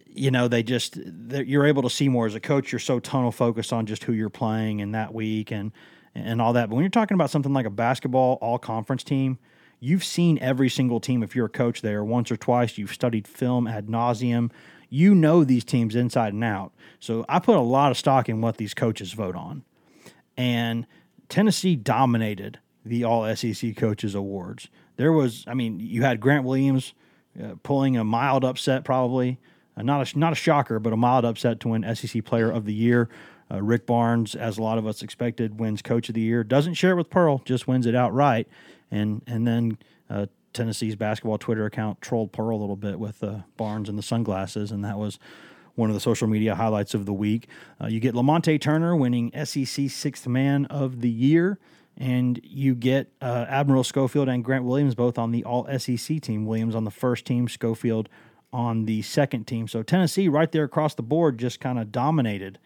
you 0.06 0.30
know 0.30 0.46
they 0.46 0.62
just 0.62 0.96
you're 0.96 1.66
able 1.66 1.82
to 1.82 1.90
see 1.90 2.08
more 2.08 2.26
as 2.26 2.36
a 2.36 2.40
coach. 2.40 2.70
You're 2.70 2.78
so 2.78 3.00
tunnel 3.00 3.32
focused 3.32 3.72
on 3.72 3.86
just 3.86 4.04
who 4.04 4.12
you're 4.12 4.30
playing 4.30 4.78
in 4.78 4.92
that 4.92 5.12
week 5.12 5.50
and 5.50 5.72
and 6.14 6.40
all 6.40 6.52
that. 6.52 6.68
But 6.68 6.76
when 6.76 6.84
you're 6.84 6.90
talking 6.90 7.16
about 7.16 7.30
something 7.30 7.52
like 7.52 7.66
a 7.66 7.70
basketball 7.70 8.38
all 8.40 8.60
conference 8.60 9.02
team, 9.02 9.40
you've 9.84 10.04
seen 10.04 10.38
every 10.40 10.68
single 10.68 11.00
team. 11.00 11.22
If 11.22 11.36
you're 11.36 11.46
a 11.46 11.50
coach 11.50 11.82
there 11.82 12.02
once 12.04 12.30
or 12.30 12.36
twice, 12.36 12.78
you've 12.78 12.92
studied 12.92 13.28
film 13.28 13.66
ad 13.66 13.86
nauseum. 13.86 14.50
You 14.88 15.14
know 15.14 15.44
these 15.44 15.64
teams 15.64 15.94
inside 15.94 16.32
and 16.32 16.44
out. 16.44 16.72
So 17.00 17.24
I 17.28 17.38
put 17.38 17.56
a 17.56 17.60
lot 17.60 17.90
of 17.90 17.98
stock 17.98 18.28
in 18.28 18.40
what 18.40 18.56
these 18.56 18.74
coaches 18.74 19.12
vote 19.12 19.36
on 19.36 19.64
and 20.36 20.86
Tennessee 21.28 21.76
dominated 21.76 22.58
the 22.84 23.04
All 23.04 23.34
SEC 23.34 23.76
Coaches 23.76 24.14
Awards. 24.14 24.68
There 24.96 25.12
was, 25.12 25.44
I 25.46 25.54
mean, 25.54 25.80
you 25.80 26.02
had 26.02 26.20
Grant 26.20 26.44
Williams 26.44 26.94
uh, 27.42 27.54
pulling 27.62 27.96
a 27.96 28.04
mild 28.04 28.44
upset, 28.44 28.84
probably 28.84 29.38
uh, 29.76 29.82
not 29.82 30.14
a 30.14 30.18
not 30.18 30.32
a 30.32 30.36
shocker, 30.36 30.78
but 30.78 30.92
a 30.92 30.96
mild 30.96 31.24
upset 31.24 31.60
to 31.60 31.68
win 31.68 31.94
SEC 31.94 32.24
Player 32.24 32.50
of 32.50 32.64
the 32.64 32.74
Year. 32.74 33.08
Uh, 33.50 33.62
Rick 33.62 33.86
Barnes, 33.86 34.34
as 34.34 34.58
a 34.58 34.62
lot 34.62 34.78
of 34.78 34.86
us 34.86 35.02
expected, 35.02 35.60
wins 35.60 35.82
Coach 35.82 36.08
of 36.08 36.14
the 36.14 36.20
Year. 36.20 36.42
Doesn't 36.44 36.74
share 36.74 36.92
it 36.92 36.96
with 36.96 37.10
Pearl, 37.10 37.42
just 37.44 37.68
wins 37.68 37.86
it 37.86 37.94
outright. 37.94 38.48
And 38.90 39.22
and 39.26 39.46
then 39.46 39.78
uh, 40.08 40.26
Tennessee's 40.52 40.96
basketball 40.96 41.38
Twitter 41.38 41.66
account 41.66 42.00
trolled 42.00 42.32
Pearl 42.32 42.56
a 42.56 42.60
little 42.60 42.76
bit 42.76 42.98
with 42.98 43.22
uh, 43.22 43.40
Barnes 43.56 43.88
and 43.88 43.98
the 43.98 44.02
sunglasses, 44.02 44.70
and 44.70 44.84
that 44.84 44.98
was 44.98 45.18
one 45.74 45.90
of 45.90 45.94
the 45.94 46.00
social 46.00 46.28
media 46.28 46.54
highlights 46.54 46.94
of 46.94 47.04
the 47.04 47.12
week. 47.12 47.48
Uh, 47.80 47.86
you 47.86 48.00
get 48.00 48.14
Lamonte 48.14 48.60
Turner 48.60 48.94
winning 48.94 49.32
SEC 49.44 49.90
Sixth 49.90 50.26
Man 50.26 50.66
of 50.66 51.00
the 51.00 51.10
Year, 51.10 51.58
and 51.96 52.40
you 52.44 52.74
get 52.74 53.12
uh, 53.20 53.46
Admiral 53.48 53.84
Schofield 53.84 54.28
and 54.28 54.44
Grant 54.44 54.64
Williams 54.64 54.94
both 54.94 55.18
on 55.18 55.32
the 55.32 55.44
All 55.44 55.66
SEC 55.78 56.20
team. 56.20 56.46
Williams 56.46 56.74
on 56.74 56.84
the 56.84 56.90
first 56.90 57.24
team, 57.24 57.48
Schofield 57.48 58.08
on 58.52 58.86
the 58.86 59.02
second 59.02 59.46
team. 59.46 59.66
So 59.66 59.82
Tennessee, 59.82 60.28
right 60.28 60.50
there 60.50 60.64
across 60.64 60.94
the 60.94 61.02
board, 61.02 61.38
just 61.38 61.58
kind 61.58 61.78
of 61.78 61.90
dominated 61.90 62.58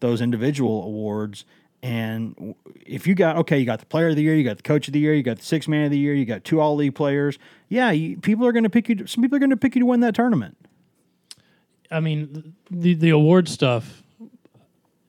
those 0.00 0.20
individual 0.20 0.84
awards. 0.84 1.44
And 1.82 2.54
if 2.86 3.06
you 3.06 3.14
got 3.14 3.36
okay, 3.36 3.58
you 3.58 3.66
got 3.66 3.80
the 3.80 3.86
player 3.86 4.08
of 4.08 4.16
the 4.16 4.22
year, 4.22 4.34
you 4.34 4.44
got 4.44 4.56
the 4.56 4.62
coach 4.62 4.88
of 4.88 4.92
the 4.92 4.98
year, 4.98 5.14
you 5.14 5.22
got 5.22 5.38
the 5.38 5.44
six 5.44 5.68
man 5.68 5.84
of 5.84 5.90
the 5.90 5.98
year, 5.98 6.14
you 6.14 6.24
got 6.24 6.42
two 6.42 6.60
all 6.60 6.74
league 6.74 6.94
players. 6.94 7.38
Yeah, 7.68 7.90
you, 7.90 8.16
people 8.18 8.46
are 8.46 8.52
going 8.52 8.64
to 8.64 8.70
pick 8.70 8.88
you. 8.88 9.06
Some 9.06 9.22
people 9.22 9.36
are 9.36 9.40
going 9.40 9.50
to 9.50 9.56
pick 9.56 9.74
you 9.74 9.80
to 9.80 9.86
win 9.86 10.00
that 10.00 10.14
tournament. 10.14 10.56
I 11.90 12.00
mean, 12.00 12.54
the 12.70 12.94
the 12.94 13.10
award 13.10 13.48
stuff. 13.48 14.02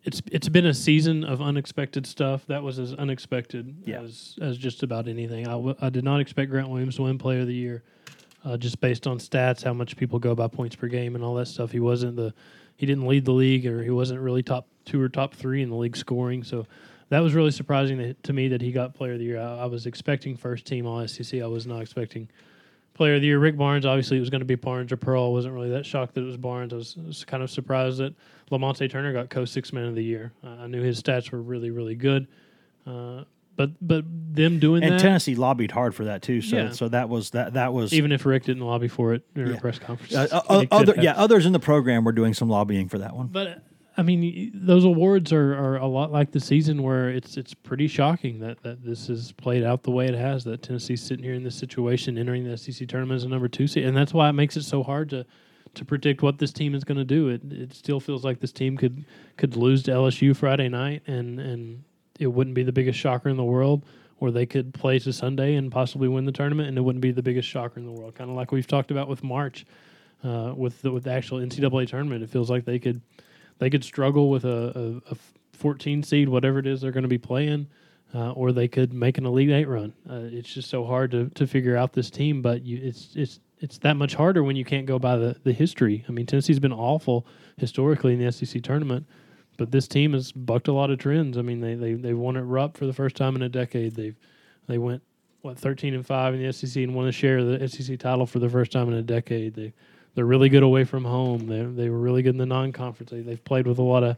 It's 0.03 0.21
it's 0.31 0.47
been 0.49 0.65
a 0.65 0.73
season 0.73 1.23
of 1.23 1.41
unexpected 1.41 2.05
stuff. 2.05 2.45
That 2.47 2.63
was 2.63 2.79
as 2.79 2.93
unexpected 2.93 3.75
Yeah. 3.85 4.01
as 4.01 4.37
as 4.41 4.57
just 4.57 4.83
about 4.83 5.07
anything. 5.07 5.47
I, 5.47 5.51
w- 5.51 5.75
I 5.81 5.89
did 5.89 6.03
not 6.03 6.19
expect 6.21 6.51
Grant 6.51 6.69
Williams 6.69 6.95
to 6.97 7.03
win 7.03 7.17
Player 7.17 7.41
of 7.41 7.47
the 7.47 7.53
Year, 7.55 7.83
uh, 8.45 8.55
just 8.57 8.79
based 8.79 9.05
on 9.07 9.17
stats, 9.19 9.63
how 9.63 9.73
much 9.73 9.97
people 9.97 10.19
go 10.19 10.33
by 10.35 10.47
points 10.47 10.75
per 10.75 10.87
game 10.87 11.15
and 11.15 11.23
all 11.23 11.33
that 11.35 11.47
stuff. 11.47 11.71
He 11.71 11.79
wasn't 11.79 12.15
the 12.15 12.33
he 12.77 12.85
didn't 12.85 13.07
lead 13.07 13.25
the 13.25 13.33
league, 13.33 13.65
or 13.65 13.83
he 13.83 13.89
wasn't 13.89 14.21
really 14.21 14.43
top 14.43 14.67
two 14.87 15.01
or 15.01 15.09
top 15.09 15.33
three 15.35 15.61
in 15.61 15.69
the 15.69 15.75
league 15.75 15.95
scoring. 15.95 16.43
So 16.43 16.65
that 17.09 17.19
was 17.19 17.33
really 17.33 17.51
surprising 17.51 18.15
to 18.23 18.33
me 18.33 18.47
that 18.47 18.61
he 18.61 18.71
got 18.71 18.95
Player 18.95 19.13
of 19.13 19.19
the 19.19 19.25
Year. 19.25 19.39
I, 19.39 19.59
I 19.59 19.65
was 19.65 19.85
expecting 19.85 20.35
first 20.35 20.65
team 20.65 20.85
All 20.87 21.05
SEC. 21.07 21.41
I 21.41 21.47
was 21.47 21.67
not 21.67 21.81
expecting 21.81 22.27
Player 22.95 23.15
of 23.15 23.21
the 23.21 23.27
Year. 23.27 23.39
Rick 23.39 23.57
Barnes, 23.57 23.85
obviously, 23.85 24.17
it 24.17 24.21
was 24.21 24.29
going 24.29 24.39
to 24.41 24.45
be 24.45 24.55
Barnes 24.55 24.91
or 24.91 24.97
Pearl. 24.97 25.25
I 25.25 25.29
wasn't 25.29 25.53
really 25.53 25.69
that 25.69 25.85
shocked 25.85 26.15
that 26.15 26.21
it 26.21 26.25
was 26.25 26.37
Barnes. 26.37 26.73
I 26.73 26.77
was, 26.77 26.97
was 26.97 27.23
kind 27.25 27.43
of 27.43 27.49
surprised 27.51 27.99
that 27.99 28.15
Lamonte 28.51 28.89
Turner 28.89 29.13
got 29.13 29.29
co 29.29 29.45
six 29.45 29.71
man 29.71 29.85
of 29.85 29.95
the 29.95 30.03
year. 30.03 30.31
Uh, 30.43 30.49
I 30.49 30.67
knew 30.67 30.81
his 30.81 31.01
stats 31.01 31.31
were 31.31 31.41
really, 31.41 31.69
really 31.69 31.95
good. 31.95 32.27
Uh, 32.85 33.23
but 33.55 33.71
but 33.85 34.05
them 34.07 34.59
doing 34.59 34.83
And 34.83 34.93
that, 34.93 34.99
Tennessee 34.99 35.35
lobbied 35.35 35.71
hard 35.71 35.95
for 35.95 36.05
that 36.05 36.21
too. 36.21 36.41
So 36.41 36.55
Yeah. 36.57 36.71
so 36.71 36.87
that 36.89 37.09
was 37.09 37.31
that 37.31 37.53
that 37.53 37.73
was 37.73 37.91
even 37.91 38.11
if 38.11 38.25
Rick 38.25 38.43
didn't 38.45 38.63
lobby 38.63 38.87
for 38.87 39.13
it 39.13 39.23
during 39.33 39.51
Yeah. 39.51 39.57
a 39.57 39.59
press 39.61 39.79
conference, 39.79 40.13
uh, 40.13 40.41
uh, 40.47 40.65
other 40.71 40.93
yeah 40.99 41.13
others 41.17 41.45
in 41.45 41.53
the 41.53 41.59
program 41.59 42.03
were 42.03 42.11
doing 42.11 42.33
some 42.35 42.49
lobbying 42.49 42.87
for 42.87 42.99
that 42.99 43.15
one. 43.15 43.27
But 43.27 43.63
I 43.99 44.03
mean, 44.03 44.51
those 44.53 44.85
awards 44.85 45.33
are, 45.33 45.53
are 45.53 45.77
a 45.77 45.87
lot 45.87 46.11
like 46.11 46.31
the 46.31 46.39
season 46.39 46.83
where 46.83 47.09
it's 47.09 47.35
it's 47.35 47.55
pretty 47.55 47.87
shocking 47.87 48.39
that, 48.41 48.61
that 48.61 48.85
this 48.85 49.07
has 49.07 49.31
played 49.31 49.63
out 49.63 49.81
the 49.81 49.89
way 49.91 50.05
it 50.05 50.13
has. 50.13 50.43
That 50.43 50.61
Tennessee's 50.61 51.01
sitting 51.01 51.25
here 51.25 51.33
in 51.33 51.43
this 51.43 51.55
situation, 51.55 52.15
entering 52.15 52.43
the 52.43 52.55
SEC 52.55 52.87
tournament 52.87 53.17
as 53.17 53.23
a 53.23 53.29
number 53.29 53.47
two 53.47 53.65
seed, 53.65 53.85
and 53.85 53.97
that's 53.97 54.13
why 54.13 54.29
it 54.29 54.33
makes 54.33 54.55
it 54.55 54.63
so 54.63 54.83
hard 54.83 55.09
to 55.09 55.25
to 55.73 55.83
predict 55.83 56.21
what 56.21 56.37
this 56.37 56.53
team 56.53 56.75
is 56.75 56.83
going 56.83 56.99
to 56.99 57.05
do. 57.05 57.29
It 57.29 57.41
it 57.51 57.73
still 57.73 57.99
feels 57.99 58.23
like 58.23 58.39
this 58.39 58.51
team 58.51 58.77
could 58.77 59.03
could 59.35 59.55
lose 59.55 59.81
to 59.83 59.91
LSU 59.91 60.35
Friday 60.35 60.69
night, 60.69 61.01
and 61.07 61.39
and 61.39 61.83
it 62.19 62.27
wouldn't 62.27 62.55
be 62.55 62.63
the 62.63 62.71
biggest 62.71 62.99
shocker 62.99 63.29
in 63.29 63.37
the 63.37 63.43
world. 63.43 63.83
Or 64.19 64.31
they 64.31 64.47
could 64.47 64.73
play 64.73 64.97
to 64.97 65.13
Sunday 65.13 65.55
and 65.55 65.71
possibly 65.71 66.07
win 66.07 66.25
the 66.25 66.31
tournament, 66.31 66.69
and 66.69 66.75
it 66.75 66.81
wouldn't 66.81 67.03
be 67.03 67.11
the 67.11 67.21
biggest 67.21 67.47
shocker 67.47 67.79
in 67.79 67.85
the 67.85 67.91
world. 67.91 68.15
Kind 68.15 68.31
of 68.31 68.35
like 68.35 68.51
we've 68.51 68.65
talked 68.65 68.89
about 68.89 69.07
with 69.07 69.23
March, 69.23 69.67
uh, 70.23 70.53
with 70.57 70.81
the, 70.81 70.91
with 70.91 71.03
the 71.03 71.11
actual 71.11 71.37
NCAA 71.37 71.87
tournament. 71.87 72.23
It 72.23 72.29
feels 72.31 72.49
like 72.49 72.65
they 72.65 72.79
could 72.79 72.99
they 73.59 73.69
could 73.69 73.83
struggle 73.83 74.29
with 74.29 74.45
a, 74.45 75.01
a, 75.09 75.13
a 75.13 75.17
14 75.53 76.03
seed, 76.03 76.29
whatever 76.29 76.59
it 76.59 76.67
is 76.67 76.81
they're 76.81 76.91
going 76.91 77.03
to 77.03 77.09
be 77.09 77.17
playing, 77.17 77.67
uh, 78.13 78.31
or 78.31 78.51
they 78.51 78.67
could 78.67 78.93
make 78.93 79.17
an 79.17 79.25
Elite 79.25 79.49
Eight 79.49 79.67
run. 79.67 79.93
Uh, 80.09 80.21
it's 80.23 80.53
just 80.53 80.69
so 80.69 80.85
hard 80.85 81.11
to, 81.11 81.29
to 81.29 81.47
figure 81.47 81.75
out 81.75 81.93
this 81.93 82.09
team, 82.09 82.41
but 82.41 82.63
you, 82.63 82.79
it's 82.81 83.09
it's 83.15 83.39
it's 83.59 83.77
that 83.79 83.95
much 83.95 84.13
harder 84.13 84.43
when 84.43 84.55
you 84.55 84.63
can't 84.63 84.85
go 84.85 84.99
by 84.99 85.17
the, 85.17 85.35
the 85.43 85.51
history. 85.51 86.05
I 86.07 86.11
mean, 86.11 86.27
Tennessee's 86.27 86.59
been 86.59 86.73
awful 86.73 87.25
historically 87.57 88.13
in 88.13 88.23
the 88.23 88.31
SEC 88.31 88.61
tournament, 88.61 89.07
but 89.57 89.71
this 89.71 89.87
team 89.87 90.13
has 90.13 90.31
bucked 90.31 90.67
a 90.67 90.73
lot 90.73 90.91
of 90.91 90.99
trends. 90.99 91.37
I 91.37 91.41
mean, 91.41 91.59
they 91.59 91.75
they 91.75 91.93
they 91.93 92.13
won 92.13 92.37
at 92.37 92.45
Rupp 92.45 92.77
for 92.77 92.85
the 92.85 92.93
first 92.93 93.15
time 93.15 93.35
in 93.35 93.41
a 93.41 93.49
decade. 93.49 93.95
They've 93.95 94.17
they 94.67 94.77
went 94.77 95.01
what 95.41 95.57
13 95.57 95.93
and 95.93 96.05
five 96.05 96.33
in 96.33 96.43
the 96.43 96.51
SEC 96.51 96.83
and 96.83 96.93
won 96.93 97.07
a 97.07 97.11
share 97.11 97.39
of 97.39 97.47
the 97.47 97.67
SEC 97.67 97.97
title 97.99 98.25
for 98.25 98.39
the 98.39 98.49
first 98.49 98.71
time 98.71 98.87
in 98.89 98.95
a 98.95 99.01
decade. 99.01 99.53
They 99.55 99.73
they're 100.17 100.25
really 100.25 100.49
good 100.49 100.63
away 100.63 100.83
from 100.83 101.05
home. 101.05 101.45
They 101.45 101.61
they 101.61 101.89
were 101.91 101.99
really 101.99 102.23
good 102.23 102.31
in 102.31 102.37
the 102.39 102.47
non-conference. 102.47 103.11
They, 103.11 103.21
they've 103.21 103.43
played 103.45 103.67
with 103.67 103.77
a 103.77 103.83
lot 103.83 104.03
of 104.03 104.17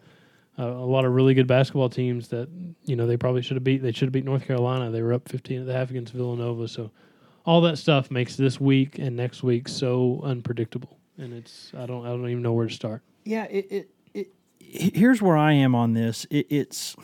uh, 0.57 0.63
a 0.63 0.87
lot 0.87 1.03
of 1.03 1.13
really 1.13 1.33
good 1.33 1.45
basketball 1.45 1.89
teams 1.89 2.29
that 2.29 2.47
you 2.85 2.95
know 2.95 3.05
they 3.05 3.17
probably 3.17 3.41
should 3.41 3.57
have 3.57 3.65
beat. 3.65 3.81
They 3.83 3.91
should 3.91 4.05
have 4.05 4.13
beat 4.13 4.23
North 4.23 4.47
Carolina. 4.47 4.91
They 4.91 5.01
were 5.01 5.11
up 5.11 5.27
15 5.27 5.59
at 5.59 5.65
the 5.65 5.73
half 5.73 5.89
against 5.89 6.13
Villanova. 6.13 6.69
So 6.69 6.89
all 7.45 7.59
that 7.61 7.77
stuff 7.77 8.09
makes 8.11 8.37
this 8.37 8.61
week 8.61 8.97
and 8.97 9.17
next 9.17 9.43
week 9.43 9.67
so 9.67 10.21
unpredictable, 10.23 10.97
and 11.17 11.33
it's 11.33 11.73
I 11.77 11.85
don't 11.85 12.05
I 12.05 12.09
don't 12.11 12.29
even 12.29 12.43
know 12.43 12.53
where 12.53 12.67
to 12.67 12.73
start. 12.73 13.01
Yeah, 13.25 13.43
it, 13.49 13.67
it, 13.69 13.89
it 14.13 14.27
here's 14.61 15.21
where 15.21 15.35
I 15.35 15.51
am 15.51 15.75
on 15.75 15.95
this. 15.95 16.25
It, 16.29 16.47
it's 16.49 16.95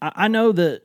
I, 0.00 0.12
I 0.14 0.28
know 0.28 0.50
that 0.52 0.84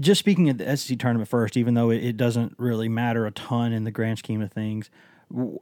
just 0.00 0.18
speaking 0.18 0.48
of 0.50 0.58
the 0.58 0.76
SEC 0.76 0.98
tournament 0.98 1.28
first, 1.28 1.56
even 1.56 1.74
though 1.74 1.90
it, 1.90 2.02
it 2.04 2.16
doesn't 2.16 2.54
really 2.58 2.88
matter 2.88 3.26
a 3.26 3.30
ton 3.30 3.72
in 3.72 3.84
the 3.84 3.90
grand 3.90 4.18
scheme 4.18 4.40
of 4.42 4.52
things, 4.52 4.90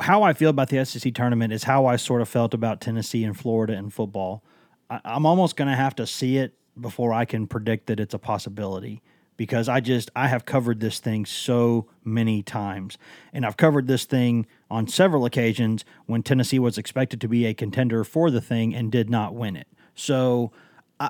how 0.00 0.22
I 0.22 0.32
feel 0.32 0.50
about 0.50 0.68
the 0.68 0.84
SEC 0.84 1.14
tournament 1.14 1.52
is 1.52 1.64
how 1.64 1.86
I 1.86 1.96
sort 1.96 2.20
of 2.20 2.28
felt 2.28 2.54
about 2.54 2.80
Tennessee 2.80 3.24
and 3.24 3.38
Florida 3.38 3.74
and 3.74 3.92
football. 3.92 4.42
I, 4.90 5.00
I'm 5.04 5.26
almost 5.26 5.56
going 5.56 5.68
to 5.68 5.76
have 5.76 5.94
to 5.96 6.06
see 6.06 6.38
it 6.38 6.54
before 6.80 7.12
I 7.12 7.24
can 7.24 7.46
predict 7.46 7.86
that 7.86 8.00
it's 8.00 8.14
a 8.14 8.18
possibility 8.18 9.02
because 9.36 9.68
I 9.68 9.80
just 9.80 10.10
I 10.14 10.28
have 10.28 10.44
covered 10.44 10.80
this 10.80 10.98
thing 10.98 11.26
so 11.26 11.88
many 12.04 12.42
times 12.42 12.98
and 13.32 13.44
I've 13.44 13.56
covered 13.56 13.86
this 13.86 14.04
thing 14.04 14.46
on 14.70 14.86
several 14.86 15.24
occasions 15.24 15.84
when 16.06 16.22
Tennessee 16.22 16.58
was 16.58 16.78
expected 16.78 17.20
to 17.22 17.28
be 17.28 17.46
a 17.46 17.54
contender 17.54 18.04
for 18.04 18.30
the 18.30 18.40
thing 18.40 18.74
and 18.74 18.92
did 18.92 19.10
not 19.10 19.34
win 19.34 19.56
it. 19.56 19.68
So 19.94 20.52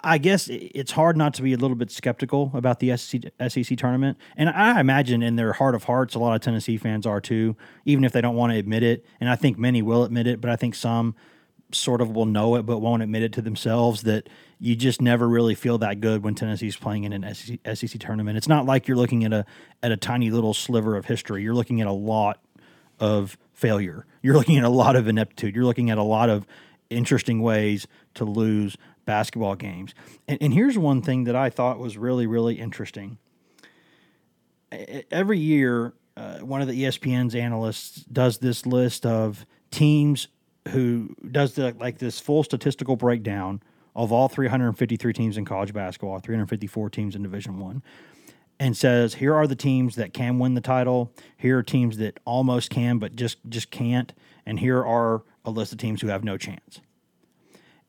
I 0.03 0.19
guess 0.19 0.49
it's 0.49 0.93
hard 0.93 1.17
not 1.17 1.35
to 1.35 1.43
be 1.43 1.53
a 1.53 1.57
little 1.57 1.75
bit 1.75 1.91
skeptical 1.91 2.51
about 2.55 2.81
the 2.81 2.97
SEC, 2.97 3.23
SEC 3.49 3.77
tournament. 3.77 4.17
And 4.37 4.49
I 4.49 4.81
imagine 4.81 5.23
in 5.23 5.37
their 5.37 5.53
heart 5.53 5.75
of 5.75 5.85
hearts, 5.85 6.15
a 6.15 6.19
lot 6.19 6.35
of 6.35 6.41
Tennessee 6.41 6.77
fans 6.77 7.05
are 7.07 7.21
too, 7.21 7.57
even 7.85 8.05
if 8.05 8.13
they 8.13 8.21
don't 8.21 8.37
want 8.37 8.53
to 8.53 8.59
admit 8.59 8.83
it. 8.83 9.05
And 9.21 9.29
I 9.29 9.37
think 9.37 9.59
many 9.59 9.83
will 9.83 10.05
admit 10.05 10.27
it, 10.27 10.41
but 10.41 10.51
I 10.51 10.57
think 10.57 10.75
some 10.75 11.15
sort 11.75 12.01
of 12.01 12.11
will 12.11 12.27
know 12.27 12.55
it 12.57 12.65
but 12.65 12.79
won't 12.79 13.03
admit 13.03 13.23
it 13.23 13.33
to 13.33 13.43
themselves 13.43 14.03
that 14.03 14.29
you 14.59 14.77
just 14.77 15.01
never 15.01 15.29
really 15.29 15.55
feel 15.55 15.79
that 15.79 16.01
good 16.01 16.23
when 16.23 16.35
Tennessee's 16.35 16.77
playing 16.77 17.05
in 17.05 17.13
an 17.13 17.35
SEC, 17.35 17.59
SEC 17.75 18.01
tournament. 18.01 18.37
It's 18.37 18.49
not 18.49 18.67
like 18.67 18.87
you're 18.87 18.97
looking 18.97 19.25
at 19.25 19.33
a 19.33 19.45
at 19.83 19.91
a 19.91 19.97
tiny 19.97 20.31
little 20.31 20.55
sliver 20.55 20.97
of 20.97 21.07
history. 21.07 21.43
You're 21.43 21.55
looking 21.55 21.81
at 21.81 21.87
a 21.87 21.93
lot 21.93 22.41
of 23.01 23.37
failure. 23.53 24.07
You're 24.23 24.35
looking 24.35 24.59
at 24.59 24.65
a 24.65 24.69
lot 24.69 24.97
of 24.97 25.09
ineptitude. 25.09 25.57
You're 25.57 25.65
looking 25.65 25.91
at 25.91 25.99
a 25.99 26.03
lot 26.03 26.31
of 26.31 26.47
interesting 26.91 27.41
ways 27.41 27.87
to 28.15 28.25
lose 28.25 28.77
basketball 29.05 29.55
games. 29.55 29.95
And, 30.29 30.39
and 30.41 30.55
here's 30.55 30.79
one 30.79 31.03
thing 31.03 31.25
that 31.25 31.37
I 31.37 31.51
thought 31.51 31.79
was 31.79 31.97
really, 31.97 32.27
really 32.27 32.55
interesting. 32.55 33.19
Every 35.11 35.39
year, 35.39 35.93
uh, 36.17 36.39
one 36.39 36.63
of 36.63 36.69
the 36.69 36.85
ESPN's 36.85 37.35
analysts 37.35 38.05
does 38.05 38.39
this 38.39 38.65
list 38.65 39.05
of 39.05 39.45
teams 39.71 40.29
who 40.69 41.15
does 41.31 41.55
the 41.55 41.75
like 41.79 41.99
this 41.99 42.21
full 42.21 42.45
statistical 42.45 42.97
breakdown 42.97 43.63
of 43.95 44.13
all 44.13 44.29
353 44.29 45.13
teams 45.13 45.37
in 45.37 45.45
college 45.45 45.75
basketball, 45.75 46.19
354 46.19 46.89
teams 46.91 47.15
in 47.15 47.23
Division 47.23 47.59
One 47.59 47.83
and 48.63 48.77
says 48.77 49.15
here 49.15 49.35
are 49.35 49.49
the 49.49 49.57
teams 49.57 49.97
that 49.97 50.13
can 50.13 50.39
win 50.39 50.55
the 50.55 50.61
title 50.61 51.13
here 51.37 51.59
are 51.59 51.63
teams 51.65 51.97
that 51.97 52.21
almost 52.25 52.71
can 52.71 52.99
but 52.99 53.17
just 53.17 53.39
just 53.49 53.73
can't 53.73 54.13
and 54.47 54.61
here 54.61 54.85
are 54.85 55.25
a 55.45 55.51
list 55.51 55.73
of 55.73 55.79
teams 55.79 56.01
who 56.01 56.07
have 56.07 56.23
no 56.23 56.37
chance 56.37 56.81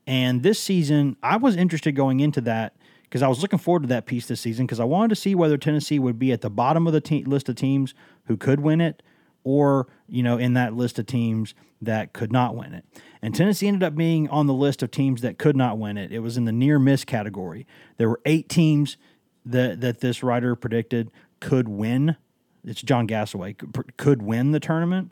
and 0.07 0.43
this 0.43 0.59
season 0.59 1.15
i 1.23 1.37
was 1.37 1.55
interested 1.55 1.93
going 1.93 2.19
into 2.19 2.41
that 2.41 2.75
because 3.03 3.21
i 3.21 3.27
was 3.27 3.41
looking 3.41 3.59
forward 3.59 3.83
to 3.83 3.87
that 3.87 4.05
piece 4.05 4.27
this 4.27 4.41
season 4.41 4.65
because 4.65 4.79
i 4.79 4.83
wanted 4.83 5.09
to 5.09 5.15
see 5.15 5.35
whether 5.35 5.57
tennessee 5.57 5.99
would 5.99 6.19
be 6.19 6.31
at 6.31 6.41
the 6.41 6.49
bottom 6.49 6.87
of 6.87 6.93
the 6.93 7.01
te- 7.01 7.23
list 7.23 7.49
of 7.49 7.55
teams 7.55 7.93
who 8.25 8.37
could 8.37 8.59
win 8.59 8.81
it 8.81 9.01
or 9.43 9.87
you 10.07 10.23
know 10.23 10.37
in 10.37 10.53
that 10.53 10.73
list 10.73 10.97
of 10.99 11.05
teams 11.05 11.53
that 11.81 12.13
could 12.13 12.31
not 12.31 12.55
win 12.55 12.73
it 12.73 12.85
and 13.21 13.35
tennessee 13.35 13.67
ended 13.67 13.83
up 13.83 13.95
being 13.95 14.29
on 14.29 14.47
the 14.47 14.53
list 14.53 14.81
of 14.81 14.91
teams 14.91 15.21
that 15.21 15.37
could 15.37 15.55
not 15.55 15.77
win 15.77 15.97
it 15.97 16.11
it 16.11 16.19
was 16.19 16.37
in 16.37 16.45
the 16.45 16.51
near 16.51 16.79
miss 16.79 17.03
category 17.03 17.65
there 17.97 18.09
were 18.09 18.21
eight 18.25 18.49
teams 18.49 18.97
that 19.45 19.81
that 19.81 19.99
this 19.99 20.23
writer 20.23 20.55
predicted 20.55 21.11
could 21.43 21.67
win. 21.67 22.15
It's 22.63 22.81
John 22.81 23.07
Gasaway 23.07 23.57
could, 23.57 23.97
could 23.97 24.21
win 24.21 24.51
the 24.51 24.59
tournament. 24.59 25.11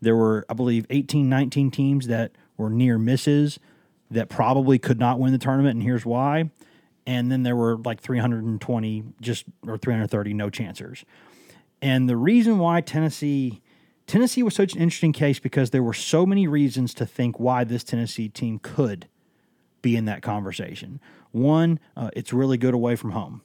There 0.00 0.16
were, 0.16 0.46
I 0.48 0.54
believe, 0.54 0.86
18, 0.90 1.28
19 1.28 1.70
teams 1.70 2.06
that 2.06 2.32
were 2.56 2.70
near 2.70 2.98
misses 2.98 3.58
that 4.10 4.28
probably 4.28 4.78
could 4.78 4.98
not 4.98 5.18
win 5.18 5.32
the 5.32 5.38
tournament, 5.38 5.74
and 5.74 5.82
here's 5.82 6.06
why. 6.06 6.50
And 7.06 7.32
then 7.32 7.42
there 7.42 7.56
were 7.56 7.76
like 7.78 8.00
320 8.00 9.04
just 9.20 9.44
or 9.66 9.78
330 9.78 10.34
no 10.34 10.50
chancers. 10.50 11.04
And 11.80 12.08
the 12.08 12.16
reason 12.16 12.58
why 12.58 12.80
Tennessee 12.80 13.62
Tennessee 14.06 14.42
was 14.42 14.54
such 14.54 14.74
an 14.74 14.80
interesting 14.80 15.12
case 15.12 15.38
because 15.38 15.70
there 15.70 15.82
were 15.82 15.92
so 15.92 16.24
many 16.24 16.46
reasons 16.46 16.94
to 16.94 17.04
think 17.04 17.38
why 17.38 17.64
this 17.64 17.84
Tennessee 17.84 18.28
team 18.28 18.58
could 18.58 19.06
be 19.82 19.96
in 19.96 20.06
that 20.06 20.22
conversation. 20.22 20.98
One, 21.30 21.78
uh, 21.94 22.10
it's 22.14 22.32
really 22.32 22.56
good 22.56 22.72
away 22.72 22.96
from 22.96 23.10
home. 23.10 23.42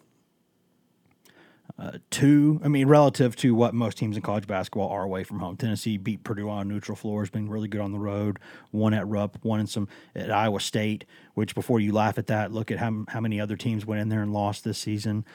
Uh, 1.80 1.98
two, 2.12 2.62
I 2.64 2.68
mean, 2.68 2.88
relative 2.88 3.36
to 3.38 3.56
what 3.56 3.74
most 3.74 3.98
teams 3.98 4.16
in 4.16 4.22
college 4.22 4.46
basketball 4.48 4.90
are 4.90 5.04
away 5.04 5.24
from 5.24 5.40
home. 5.40 5.58
Tennessee 5.58 5.98
beat 5.98 6.24
Purdue 6.24 6.50
on 6.50 6.68
neutral 6.68 6.96
floors, 6.96 7.30
been 7.30 7.50
really 7.50 7.68
good 7.68 7.82
on 7.82 7.92
the 7.92 8.00
road. 8.00 8.38
One 8.72 8.94
at 8.94 9.08
Rupp, 9.08 9.38
one 9.44 9.60
in 9.60 9.68
some 9.68 9.88
at 10.16 10.30
Iowa 10.30 10.60
State. 10.60 11.06
Which, 11.34 11.56
before 11.56 11.80
you 11.80 11.92
laugh 11.92 12.18
at 12.18 12.28
that, 12.28 12.52
look 12.52 12.70
at 12.70 12.80
how 12.80 13.06
how 13.08 13.20
many 13.20 13.42
other 13.42 13.56
teams 13.56 13.86
went 13.86 14.02
in 14.02 14.10
there 14.10 14.22
and 14.22 14.32
lost 14.32 14.64
this 14.64 14.78
season. 14.78 15.26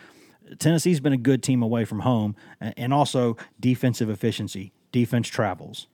Tennessee's 0.59 1.01
been 1.01 1.13
a 1.13 1.19
good 1.19 1.43
team 1.43 1.63
away 1.63 1.85
from 1.85 2.01
home, 2.01 2.37
and 2.61 2.95
also 2.95 3.37
defensive 3.59 4.09
efficiency. 4.09 4.73
Defense 4.93 5.29
travels, 5.29 5.89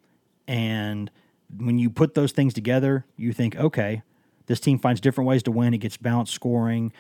and 0.47 1.11
when 1.57 1.79
you 1.79 1.91
put 1.91 2.15
those 2.15 2.33
things 2.33 2.55
together, 2.55 3.07
you 3.17 3.33
think, 3.33 3.57
okay, 3.57 4.03
this 4.47 4.61
team 4.61 4.79
finds 4.79 5.01
different 5.01 5.27
ways 5.27 5.43
to 5.45 5.51
win. 5.51 5.75
It 5.75 5.79
gets 5.79 5.97
balanced 5.97 6.33
scoring. 6.35 6.93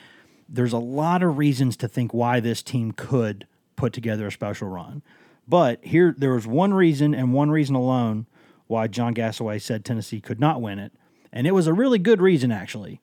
There's 0.49 0.73
a 0.73 0.79
lot 0.79 1.23
of 1.23 1.39
reasons 1.39 1.77
to 1.79 1.89
think 1.89 2.13
why 2.13 2.41
this 2.41 2.63
team 2.63 2.93
could 2.93 3.47
put 3.77 3.93
together 3.93 4.27
a 4.27 4.33
special 4.33 4.69
run. 4.69 5.03
But 5.47 5.85
here, 5.85 6.15
there 6.17 6.33
was 6.33 6.47
one 6.47 6.73
reason 6.73 7.15
and 7.15 7.33
one 7.33 7.51
reason 7.51 7.75
alone 7.75 8.27
why 8.67 8.87
John 8.87 9.15
Gasaway 9.15 9.61
said 9.61 9.85
Tennessee 9.85 10.21
could 10.21 10.41
not 10.41 10.63
win 10.63 10.79
it. 10.79 10.93
And 11.33 11.47
it 11.47 11.53
was 11.53 11.67
a 11.67 11.73
really 11.73 11.99
good 11.99 12.23
reason, 12.23 12.51
actually. 12.53 13.01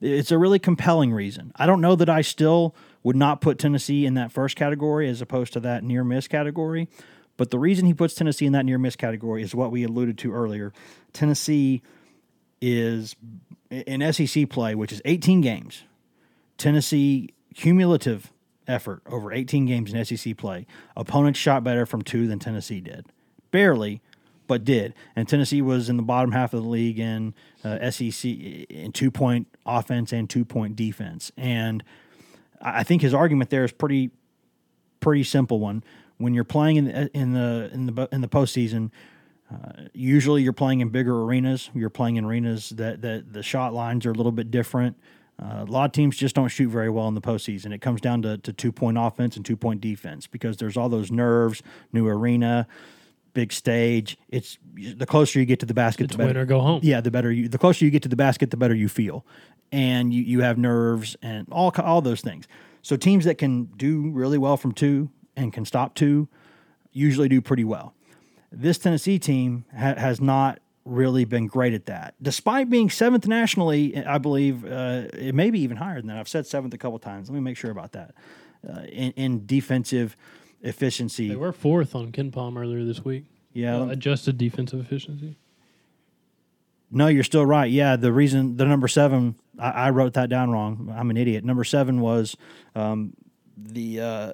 It's 0.00 0.30
a 0.30 0.38
really 0.38 0.58
compelling 0.58 1.12
reason. 1.12 1.52
I 1.56 1.66
don't 1.66 1.80
know 1.80 1.96
that 1.96 2.08
I 2.08 2.20
still 2.20 2.74
would 3.02 3.16
not 3.16 3.40
put 3.40 3.58
Tennessee 3.58 4.06
in 4.06 4.14
that 4.14 4.32
first 4.32 4.56
category 4.56 5.08
as 5.08 5.20
opposed 5.20 5.52
to 5.54 5.60
that 5.60 5.82
near 5.82 6.04
miss 6.04 6.28
category. 6.28 6.88
But 7.36 7.50
the 7.50 7.58
reason 7.58 7.86
he 7.86 7.94
puts 7.94 8.14
Tennessee 8.14 8.46
in 8.46 8.52
that 8.52 8.66
near 8.66 8.78
miss 8.78 8.96
category 8.96 9.42
is 9.42 9.54
what 9.54 9.70
we 9.70 9.84
alluded 9.84 10.18
to 10.18 10.32
earlier. 10.32 10.72
Tennessee 11.12 11.82
is 12.60 13.16
in 13.70 14.12
SEC 14.12 14.48
play, 14.50 14.74
which 14.74 14.92
is 14.92 15.00
18 15.04 15.40
games. 15.40 15.84
Tennessee 16.58 17.30
cumulative 17.54 18.32
effort 18.66 19.02
over 19.06 19.32
18 19.32 19.66
games 19.66 19.92
in 19.92 20.04
SEC 20.04 20.36
play. 20.36 20.66
Opponents 20.96 21.38
shot 21.38 21.64
better 21.64 21.86
from 21.86 22.02
two 22.02 22.28
than 22.28 22.38
Tennessee 22.38 22.80
did. 22.80 23.06
Barely, 23.50 24.02
but 24.46 24.64
did. 24.64 24.94
And 25.16 25.28
Tennessee 25.28 25.62
was 25.62 25.88
in 25.88 25.96
the 25.96 26.02
bottom 26.02 26.32
half 26.32 26.52
of 26.52 26.62
the 26.62 26.68
league 26.68 26.98
in 26.98 27.34
uh, 27.64 27.90
SEC 27.90 28.24
in 28.24 28.92
two 28.92 29.10
point 29.10 29.46
offense 29.64 30.12
and 30.12 30.28
two 30.28 30.44
point 30.44 30.76
defense. 30.76 31.32
And 31.36 31.82
I 32.60 32.82
think 32.82 33.02
his 33.02 33.14
argument 33.14 33.50
there 33.50 33.64
is 33.64 33.72
pretty 33.72 34.10
pretty 35.00 35.24
simple 35.24 35.60
one. 35.60 35.84
When 36.16 36.34
you're 36.34 36.44
playing 36.44 36.76
in 36.76 36.84
the 36.86 37.10
in 37.16 37.32
the 37.32 37.70
in 37.72 37.86
the 37.86 38.08
in 38.10 38.20
the 38.20 38.28
postseason, 38.28 38.90
uh, 39.52 39.84
usually 39.92 40.42
you're 40.42 40.52
playing 40.52 40.80
in 40.80 40.88
bigger 40.88 41.22
arenas. 41.22 41.70
You're 41.74 41.90
playing 41.90 42.16
in 42.16 42.24
arenas 42.24 42.70
that 42.70 43.02
that 43.02 43.32
the 43.32 43.42
shot 43.42 43.72
lines 43.72 44.04
are 44.06 44.10
a 44.10 44.14
little 44.14 44.32
bit 44.32 44.50
different. 44.50 44.96
Uh, 45.40 45.62
a 45.62 45.70
lot 45.70 45.84
of 45.86 45.92
teams 45.92 46.16
just 46.16 46.34
don't 46.34 46.48
shoot 46.48 46.68
very 46.68 46.90
well 46.90 47.06
in 47.08 47.14
the 47.14 47.20
postseason. 47.20 47.72
It 47.72 47.80
comes 47.80 48.00
down 48.00 48.22
to, 48.22 48.38
to 48.38 48.52
two 48.52 48.72
point 48.72 48.98
offense 48.98 49.36
and 49.36 49.44
two 49.46 49.56
point 49.56 49.80
defense 49.80 50.26
because 50.26 50.56
there's 50.56 50.76
all 50.76 50.88
those 50.88 51.10
nerves, 51.12 51.62
new 51.92 52.08
arena, 52.08 52.66
big 53.34 53.52
stage. 53.52 54.18
It's 54.28 54.58
the 54.74 55.06
closer 55.06 55.38
you 55.38 55.46
get 55.46 55.60
to 55.60 55.66
the 55.66 55.74
basket, 55.74 56.04
It's 56.04 56.12
the 56.12 56.18
better. 56.18 56.28
win 56.30 56.36
or 56.38 56.44
go 56.46 56.60
home. 56.60 56.80
Yeah, 56.82 57.00
the 57.00 57.10
better 57.12 57.30
you, 57.30 57.48
the 57.48 57.58
closer 57.58 57.84
you 57.84 57.90
get 57.92 58.02
to 58.02 58.08
the 58.08 58.16
basket, 58.16 58.50
the 58.50 58.56
better 58.56 58.74
you 58.74 58.88
feel, 58.88 59.24
and 59.70 60.12
you, 60.12 60.22
you 60.22 60.40
have 60.40 60.58
nerves 60.58 61.16
and 61.22 61.46
all 61.52 61.72
all 61.78 62.00
those 62.02 62.20
things. 62.20 62.48
So 62.82 62.96
teams 62.96 63.24
that 63.24 63.38
can 63.38 63.66
do 63.76 64.10
really 64.10 64.38
well 64.38 64.56
from 64.56 64.72
two 64.72 65.10
and 65.36 65.52
can 65.52 65.64
stop 65.64 65.94
two 65.94 66.26
usually 66.92 67.28
do 67.28 67.40
pretty 67.40 67.64
well. 67.64 67.94
This 68.50 68.78
Tennessee 68.78 69.18
team 69.20 69.66
ha- 69.76 69.94
has 69.94 70.20
not 70.20 70.58
really 70.88 71.24
been 71.24 71.46
great 71.46 71.74
at 71.74 71.86
that, 71.86 72.14
despite 72.22 72.70
being 72.70 72.90
seventh 72.90 73.26
nationally. 73.26 73.96
I 74.04 74.18
believe 74.18 74.64
uh, 74.64 75.04
it 75.12 75.34
may 75.34 75.50
be 75.50 75.60
even 75.60 75.76
higher 75.76 75.96
than 76.00 76.06
that. 76.08 76.18
I've 76.18 76.28
said 76.28 76.46
seventh 76.46 76.74
a 76.74 76.78
couple 76.78 76.98
times. 76.98 77.28
Let 77.28 77.34
me 77.34 77.40
make 77.40 77.56
sure 77.56 77.70
about 77.70 77.92
that. 77.92 78.14
Uh, 78.68 78.80
in, 78.90 79.12
in 79.12 79.46
defensive 79.46 80.16
efficiency, 80.62 81.28
They 81.28 81.36
were 81.36 81.52
fourth 81.52 81.94
on 81.94 82.10
KenPom 82.12 82.58
earlier 82.60 82.84
this 82.84 83.04
week. 83.04 83.24
yeah, 83.52 83.76
Uh, 83.78 83.86
adjusted 83.88 84.36
defensive 84.38 84.80
efficiency. 84.80 85.36
No, 86.90 87.06
you're 87.08 87.22
still 87.24 87.44
right. 87.44 87.70
Yeah, 87.70 87.96
the 87.96 88.12
reason 88.12 88.56
the 88.56 88.64
number 88.64 88.88
seven, 88.88 89.34
I, 89.58 89.70
I 89.70 89.90
wrote 89.90 90.14
that 90.14 90.30
down 90.30 90.50
wrong. 90.50 90.92
I'm 90.96 91.10
an 91.10 91.16
idiot. 91.18 91.44
Number 91.44 91.62
seven 91.64 92.00
was 92.00 92.34
um, 92.74 93.12
the 93.56 94.00
uh, 94.00 94.32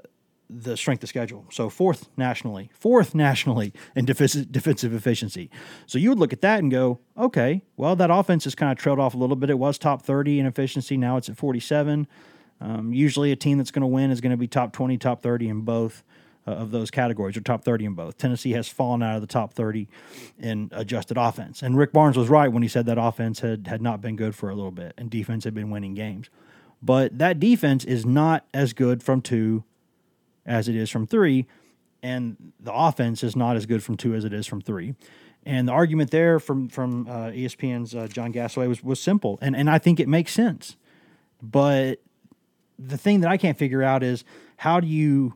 the 0.51 0.77
strength 0.77 1.03
of 1.03 1.09
schedule. 1.09 1.47
So 1.51 1.69
fourth 1.71 2.09
nationally, 2.17 2.71
fourth 2.73 3.15
nationally 3.15 3.73
in 3.97 4.05
defensive 4.05 4.95
efficiency. 4.95 5.51
So 5.87 5.99
you 5.99 6.11
would 6.11 6.19
look 6.19 6.33
at 6.33 6.43
that 6.43 6.59
and 6.61 6.71
go, 6.71 7.01
okay, 7.19 7.63
well 7.77 7.97
that 7.97 8.11
offense 8.11 8.45
has 8.45 8.55
kind 8.55 8.71
of 8.71 8.79
trailed 8.79 8.99
off 8.99 9.15
a 9.15 9.17
little 9.17 9.37
bit. 9.37 9.51
It 9.51 9.59
was 9.59 9.79
top 9.79 10.03
30 10.03 10.41
in 10.41 10.47
efficiency. 10.47 10.97
Now 10.97 11.17
it's 11.17 11.29
at 11.29 11.37
47. 11.37 12.07
Um, 12.61 12.93
usually, 12.95 13.33
a 13.33 13.37
team 13.37 13.59
that's 13.59 13.71
going 13.73 13.81
to 13.83 13.87
win 13.87 14.11
is 14.11 14.21
going 14.21 14.31
to 14.31 14.37
be 14.37 14.47
top 14.47 14.73
20, 14.73 14.97
top 14.99 15.23
30 15.23 15.49
in 15.49 15.61
both. 15.63 16.05
uh, 16.47 16.51
of 16.53 16.71
those 16.71 16.91
categories, 16.91 17.37
or 17.37 17.41
top 17.41 17.65
30 17.65 17.87
in 17.87 17.95
both. 17.95 18.19
Tennessee 18.19 18.53
has 18.53 18.69
fallen 18.69 19.03
out 19.03 19.15
of 19.17 19.21
the 19.23 19.27
top 19.27 19.53
30 19.55 19.89
in 20.39 20.69
adjusted 20.73 21.17
offense. 21.17 21.63
And 21.63 21.77
Rick 21.77 21.93
Barnes 21.93 22.17
was 22.17 22.29
right 22.29 22.49
when 22.53 22.63
he 22.63 22.69
said 22.69 22.87
that 22.87 22.99
offense 22.99 23.41
had, 23.41 23.67
had 23.67 23.81
not 23.81 24.01
been 24.01 24.17
good 24.17 24.35
for 24.35 24.51
a 24.51 24.55
little 24.55 24.71
bit 24.71 24.93
and 24.99 25.11
defense 25.11 25.45
had 25.45 25.55
been 25.55 25.71
winning 25.71 25.95
games. 25.95 26.29
But 26.83 27.19
that 27.19 27.41
defense 27.41 27.85
is 27.85 28.05
not 28.05 28.45
as 28.53 28.75
good 28.75 29.03
from 29.03 29.23
two 29.23 29.65
as 30.47 30.69
it 30.69 30.77
is 30.77 30.91
from 30.91 31.07
three, 31.07 31.47
and 32.03 32.53
the 32.61 32.73
offense 32.73 33.23
is 33.23 33.35
not 33.35 33.57
as 33.57 33.67
good 33.67 33.83
from 33.83 33.97
two 33.97 34.15
as 34.15 34.25
it 34.25 34.33
is 34.33 34.47
from 34.47 34.61
three. 34.61 34.95
And 35.47 35.69
the 35.69 35.73
argument 35.73 36.11
there 36.11 36.41
from 36.41 36.69
from 36.69 37.07
uh, 37.07 37.31
ESPN's 37.31 37.95
uh, 37.95 38.09
John 38.09 38.33
Gasaway 38.33 38.69
was 38.69 38.83
was 38.83 39.01
simple, 39.01 39.39
and 39.41 39.55
and 39.55 39.69
I 39.69 39.79
think 39.79 40.01
it 40.01 40.09
makes 40.09 40.33
sense. 40.33 40.77
But 41.43 42.01
the 42.79 42.97
thing 42.97 43.21
that 43.21 43.31
I 43.31 43.37
can't 43.37 43.59
figure 43.59 43.83
out 43.83 44.03
is 44.03 44.25
how 44.57 44.81
do 44.81 44.87
you 44.87 45.35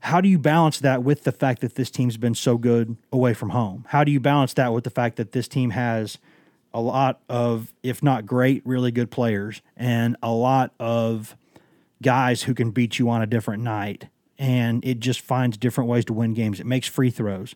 how 0.00 0.20
do 0.20 0.28
you 0.28 0.38
balance 0.38 0.78
that 0.80 1.02
with 1.02 1.24
the 1.24 1.32
fact 1.32 1.60
that 1.62 1.74
this 1.74 1.90
team's 1.90 2.16
been 2.16 2.34
so 2.34 2.58
good 2.58 2.96
away 3.12 3.34
from 3.34 3.50
home? 3.50 3.84
How 3.88 4.04
do 4.04 4.12
you 4.12 4.20
balance 4.20 4.54
that 4.54 4.72
with 4.72 4.84
the 4.84 4.90
fact 4.90 5.16
that 5.16 5.32
this 5.32 5.48
team 5.48 5.70
has 5.70 6.18
a 6.72 6.80
lot 6.80 7.20
of, 7.28 7.72
if 7.82 8.02
not 8.02 8.26
great, 8.26 8.62
really 8.64 8.92
good 8.92 9.10
players 9.10 9.62
and 9.76 10.16
a 10.22 10.30
lot 10.30 10.72
of 10.78 11.36
guys 12.02 12.42
who 12.42 12.54
can 12.54 12.70
beat 12.70 12.98
you 12.98 13.08
on 13.08 13.22
a 13.22 13.26
different 13.26 13.62
night? 13.62 14.08
And 14.38 14.84
it 14.84 15.00
just 15.00 15.20
finds 15.20 15.56
different 15.56 15.88
ways 15.88 16.04
to 16.06 16.12
win 16.12 16.34
games. 16.34 16.60
It 16.60 16.66
makes 16.66 16.86
free 16.86 17.10
throws. 17.10 17.54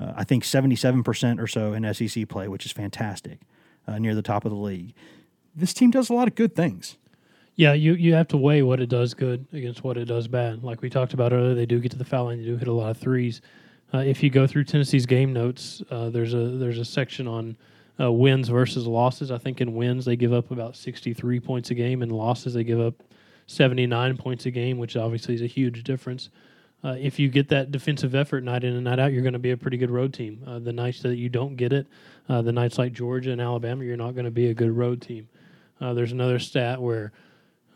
Uh, 0.00 0.12
I 0.16 0.24
think 0.24 0.44
77% 0.44 1.40
or 1.40 1.46
so 1.46 1.72
in 1.72 1.92
SEC 1.92 2.28
play, 2.28 2.46
which 2.46 2.64
is 2.64 2.72
fantastic, 2.72 3.40
uh, 3.88 3.98
near 3.98 4.14
the 4.14 4.22
top 4.22 4.44
of 4.44 4.52
the 4.52 4.56
league. 4.56 4.94
This 5.54 5.74
team 5.74 5.90
does 5.90 6.08
a 6.08 6.14
lot 6.14 6.28
of 6.28 6.36
good 6.36 6.54
things. 6.54 6.96
Yeah, 7.56 7.72
you, 7.72 7.94
you 7.94 8.14
have 8.14 8.28
to 8.28 8.36
weigh 8.36 8.62
what 8.62 8.80
it 8.80 8.88
does 8.88 9.12
good 9.12 9.46
against 9.52 9.82
what 9.82 9.96
it 9.96 10.04
does 10.04 10.28
bad. 10.28 10.62
Like 10.62 10.80
we 10.80 10.88
talked 10.88 11.12
about 11.12 11.32
earlier, 11.32 11.54
they 11.54 11.66
do 11.66 11.80
get 11.80 11.90
to 11.90 11.98
the 11.98 12.04
foul 12.04 12.26
line, 12.26 12.38
they 12.38 12.44
do 12.44 12.56
hit 12.56 12.68
a 12.68 12.72
lot 12.72 12.90
of 12.90 12.98
threes. 12.98 13.42
Uh, 13.92 13.98
if 13.98 14.22
you 14.22 14.30
go 14.30 14.46
through 14.46 14.64
Tennessee's 14.64 15.04
game 15.04 15.32
notes, 15.32 15.82
uh, 15.90 16.10
there's 16.10 16.32
a 16.32 16.38
there's 16.38 16.78
a 16.78 16.84
section 16.84 17.26
on 17.26 17.56
uh, 18.00 18.10
wins 18.10 18.48
versus 18.48 18.86
losses. 18.86 19.30
I 19.30 19.38
think 19.38 19.60
in 19.60 19.74
wins 19.74 20.04
they 20.04 20.16
give 20.16 20.32
up 20.32 20.50
about 20.52 20.76
63 20.76 21.40
points 21.40 21.70
a 21.70 21.74
game, 21.74 22.02
in 22.02 22.10
losses 22.10 22.54
they 22.54 22.64
give 22.64 22.80
up 22.80 22.94
79 23.50 24.16
points 24.16 24.46
a 24.46 24.50
game, 24.50 24.78
which 24.78 24.96
obviously 24.96 25.34
is 25.34 25.42
a 25.42 25.46
huge 25.46 25.82
difference. 25.82 26.30
Uh, 26.84 26.96
if 26.98 27.18
you 27.18 27.28
get 27.28 27.48
that 27.48 27.72
defensive 27.72 28.14
effort 28.14 28.44
night 28.44 28.62
in 28.62 28.74
and 28.74 28.84
night 28.84 29.00
out, 29.00 29.12
you're 29.12 29.22
going 29.22 29.32
to 29.32 29.40
be 29.40 29.50
a 29.50 29.56
pretty 29.56 29.76
good 29.76 29.90
road 29.90 30.14
team. 30.14 30.42
Uh, 30.46 30.58
the 30.60 30.72
nights 30.72 31.02
that 31.02 31.16
you 31.16 31.28
don't 31.28 31.56
get 31.56 31.72
it, 31.72 31.88
uh, 32.28 32.40
the 32.40 32.52
nights 32.52 32.78
like 32.78 32.92
Georgia 32.92 33.32
and 33.32 33.40
Alabama, 33.40 33.84
you're 33.84 33.96
not 33.96 34.14
going 34.14 34.24
to 34.24 34.30
be 34.30 34.48
a 34.48 34.54
good 34.54 34.70
road 34.70 35.02
team. 35.02 35.28
Uh, 35.80 35.92
there's 35.92 36.12
another 36.12 36.38
stat 36.38 36.80
where 36.80 37.12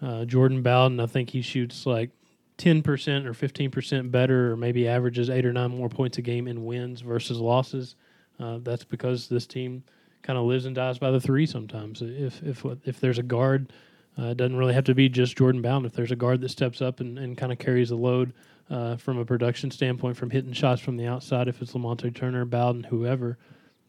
uh, 0.00 0.24
Jordan 0.24 0.62
Bowden, 0.62 1.00
I 1.00 1.06
think 1.06 1.30
he 1.30 1.42
shoots 1.42 1.86
like 1.86 2.10
10% 2.58 3.26
or 3.26 3.32
15% 3.32 4.10
better, 4.12 4.52
or 4.52 4.56
maybe 4.56 4.86
averages 4.86 5.28
eight 5.28 5.44
or 5.44 5.52
nine 5.52 5.72
more 5.72 5.88
points 5.88 6.18
a 6.18 6.22
game 6.22 6.46
in 6.46 6.64
wins 6.64 7.00
versus 7.00 7.38
losses. 7.38 7.96
Uh, 8.38 8.58
that's 8.62 8.84
because 8.84 9.28
this 9.28 9.46
team 9.46 9.82
kind 10.22 10.38
of 10.38 10.44
lives 10.44 10.66
and 10.66 10.74
dies 10.74 10.98
by 10.98 11.10
the 11.10 11.20
three 11.20 11.46
sometimes. 11.46 12.00
If 12.00 12.42
if 12.42 12.64
if 12.84 13.00
there's 13.00 13.18
a 13.18 13.22
guard, 13.22 13.72
uh, 14.18 14.26
it 14.26 14.36
doesn't 14.36 14.56
really 14.56 14.74
have 14.74 14.84
to 14.84 14.94
be 14.94 15.08
just 15.08 15.36
Jordan 15.36 15.62
Bowden. 15.62 15.86
If 15.86 15.92
there's 15.92 16.12
a 16.12 16.16
guard 16.16 16.40
that 16.40 16.50
steps 16.50 16.80
up 16.80 17.00
and, 17.00 17.18
and 17.18 17.36
kind 17.36 17.52
of 17.52 17.58
carries 17.58 17.88
the 17.88 17.96
load 17.96 18.32
uh, 18.70 18.96
from 18.96 19.18
a 19.18 19.24
production 19.24 19.70
standpoint, 19.70 20.16
from 20.16 20.30
hitting 20.30 20.52
shots 20.52 20.80
from 20.80 20.96
the 20.96 21.06
outside, 21.06 21.48
if 21.48 21.60
it's 21.60 21.72
Lamonte 21.72 22.14
Turner, 22.14 22.44
Bowden, 22.44 22.84
whoever, 22.84 23.38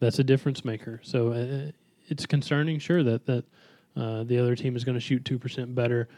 that's 0.00 0.18
a 0.18 0.24
difference 0.24 0.64
maker. 0.64 1.00
So 1.02 1.32
uh, 1.32 1.70
it's 2.08 2.26
concerning, 2.26 2.78
sure, 2.78 3.02
that 3.02 3.26
that 3.26 3.44
uh, 3.96 4.24
the 4.24 4.38
other 4.38 4.54
team 4.54 4.76
is 4.76 4.84
going 4.84 4.94
to 4.94 5.00
shoot 5.00 5.24
two 5.24 5.38
percent 5.38 5.74
better, 5.74 6.08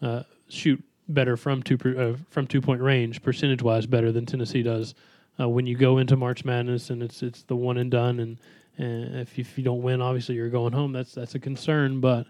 uh, 0.00 0.22
shoot 0.48 0.82
better 1.08 1.36
from 1.36 1.62
two 1.62 1.76
per, 1.76 2.12
uh, 2.12 2.16
from 2.30 2.46
two 2.46 2.60
point 2.60 2.80
range, 2.80 3.22
percentage 3.22 3.62
wise, 3.62 3.86
better 3.86 4.12
than 4.12 4.26
Tennessee 4.26 4.62
does. 4.62 4.94
Uh, 5.38 5.48
when 5.48 5.66
you 5.66 5.76
go 5.76 5.98
into 5.98 6.16
March 6.16 6.44
Madness 6.44 6.90
and 6.90 7.02
it's 7.02 7.22
it's 7.22 7.42
the 7.42 7.56
one 7.56 7.78
and 7.78 7.90
done, 7.90 8.20
and, 8.20 8.38
and 8.78 9.20
if 9.20 9.36
you, 9.36 9.42
if 9.42 9.58
you 9.58 9.64
don't 9.64 9.82
win, 9.82 10.00
obviously 10.00 10.34
you're 10.34 10.48
going 10.48 10.72
home. 10.72 10.92
That's 10.92 11.12
that's 11.12 11.34
a 11.34 11.38
concern. 11.40 12.00
But 12.00 12.26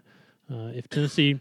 uh, 0.51 0.71
if 0.73 0.89
Tennessee 0.89 1.39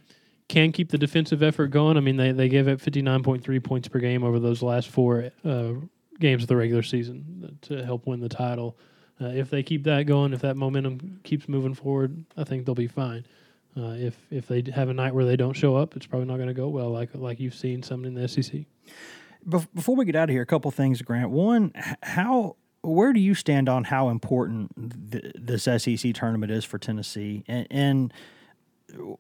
can 0.49 0.73
keep 0.73 0.91
the 0.91 0.99
defensive 0.99 1.43
effort 1.43 1.69
going, 1.69 1.97
I 1.97 2.01
mean 2.01 2.17
they 2.17 2.33
they 2.33 2.49
gave 2.49 2.69
up 2.69 2.81
59.3 2.81 3.63
points 3.65 3.89
per 3.89 3.99
game 3.99 4.25
over 4.25 4.39
those 4.39 4.63
last 4.63 4.89
four 4.89 5.31
uh, 5.45 5.73
games 6.21 6.43
of 6.43 6.49
the 6.49 6.57
regular 6.57 6.83
season 6.83 7.59
to 7.63 7.85
help 7.85 8.07
win 8.07 8.21
the 8.21 8.29
title. 8.29 8.77
if 9.21 9.51
they 9.51 9.63
keep 9.63 9.85
that 9.85 10.05
going, 10.05 10.33
if 10.33 10.41
that 10.41 10.57
momentum 10.57 11.21
keeps 11.25 11.49
moving 11.49 11.75
forward, 11.75 12.25
I 12.37 12.45
think 12.45 12.67
they'll 12.67 12.75
be 12.75 12.87
fine. 12.87 13.25
Uh, 13.77 13.95
if 13.99 14.17
if 14.31 14.47
they 14.47 14.63
have 14.75 14.89
a 14.89 14.95
night 14.95 15.15
where 15.15 15.27
they 15.27 15.37
don't 15.37 15.53
show 15.53 15.77
up, 15.77 15.97
it's 15.97 16.07
probably 16.07 16.27
not 16.27 16.37
going 16.37 16.49
to 16.49 16.55
go 16.55 16.69
well, 16.69 16.91
like 16.91 17.11
like 17.15 17.39
you've 17.39 17.55
seen 17.55 17.83
some 17.83 18.05
in 18.05 18.15
the 18.15 18.27
SEC. 18.27 18.63
Before 19.47 19.95
we 19.95 20.05
get 20.05 20.17
out 20.17 20.25
of 20.25 20.31
here, 20.31 20.43
a 20.43 20.47
couple 20.47 20.71
things, 20.71 21.03
Grant. 21.03 21.31
One, 21.31 21.73
how 22.03 22.57
where 22.83 23.13
do 23.13 23.21
you 23.21 23.35
stand 23.35 23.69
on 23.69 23.85
how 23.85 24.09
important 24.09 25.11
th- 25.13 25.33
this 25.35 25.65
SEC 25.65 26.15
tournament 26.15 26.51
is 26.51 26.65
for 26.65 26.79
Tennessee? 26.79 27.45
And, 27.47 27.67
and 27.71 28.15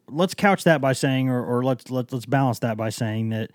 let's 0.09 0.35
couch 0.35 0.65
that 0.65 0.81
by 0.81 0.93
saying, 0.93 1.29
or, 1.29 1.45
or 1.45 1.65
let's 1.65 1.91
let, 1.91 2.13
let's 2.13 2.27
balance 2.27 2.59
that 2.61 2.77
by 2.77 2.91
saying 2.91 3.31
that 3.31 3.51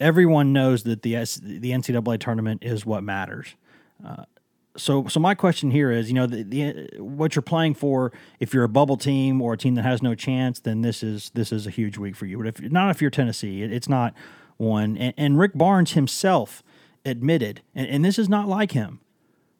everyone 0.00 0.52
knows 0.52 0.84
that 0.84 1.02
the 1.02 1.14
the 1.42 1.70
NCAA 1.70 2.18
tournament 2.20 2.62
is 2.64 2.86
what 2.86 3.02
matters. 3.02 3.54
Uh, 4.04 4.24
so 4.76 5.06
so 5.08 5.20
my 5.20 5.34
question 5.34 5.70
here 5.70 5.90
is, 5.90 6.08
you 6.08 6.14
know, 6.14 6.26
the, 6.26 6.42
the 6.42 7.02
what 7.02 7.34
you're 7.34 7.42
playing 7.42 7.74
for. 7.74 8.12
If 8.40 8.54
you're 8.54 8.64
a 8.64 8.68
bubble 8.68 8.96
team 8.96 9.42
or 9.42 9.54
a 9.54 9.56
team 9.56 9.74
that 9.74 9.82
has 9.82 10.02
no 10.02 10.14
chance, 10.14 10.60
then 10.60 10.82
this 10.82 11.02
is 11.02 11.30
this 11.34 11.52
is 11.52 11.66
a 11.66 11.70
huge 11.70 11.98
week 11.98 12.16
for 12.16 12.26
you. 12.26 12.38
But 12.38 12.46
if 12.46 12.60
not, 12.60 12.90
if 12.90 13.02
you're 13.02 13.10
Tennessee, 13.10 13.62
it, 13.62 13.72
it's 13.72 13.88
not 13.88 14.14
one. 14.56 14.96
And, 14.96 15.14
and, 15.16 15.38
Rick 15.38 15.52
Barnes 15.54 15.92
himself 15.92 16.62
admitted, 17.04 17.62
and, 17.74 17.86
and 17.88 18.04
this 18.04 18.18
is 18.18 18.28
not 18.28 18.48
like 18.48 18.72
him, 18.72 19.00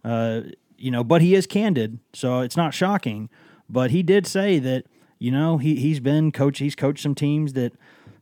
uh, 0.04 0.42
you 0.76 0.90
know, 0.90 1.04
but 1.04 1.22
he 1.22 1.34
is 1.34 1.46
candid, 1.46 1.98
so 2.12 2.40
it's 2.40 2.56
not 2.56 2.74
shocking. 2.74 3.28
But 3.68 3.90
he 3.90 4.02
did 4.02 4.26
say 4.26 4.58
that 4.58 4.86
you 5.18 5.30
know 5.30 5.58
he 5.58 5.76
he's 5.76 6.00
been 6.00 6.32
coach. 6.32 6.58
He's 6.58 6.74
coached 6.74 7.02
some 7.02 7.14
teams 7.14 7.52
that 7.54 7.72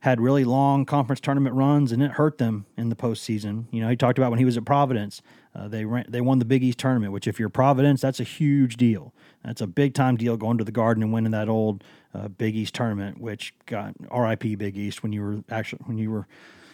had 0.01 0.21
really 0.21 0.45
long 0.45 0.85
conference 0.85 1.21
tournament 1.21 1.55
runs, 1.55 1.91
and 1.91 2.03
it 2.03 2.13
hurt 2.13 2.39
them 2.39 2.67
in 2.77 2.91
the 2.91 2.97
postseason. 2.97 3.65
You 3.71 3.81
know, 3.81 3.89
he 3.89 3.97
talked 3.97 4.19
about 4.19 4.31
when 4.31 4.39
he 4.39 4.45
was 4.45 4.57
at 4.57 4.65
Providence, 4.65 5.23
uh, 5.55 5.69
they 5.69 5.85
ran, 5.85 6.05
they 6.09 6.21
won 6.21 6.39
the 6.39 6.45
Big 6.45 6.63
East 6.63 6.79
tournament, 6.79 7.13
which 7.13 7.27
if 7.27 7.41
you're 7.41 7.49
Providence, 7.49 8.03
that's 8.03 8.21
a 8.21 8.25
huge 8.25 8.77
deal. 8.77 9.13
That's 9.45 9.61
a 9.61 9.67
big 9.67 9.95
time 9.95 10.17
deal 10.17 10.37
going 10.37 10.59
to 10.59 10.65
the 10.65 10.73
Garden 10.73 11.03
and 11.03 11.13
winning 11.13 11.33
that 11.33 11.49
old 11.49 11.83
uh, 12.15 12.29
Big 12.29 12.57
East 12.57 12.75
tournament, 12.75 13.21
which 13.21 13.55
got 13.67 13.95
R.I.P. 14.11 14.57
Big 14.57 14.77
East 14.77 15.03
when 15.03 15.13
you 15.13 15.23
were 15.23 15.45
actually 15.51 15.81
when 15.87 15.99
you 15.99 16.11
were 16.11 16.27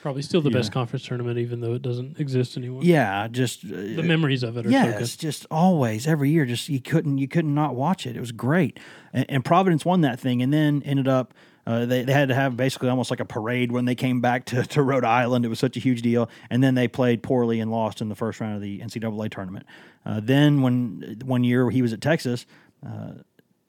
probably 0.02 0.22
still 0.22 0.42
the 0.42 0.50
yeah. 0.50 0.58
best 0.58 0.72
conference 0.72 1.06
tournament, 1.06 1.38
even 1.38 1.60
though 1.60 1.74
it 1.74 1.82
doesn't 1.82 2.20
exist 2.20 2.56
anymore. 2.56 2.82
Yeah, 2.84 3.28
just 3.28 3.64
uh, 3.64 3.68
the 3.68 4.02
memories 4.02 4.42
of 4.42 4.56
it. 4.56 4.66
Are 4.66 4.70
yes, 4.70 5.12
so 5.12 5.16
just 5.18 5.46
always 5.50 6.06
every 6.06 6.30
year, 6.30 6.44
just 6.44 6.68
you 6.68 6.80
couldn't 6.80 7.18
you 7.18 7.28
couldn't 7.28 7.54
not 7.54 7.74
watch 7.74 8.06
it. 8.06 8.16
It 8.16 8.20
was 8.20 8.32
great, 8.32 8.78
and, 9.12 9.24
and 9.28 9.44
Providence 9.44 9.84
won 9.84 10.02
that 10.02 10.20
thing, 10.20 10.42
and 10.42 10.52
then 10.52 10.82
ended 10.84 11.08
up 11.08 11.32
uh, 11.66 11.86
they, 11.86 12.02
they 12.02 12.12
had 12.12 12.28
to 12.28 12.34
have 12.34 12.56
basically 12.56 12.88
almost 12.88 13.10
like 13.10 13.20
a 13.20 13.24
parade 13.24 13.70
when 13.70 13.84
they 13.84 13.94
came 13.94 14.20
back 14.20 14.44
to, 14.46 14.64
to 14.64 14.82
Rhode 14.82 15.04
Island. 15.04 15.44
It 15.44 15.48
was 15.48 15.60
such 15.60 15.76
a 15.76 15.80
huge 15.80 16.02
deal. 16.02 16.28
And 16.50 16.62
then 16.62 16.74
they 16.74 16.88
played 16.88 17.22
poorly 17.22 17.60
and 17.60 17.70
lost 17.70 18.00
in 18.00 18.08
the 18.08 18.16
first 18.16 18.40
round 18.40 18.56
of 18.56 18.62
the 18.62 18.80
NCAA 18.80 19.30
tournament. 19.30 19.66
Uh, 20.04 20.20
then, 20.22 20.62
when 20.62 21.20
one 21.24 21.44
year 21.44 21.70
he 21.70 21.80
was 21.80 21.92
at 21.92 22.00
Texas, 22.00 22.46
uh, 22.84 23.12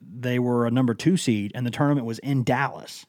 they 0.01 0.39
were 0.39 0.65
a 0.65 0.71
number 0.71 0.95
two 0.95 1.17
seed, 1.17 1.51
and 1.53 1.65
the 1.65 1.71
tournament 1.71 2.07
was 2.07 2.19
in 2.19 2.43
Dallas. 2.43 3.05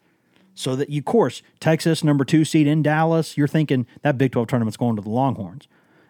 So 0.54 0.76
that 0.76 0.88
you, 0.88 1.00
of 1.00 1.04
course, 1.04 1.42
Texas 1.58 2.04
number 2.04 2.24
two 2.24 2.44
seed 2.44 2.66
in 2.66 2.82
Dallas. 2.82 3.36
You're 3.36 3.48
thinking 3.48 3.86
that 4.02 4.16
Big 4.16 4.32
Twelve 4.32 4.48
tournament's 4.48 4.76
going 4.76 4.96
to 4.96 5.02
the 5.02 5.10
Longhorns, 5.10 5.66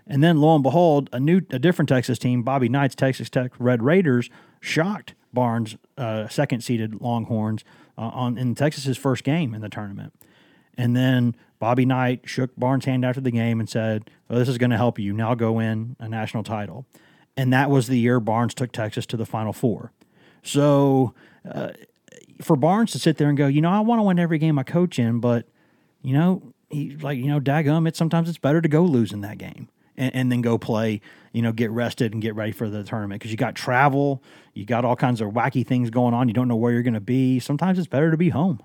and 0.06 0.22
then 0.22 0.38
lo 0.38 0.54
and 0.54 0.62
behold, 0.62 1.08
a 1.12 1.20
new, 1.20 1.40
a 1.50 1.58
different 1.58 1.88
Texas 1.88 2.18
team, 2.18 2.42
Bobby 2.42 2.68
Knight's 2.68 2.94
Texas 2.94 3.30
Tech 3.30 3.52
Red 3.58 3.82
Raiders, 3.82 4.28
shocked 4.60 5.14
Barnes' 5.32 5.76
uh, 5.96 6.28
second 6.28 6.62
seeded 6.62 7.00
Longhorns 7.00 7.64
uh, 7.96 8.02
on 8.02 8.36
in 8.36 8.54
Texas's 8.54 8.98
first 8.98 9.24
game 9.24 9.54
in 9.54 9.62
the 9.62 9.68
tournament. 9.68 10.12
And 10.76 10.94
then 10.94 11.36
Bobby 11.58 11.86
Knight 11.86 12.22
shook 12.24 12.50
Barnes' 12.56 12.84
hand 12.84 13.04
after 13.04 13.20
the 13.20 13.30
game 13.30 13.60
and 13.60 13.68
said, 13.68 14.10
well, 14.28 14.38
"This 14.38 14.48
is 14.48 14.58
going 14.58 14.70
to 14.70 14.76
help 14.76 14.98
you. 14.98 15.12
Now 15.12 15.34
go 15.34 15.52
win 15.52 15.96
a 15.98 16.08
national 16.08 16.42
title." 16.42 16.84
And 17.36 17.52
that 17.52 17.70
was 17.70 17.86
the 17.86 17.98
year 17.98 18.20
Barnes 18.20 18.54
took 18.54 18.72
Texas 18.72 19.06
to 19.06 19.16
the 19.16 19.26
Final 19.26 19.52
Four. 19.52 19.92
So 20.42 21.14
uh, 21.50 21.70
for 22.44 22.56
Barnes 22.56 22.92
to 22.92 22.98
sit 22.98 23.16
there 23.16 23.28
and 23.28 23.36
go, 23.36 23.46
you 23.46 23.60
know, 23.60 23.70
I 23.70 23.80
want 23.80 23.98
to 23.98 24.02
win 24.02 24.18
every 24.18 24.38
game 24.38 24.58
I 24.58 24.62
coach 24.62 24.98
in, 24.98 25.20
but 25.20 25.46
you 26.02 26.12
know, 26.12 26.42
he 26.70 26.96
like 26.96 27.18
you 27.18 27.26
know, 27.26 27.40
daggum, 27.40 27.88
it 27.88 27.96
sometimes 27.96 28.28
it's 28.28 28.38
better 28.38 28.60
to 28.60 28.68
go 28.68 28.82
lose 28.82 29.12
in 29.12 29.22
that 29.22 29.38
game 29.38 29.68
and, 29.96 30.14
and 30.14 30.32
then 30.32 30.40
go 30.42 30.58
play, 30.58 31.00
you 31.32 31.42
know, 31.42 31.52
get 31.52 31.70
rested 31.70 32.12
and 32.12 32.22
get 32.22 32.34
ready 32.34 32.52
for 32.52 32.68
the 32.68 32.84
tournament 32.84 33.20
because 33.20 33.30
you 33.30 33.36
got 33.36 33.54
travel, 33.54 34.22
you 34.52 34.64
got 34.64 34.84
all 34.84 34.96
kinds 34.96 35.20
of 35.20 35.30
wacky 35.32 35.66
things 35.66 35.90
going 35.90 36.14
on. 36.14 36.28
You 36.28 36.34
don't 36.34 36.48
know 36.48 36.56
where 36.56 36.72
you're 36.72 36.82
going 36.82 36.94
to 36.94 37.00
be. 37.00 37.40
Sometimes 37.40 37.78
it's 37.78 37.88
better 37.88 38.10
to 38.10 38.16
be 38.16 38.30
home. 38.30 38.62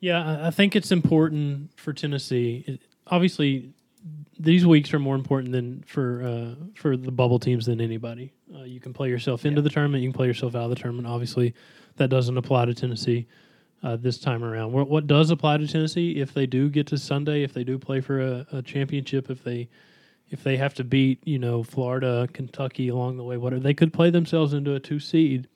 Yeah, 0.00 0.46
I 0.46 0.50
think 0.50 0.76
it's 0.76 0.92
important 0.92 1.70
for 1.76 1.92
Tennessee. 1.92 2.64
It, 2.66 2.82
obviously, 3.06 3.72
these 4.38 4.66
weeks 4.66 4.92
are 4.92 4.98
more 4.98 5.14
important 5.14 5.52
than 5.52 5.82
for 5.86 6.22
uh, 6.22 6.64
for 6.74 6.96
the 6.96 7.10
bubble 7.10 7.38
teams 7.38 7.66
than 7.66 7.80
anybody. 7.80 8.32
Uh, 8.54 8.62
you 8.62 8.80
can 8.80 8.92
play 8.92 9.08
yourself 9.08 9.44
into 9.44 9.60
yeah. 9.60 9.64
the 9.64 9.70
tournament. 9.70 10.02
You 10.02 10.10
can 10.10 10.16
play 10.16 10.26
yourself 10.26 10.54
out 10.54 10.64
of 10.64 10.70
the 10.70 10.76
tournament. 10.76 11.08
Obviously, 11.08 11.54
that 11.96 12.08
doesn't 12.08 12.36
apply 12.36 12.66
to 12.66 12.74
Tennessee 12.74 13.26
uh, 13.82 13.96
this 13.96 14.18
time 14.18 14.44
around. 14.44 14.72
What, 14.72 14.88
what, 14.88 15.06
does 15.06 15.30
apply 15.30 15.58
to 15.58 15.66
Tennessee 15.66 16.20
if 16.20 16.32
they 16.32 16.46
do 16.46 16.68
get 16.68 16.86
to 16.88 16.98
Sunday, 16.98 17.42
if 17.42 17.52
they 17.52 17.64
do 17.64 17.78
play 17.78 18.00
for 18.00 18.20
a, 18.20 18.46
a 18.52 18.62
championship, 18.62 19.30
if 19.30 19.42
they 19.42 19.68
if 20.28 20.42
they 20.42 20.56
have 20.56 20.74
to 20.74 20.84
beat 20.84 21.20
you 21.24 21.38
know 21.38 21.62
Florida, 21.62 22.28
Kentucky 22.32 22.88
along 22.88 23.16
the 23.16 23.24
way, 23.24 23.36
whatever 23.36 23.60
they 23.60 23.74
could 23.74 23.92
play 23.92 24.10
themselves 24.10 24.52
into 24.52 24.74
a 24.74 24.80
two 24.80 25.00
seed. 25.00 25.48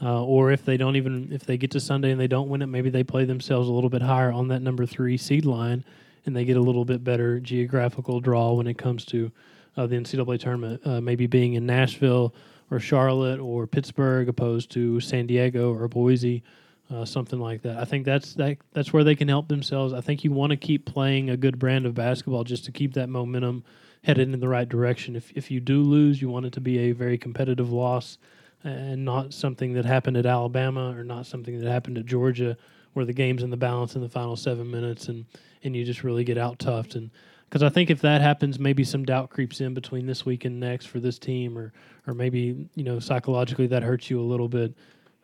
Uh, 0.00 0.22
or 0.24 0.52
if 0.52 0.64
they 0.64 0.76
don't 0.76 0.94
even 0.94 1.32
if 1.32 1.44
they 1.44 1.56
get 1.56 1.72
to 1.72 1.80
Sunday 1.80 2.12
and 2.12 2.20
they 2.20 2.28
don't 2.28 2.48
win 2.48 2.62
it, 2.62 2.66
maybe 2.66 2.88
they 2.88 3.02
play 3.02 3.24
themselves 3.24 3.68
a 3.68 3.72
little 3.72 3.90
bit 3.90 4.00
higher 4.00 4.30
on 4.30 4.46
that 4.46 4.62
number 4.62 4.86
three 4.86 5.16
seed 5.16 5.44
line, 5.44 5.84
and 6.24 6.36
they 6.36 6.44
get 6.44 6.56
a 6.56 6.60
little 6.60 6.84
bit 6.84 7.02
better 7.02 7.40
geographical 7.40 8.20
draw 8.20 8.52
when 8.52 8.68
it 8.68 8.78
comes 8.78 9.04
to 9.06 9.32
uh, 9.78 9.86
the 9.86 9.96
NCAA 9.96 10.38
tournament. 10.40 10.82
Uh, 10.84 11.00
maybe 11.00 11.26
being 11.26 11.54
in 11.54 11.64
Nashville 11.64 12.34
or 12.70 12.80
Charlotte 12.80 13.40
or 13.40 13.66
Pittsburgh, 13.66 14.28
opposed 14.28 14.70
to 14.72 15.00
San 15.00 15.26
Diego 15.26 15.72
or 15.72 15.88
Boise, 15.88 16.42
uh, 16.90 17.04
something 17.04 17.38
like 17.38 17.62
that. 17.62 17.78
I 17.78 17.84
think 17.84 18.04
that's 18.04 18.34
that 18.34 18.58
that's 18.72 18.92
where 18.92 19.04
they 19.04 19.14
can 19.14 19.28
help 19.28 19.48
themselves. 19.48 19.94
I 19.94 20.00
think 20.00 20.24
you 20.24 20.32
want 20.32 20.50
to 20.50 20.56
keep 20.56 20.84
playing 20.84 21.30
a 21.30 21.36
good 21.36 21.58
brand 21.58 21.86
of 21.86 21.94
basketball 21.94 22.44
just 22.44 22.64
to 22.66 22.72
keep 22.72 22.94
that 22.94 23.08
momentum 23.08 23.64
headed 24.04 24.32
in 24.32 24.40
the 24.40 24.48
right 24.48 24.68
direction. 24.68 25.16
If 25.16 25.30
if 25.34 25.50
you 25.50 25.60
do 25.60 25.82
lose, 25.82 26.20
you 26.20 26.28
want 26.28 26.46
it 26.46 26.52
to 26.54 26.60
be 26.60 26.78
a 26.78 26.92
very 26.92 27.16
competitive 27.16 27.70
loss 27.70 28.18
and 28.64 29.04
not 29.04 29.32
something 29.32 29.74
that 29.74 29.84
happened 29.84 30.16
at 30.16 30.26
Alabama 30.26 30.94
or 30.96 31.04
not 31.04 31.26
something 31.26 31.60
that 31.60 31.70
happened 31.70 31.96
at 31.96 32.06
Georgia 32.06 32.56
where 32.94 33.04
the 33.04 33.12
game's 33.12 33.42
in 33.42 33.50
the 33.50 33.56
balance 33.56 33.94
in 33.94 34.00
the 34.00 34.08
final 34.08 34.34
seven 34.34 34.68
minutes 34.68 35.08
and, 35.08 35.24
and 35.62 35.76
you 35.76 35.84
just 35.84 36.02
really 36.02 36.24
get 36.24 36.36
out 36.36 36.58
toughed. 36.58 36.96
And 36.96 37.10
because 37.48 37.62
I 37.62 37.68
think 37.68 37.90
if 37.90 38.00
that 38.02 38.20
happens, 38.20 38.58
maybe 38.58 38.84
some 38.84 39.04
doubt 39.04 39.30
creeps 39.30 39.60
in 39.60 39.74
between 39.74 40.06
this 40.06 40.26
week 40.26 40.44
and 40.44 40.60
next 40.60 40.86
for 40.86 41.00
this 41.00 41.18
team, 41.18 41.56
or 41.56 41.72
or 42.06 42.14
maybe 42.14 42.68
you 42.74 42.84
know 42.84 42.98
psychologically 42.98 43.66
that 43.68 43.82
hurts 43.82 44.10
you 44.10 44.20
a 44.20 44.22
little 44.22 44.48
bit. 44.48 44.74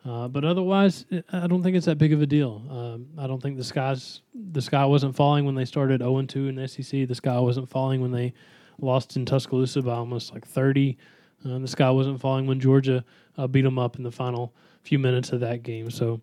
Uh, 0.05 0.27
but 0.27 0.45
otherwise, 0.45 1.05
I 1.31 1.47
don't 1.47 1.63
think 1.63 1.75
it's 1.75 1.87
that 1.87 1.97
big 1.97 2.13
of 2.13 2.21
a 2.21 2.27
deal. 2.27 2.63
Um, 2.69 3.07
I 3.17 3.25
don't 3.25 3.41
think 3.41 3.57
the 3.57 3.63
skies 3.63 4.21
the 4.33 4.61
sky 4.61 4.85
wasn't 4.85 5.15
falling 5.15 5.45
when 5.45 5.55
they 5.55 5.65
started 5.65 6.01
0 6.01 6.17
and 6.17 6.29
2 6.29 6.47
in 6.47 6.55
the 6.55 6.67
SEC. 6.67 7.07
The 7.07 7.15
sky 7.15 7.39
wasn't 7.39 7.69
falling 7.69 8.01
when 8.01 8.11
they 8.11 8.33
lost 8.79 9.15
in 9.15 9.25
Tuscaloosa 9.25 9.81
by 9.81 9.93
almost 9.93 10.33
like 10.33 10.45
30. 10.45 10.97
Uh, 11.43 11.59
the 11.59 11.67
sky 11.67 11.89
wasn't 11.89 12.19
falling 12.19 12.45
when 12.45 12.59
Georgia 12.59 13.03
uh, 13.37 13.47
beat 13.47 13.63
them 13.63 13.79
up 13.79 13.97
in 13.97 14.03
the 14.03 14.11
final 14.11 14.53
few 14.81 14.99
minutes 14.99 15.31
of 15.31 15.39
that 15.39 15.63
game. 15.63 15.89
So, 15.89 16.21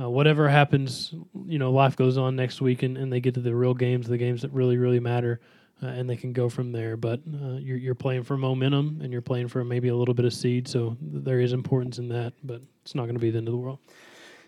uh, 0.00 0.08
whatever 0.08 0.48
happens, 0.48 1.14
you 1.46 1.58
know, 1.58 1.70
life 1.70 1.96
goes 1.96 2.16
on 2.16 2.36
next 2.36 2.60
week, 2.60 2.82
and, 2.82 2.96
and 2.96 3.12
they 3.12 3.20
get 3.20 3.34
to 3.34 3.40
the 3.40 3.54
real 3.54 3.74
games, 3.74 4.06
the 4.06 4.18
games 4.18 4.42
that 4.42 4.52
really, 4.52 4.76
really 4.76 5.00
matter, 5.00 5.40
uh, 5.82 5.86
and 5.86 6.08
they 6.08 6.16
can 6.16 6.32
go 6.32 6.48
from 6.48 6.72
there. 6.72 6.96
But 6.96 7.20
uh, 7.42 7.54
you're, 7.54 7.76
you're 7.76 7.94
playing 7.94 8.24
for 8.24 8.36
momentum, 8.36 9.00
and 9.02 9.12
you're 9.12 9.22
playing 9.22 9.48
for 9.48 9.64
maybe 9.64 9.88
a 9.88 9.96
little 9.96 10.14
bit 10.14 10.24
of 10.24 10.32
seed, 10.32 10.68
so 10.68 10.96
there 11.00 11.40
is 11.40 11.52
importance 11.52 11.98
in 11.98 12.08
that, 12.08 12.32
but 12.42 12.62
it's 12.82 12.94
not 12.94 13.02
going 13.02 13.14
to 13.14 13.20
be 13.20 13.30
the 13.30 13.38
end 13.38 13.48
of 13.48 13.52
the 13.52 13.58
world. 13.58 13.78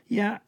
Yeah. 0.08 0.38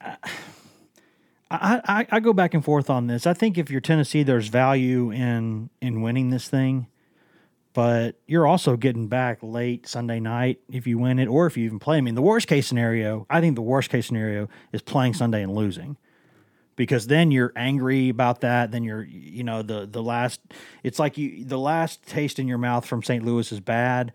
I, 1.51 1.81
I, 1.87 2.07
I 2.11 2.21
go 2.21 2.33
back 2.33 2.55
and 2.55 2.65
forth 2.65 2.91
on 2.91 3.07
this. 3.07 3.27
I 3.27 3.35
think 3.35 3.59
if 3.59 3.71
you're 3.71 3.81
Tennessee, 3.81 4.23
there's 4.23 4.49
value 4.49 5.11
in 5.11 5.71
in 5.81 6.03
winning 6.03 6.31
this 6.31 6.49
thing 6.49 6.89
but 7.75 8.15
you're 8.27 8.47
also 8.47 8.77
getting 8.77 9.09
back 9.09 9.41
late 9.43 9.87
Sunday 9.87 10.21
night 10.21 10.61
if 10.71 10.87
you 10.87 10.97
win 10.97 11.19
it, 11.19 11.27
or 11.27 11.47
if 11.47 11.57
you 11.57 11.65
even 11.65 11.81
play. 11.81 11.99
I 11.99 12.01
mean, 12.01 12.15
the 12.15 12.23
worst 12.23 12.47
case 12.47 12.67
scenario, 12.67 13.27
I 13.29 13.41
think 13.41 13.57
the 13.57 13.63
worst 13.63 13.91
case 13.91 14.07
scenario 14.07 14.49
is 14.73 14.81
playing 14.81 15.15
Sunday 15.15 15.43
and 15.43 15.55
losing, 15.55 15.97
because 16.77 17.09
then 17.09 17.33
you're 17.33 17.53
angry 17.57 18.09
about 18.09 18.41
that. 18.41 18.71
Then 18.71 18.85
you're, 18.85 19.03
you 19.03 19.43
know, 19.43 19.63
the 19.63 19.87
the 19.87 20.03
last, 20.03 20.41
it's 20.83 20.99
like 21.01 21.19
you 21.19 21.45
the 21.45 21.59
last 21.59 22.07
taste 22.07 22.39
in 22.39 22.49
your 22.49 22.59
mouth 22.59 22.87
from 22.87 23.03
St. 23.03 23.25
Louis 23.25 23.51
is 23.51 23.59
bad, 23.59 24.13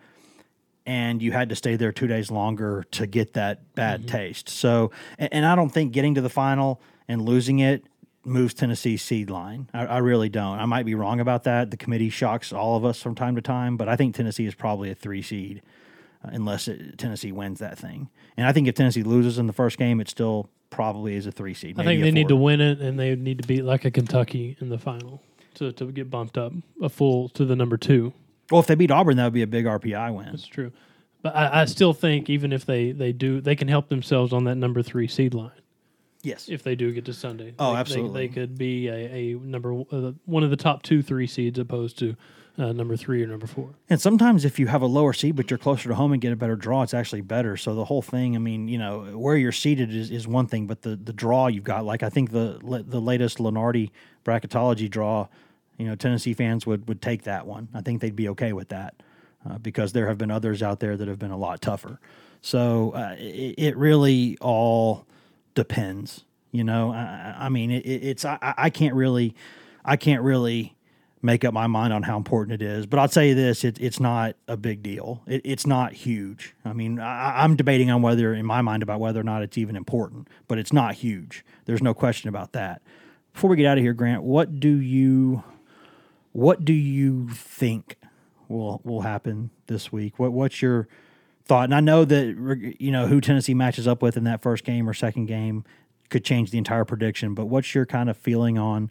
and 0.86 1.22
you 1.22 1.34
had 1.34 1.50
to 1.50 1.56
stay 1.56 1.76
there 1.76 1.92
two 1.92 2.08
days 2.08 2.32
longer 2.32 2.86
to 2.92 3.06
get 3.06 3.34
that 3.34 3.76
bad 3.76 4.02
mm-hmm. 4.02 4.18
taste. 4.18 4.48
So, 4.48 4.92
and, 5.18 5.34
and 5.34 5.46
I 5.46 5.56
don't 5.56 5.70
think 5.70 5.92
getting 5.92 6.16
to 6.16 6.22
the 6.22 6.30
final 6.30 6.82
and 7.10 7.22
losing 7.22 7.60
it 7.60 7.84
moves 8.26 8.54
Tennessee's 8.54 9.02
seed 9.02 9.30
line. 9.30 9.70
I, 9.74 9.86
I, 9.86 9.98
really 10.00 10.30
don't. 10.30 10.60
I 10.60 10.66
might 10.66 10.86
be 10.86 10.96
wrong 10.96 11.20
about 11.20 11.44
that. 11.46 11.72
The 11.72 11.78
committee 11.78 12.10
shocks 12.10 12.52
all 12.52 12.76
of 12.76 12.86
us 12.86 13.02
from 13.02 13.16
time 13.16 13.36
to 13.36 13.42
time, 13.42 13.78
but 13.78 13.88
I 13.88 13.96
think 13.96 14.16
Tennessee 14.16 14.46
is 14.46 14.56
probably 14.56 14.92
a 14.92 14.96
three 14.96 15.22
seed 15.22 15.62
uh, 16.24 16.30
unless 16.34 16.68
it, 16.68 16.98
Tennessee 16.98 17.32
wins 17.32 17.60
that 17.60 17.78
thing. 17.78 18.10
And 18.38 18.46
I 18.46 18.52
think 18.52 18.68
if 18.68 18.76
Tennessee 18.76 19.04
loses 19.04 19.38
in 19.38 19.48
the 19.48 19.54
first 19.54 19.78
game, 19.78 20.00
it 20.02 20.10
still 20.10 20.50
probably 20.70 21.16
is 21.16 21.26
a 21.26 21.32
three 21.32 21.54
seed. 21.54 21.80
I 21.80 21.84
think 21.84 22.02
they 22.02 22.12
need 22.12 22.28
to 22.28 22.36
win 22.36 22.62
it, 22.62 22.80
and 22.80 23.00
they 23.00 23.16
need 23.16 23.42
to 23.42 23.48
beat 23.48 23.64
like 23.64 23.86
a 23.86 23.92
Kentucky 23.92 24.58
in 24.60 24.70
the 24.70 24.78
final 24.78 25.22
to, 25.56 25.72
to 25.74 25.92
get 25.92 26.10
bumped 26.10 26.38
up 26.38 26.54
a 26.82 26.90
full 26.90 27.30
to 27.30 27.46
the 27.46 27.56
number 27.56 27.78
two. 27.78 28.14
Well, 28.52 28.62
if 28.62 28.68
they 28.68 28.76
beat 28.76 28.92
Auburn, 28.92 29.18
that 29.18 29.26
would 29.26 29.34
be 29.34 29.42
a 29.42 29.48
big 29.48 29.66
RPI 29.66 30.14
win. 30.14 30.28
That's 30.28 30.48
true. 30.48 30.72
But 31.22 31.36
I, 31.36 31.62
I 31.62 31.66
still 31.66 31.94
think 31.94 32.30
even 32.30 32.52
if 32.52 32.66
they, 32.66 32.92
they 32.92 33.12
do, 33.12 33.42
they 33.42 33.56
can 33.56 33.68
help 33.68 33.90
themselves 33.90 34.34
on 34.34 34.46
that 34.46 34.56
number 34.56 34.82
three 34.82 35.08
seed 35.08 35.34
line. 35.34 35.52
Yes. 36.22 36.50
If 36.50 36.64
they 36.64 36.76
do 36.76 36.92
get 36.92 37.06
to 37.06 37.14
Sunday. 37.14 37.54
Oh, 37.58 37.74
they, 37.74 37.80
absolutely. 37.80 38.22
They, 38.22 38.28
they, 38.28 38.34
could 38.34 38.58
be 38.58 38.88
a, 38.88 38.94
a 38.94 39.34
number 39.36 39.84
uh, 39.92 40.12
one 40.26 40.44
of 40.44 40.50
the 40.50 40.58
top 40.58 40.84
two, 40.84 41.02
three 41.02 41.28
seeds 41.28 41.58
opposed 41.58 41.98
to 42.00 42.16
uh, 42.58 42.74
number 42.74 42.98
three 42.98 43.24
or 43.24 43.28
number 43.28 43.48
four. 43.48 43.70
And 43.90 44.02
sometimes 44.02 44.44
if 44.44 44.60
you 44.60 44.68
have 44.68 44.82
a 44.82 44.86
lower 44.86 45.14
seed, 45.14 45.38
but 45.38 45.50
you're 45.50 45.58
closer 45.58 45.88
to 45.88 45.96
home 45.96 46.12
and 46.12 46.22
get 46.22 46.34
a 46.34 46.36
better 46.36 46.58
draw, 46.58 46.84
it's 46.84 46.94
actually 46.94 47.22
better. 47.22 47.56
So 47.56 47.74
the 47.74 47.86
whole 47.86 48.02
thing, 48.02 48.36
I 48.36 48.40
mean, 48.40 48.68
you 48.68 48.78
know, 48.78 49.18
where 49.18 49.38
you're 49.38 49.54
seated 49.54 49.96
is, 49.96 50.12
is 50.12 50.28
one 50.28 50.46
thing, 50.48 50.68
but 50.68 50.82
the, 50.82 50.98
the 50.98 51.14
draw 51.14 51.48
you've 51.48 51.64
got, 51.64 51.86
like 51.86 52.04
I 52.04 52.10
think 52.10 52.32
the 52.32 52.60
the 52.62 53.00
latest 53.00 53.38
Lunardi 53.38 53.92
bracketology 54.26 54.90
draw, 54.90 55.28
you 55.78 55.86
know, 55.86 55.96
Tennessee 55.96 56.34
fans 56.34 56.66
would, 56.66 56.88
would 56.90 57.02
take 57.02 57.24
that 57.24 57.48
one. 57.48 57.70
I 57.74 57.82
think 57.82 58.02
they'd 58.02 58.16
be 58.16 58.28
okay 58.30 58.52
with 58.52 58.70
that 58.70 58.94
uh, 59.50 59.58
because 59.58 59.94
there 59.94 60.08
have 60.08 60.18
been 60.18 60.32
others 60.32 60.62
out 60.62 60.82
there 60.82 60.98
that 60.98 61.08
have 61.08 61.20
been 61.20 61.32
a 61.32 61.38
lot 61.38 61.62
tougher. 61.62 62.02
So 62.42 62.92
uh, 62.92 63.16
it, 63.18 63.56
it 63.58 63.78
really 63.78 64.38
all 64.42 65.06
depends 65.54 66.26
you 66.52 66.64
know, 66.64 66.92
I, 66.92 67.36
I 67.40 67.50
mean, 67.50 67.72
it, 67.72 67.86
it's 67.86 68.26
I, 68.26 68.38
I 68.42 68.70
can't 68.70 68.96
really, 68.96 69.36
I 69.86 69.98
can't 69.98 70.24
really 70.24 70.76
make 71.22 71.44
up 71.44 71.54
my 71.54 71.68
mind 71.68 71.92
on 71.92 72.04
how 72.04 72.18
important 72.18 72.62
it 72.62 72.66
is. 72.66 72.86
But 72.86 73.00
I'll 73.00 73.08
tell 73.08 73.24
you 73.24 73.36
this: 73.36 73.64
it, 73.64 73.80
it's 73.80 74.00
not 74.00 74.36
a 74.48 74.58
big 74.58 74.82
deal. 74.82 75.22
It, 75.28 75.42
it's 75.44 75.68
not 75.68 75.94
huge. 75.94 76.56
I 76.66 76.74
mean, 76.74 77.00
I, 77.00 77.44
am 77.44 77.56
debating 77.56 77.92
on 77.92 78.02
whether, 78.02 78.34
in 78.34 78.46
my 78.46 78.62
mind, 78.62 78.82
about 78.82 79.00
whether 79.00 79.20
or 79.20 79.24
not 79.24 79.44
it's 79.44 79.58
even 79.58 79.76
important. 79.76 80.28
But 80.48 80.58
it's 80.58 80.74
not 80.74 80.96
huge. 80.96 81.46
There's 81.66 81.84
no 81.84 81.94
question 81.94 82.30
about 82.30 82.54
that. 82.54 82.82
Before 83.34 83.50
we 83.50 83.58
get 83.58 83.68
out 83.68 83.78
of 83.78 83.84
here, 83.84 83.94
Grant, 83.94 84.24
what 84.24 84.60
do 84.60 84.76
you, 84.76 85.44
what 86.32 86.66
do 86.66 86.74
you 86.74 87.30
think 87.30 87.96
will 88.48 88.82
will 88.84 89.02
happen 89.02 89.52
this 89.68 89.92
week? 89.92 90.18
What 90.18 90.32
what's 90.34 90.64
your 90.64 90.88
thought? 91.50 91.66
And 91.66 91.76
I 91.76 91.82
know 91.82 92.06
that 92.06 92.76
you 92.80 92.92
know 92.92 93.08
who 93.08 93.20
Tennessee 93.20 93.54
matches 93.54 93.88
up 93.88 94.02
with 94.02 94.16
in 94.16 94.24
that 94.24 94.42
first 94.42 94.64
game 94.64 94.88
or 94.88 94.94
second 94.94 95.26
game 95.26 95.66
could 96.10 96.24
change 96.24 96.52
the 96.52 96.58
entire 96.58 96.86
prediction. 96.86 97.34
But 97.34 97.46
what's 97.48 97.76
your 97.76 97.86
kind 97.86 98.10
of 98.10 98.16
feeling 98.16 98.58
on 98.58 98.90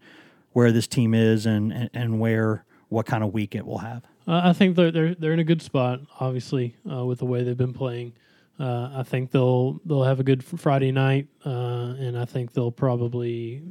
where 0.53 0.71
this 0.71 0.87
team 0.87 1.15
is 1.15 1.47
and 1.47 1.73
and, 1.73 1.91
and 1.95 2.21
where 2.21 2.65
what 2.91 3.07
kind 3.07 3.25
of 3.25 3.33
week 3.33 3.55
it 3.55 3.65
will 3.65 3.79
have? 3.79 4.05
Uh, 4.27 4.43
I 4.45 4.53
think 4.53 4.77
they're 4.77 4.91
they're 4.91 5.15
they're 5.15 5.33
in 5.33 5.39
a 5.39 5.45
good 5.45 5.63
spot, 5.63 6.01
obviously, 6.21 6.77
uh, 6.91 7.07
with 7.07 7.21
the 7.21 7.27
way 7.27 7.45
they've 7.45 7.57
been 7.57 7.73
playing. 7.73 8.13
Uh, 8.61 8.91
I 8.93 9.03
think 9.05 9.31
they'll 9.31 9.81
they'll 9.87 10.05
have 10.05 10.21
a 10.21 10.25
good 10.25 10.45
Friday 10.45 10.93
night, 10.93 11.29
uh, 11.47 11.95
and 11.99 12.19
I 12.19 12.25
think 12.25 12.53
they'll 12.53 12.73
probably 12.73 13.63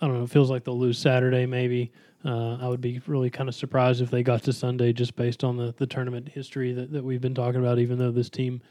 I 0.00 0.06
don't 0.06 0.18
know. 0.18 0.24
It 0.24 0.30
feels 0.30 0.50
like 0.50 0.64
they'll 0.64 0.78
lose 0.78 0.98
Saturday, 0.98 1.46
maybe. 1.46 1.90
Uh, 2.24 2.56
I 2.56 2.68
would 2.68 2.80
be 2.80 3.00
really 3.06 3.28
kind 3.28 3.48
of 3.48 3.54
surprised 3.54 4.00
if 4.00 4.10
they 4.10 4.22
got 4.22 4.42
to 4.44 4.52
Sunday 4.52 4.92
just 4.92 5.14
based 5.14 5.44
on 5.44 5.56
the, 5.56 5.74
the 5.76 5.86
tournament 5.86 6.28
history 6.28 6.72
that, 6.72 6.90
that 6.92 7.04
we've 7.04 7.20
been 7.20 7.34
talking 7.34 7.60
about, 7.60 7.78
even 7.78 7.98
though 7.98 8.10
this 8.10 8.30
team 8.30 8.62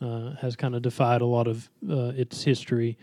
uh, 0.00 0.30
has 0.36 0.56
kind 0.56 0.74
of 0.74 0.82
defied 0.82 1.20
a 1.20 1.26
lot 1.26 1.46
of 1.46 1.68
its 1.82 2.42
history. 2.42 2.96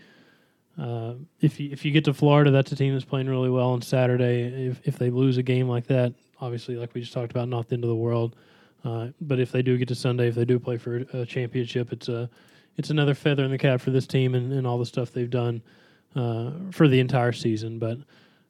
Uh, 0.80 1.14
if 1.40 1.60
you 1.60 1.70
if 1.70 1.84
you 1.84 1.92
get 1.92 2.04
to 2.04 2.14
Florida, 2.14 2.50
that's 2.50 2.72
a 2.72 2.76
team 2.76 2.94
that's 2.94 3.04
playing 3.04 3.28
really 3.28 3.50
well 3.50 3.70
on 3.70 3.82
Saturday. 3.82 4.68
If 4.68 4.80
if 4.84 4.98
they 4.98 5.10
lose 5.10 5.36
a 5.36 5.42
game 5.42 5.68
like 5.68 5.86
that, 5.88 6.14
obviously, 6.40 6.76
like 6.76 6.94
we 6.94 7.02
just 7.02 7.12
talked 7.12 7.30
about, 7.30 7.48
not 7.48 7.68
the 7.68 7.74
end 7.74 7.84
of 7.84 7.88
the 7.88 7.96
world. 7.96 8.36
Uh, 8.84 9.08
but 9.20 9.38
if 9.38 9.52
they 9.52 9.62
do 9.62 9.76
get 9.76 9.88
to 9.88 9.94
Sunday, 9.94 10.28
if 10.28 10.34
they 10.34 10.44
do 10.44 10.58
play 10.58 10.76
for 10.76 11.04
a 11.12 11.26
championship, 11.26 11.92
it's 11.92 12.08
a 12.08 12.28
it's 12.76 12.90
another 12.90 13.14
feather 13.14 13.44
in 13.44 13.50
the 13.50 13.58
cap 13.58 13.80
for 13.80 13.90
this 13.90 14.06
team 14.06 14.34
and, 14.34 14.52
and 14.52 14.66
all 14.66 14.78
the 14.78 14.86
stuff 14.86 15.12
they've 15.12 15.30
done 15.30 15.62
uh, 16.16 16.52
for 16.70 16.88
the 16.88 17.00
entire 17.00 17.32
season. 17.32 17.78
But 17.78 17.98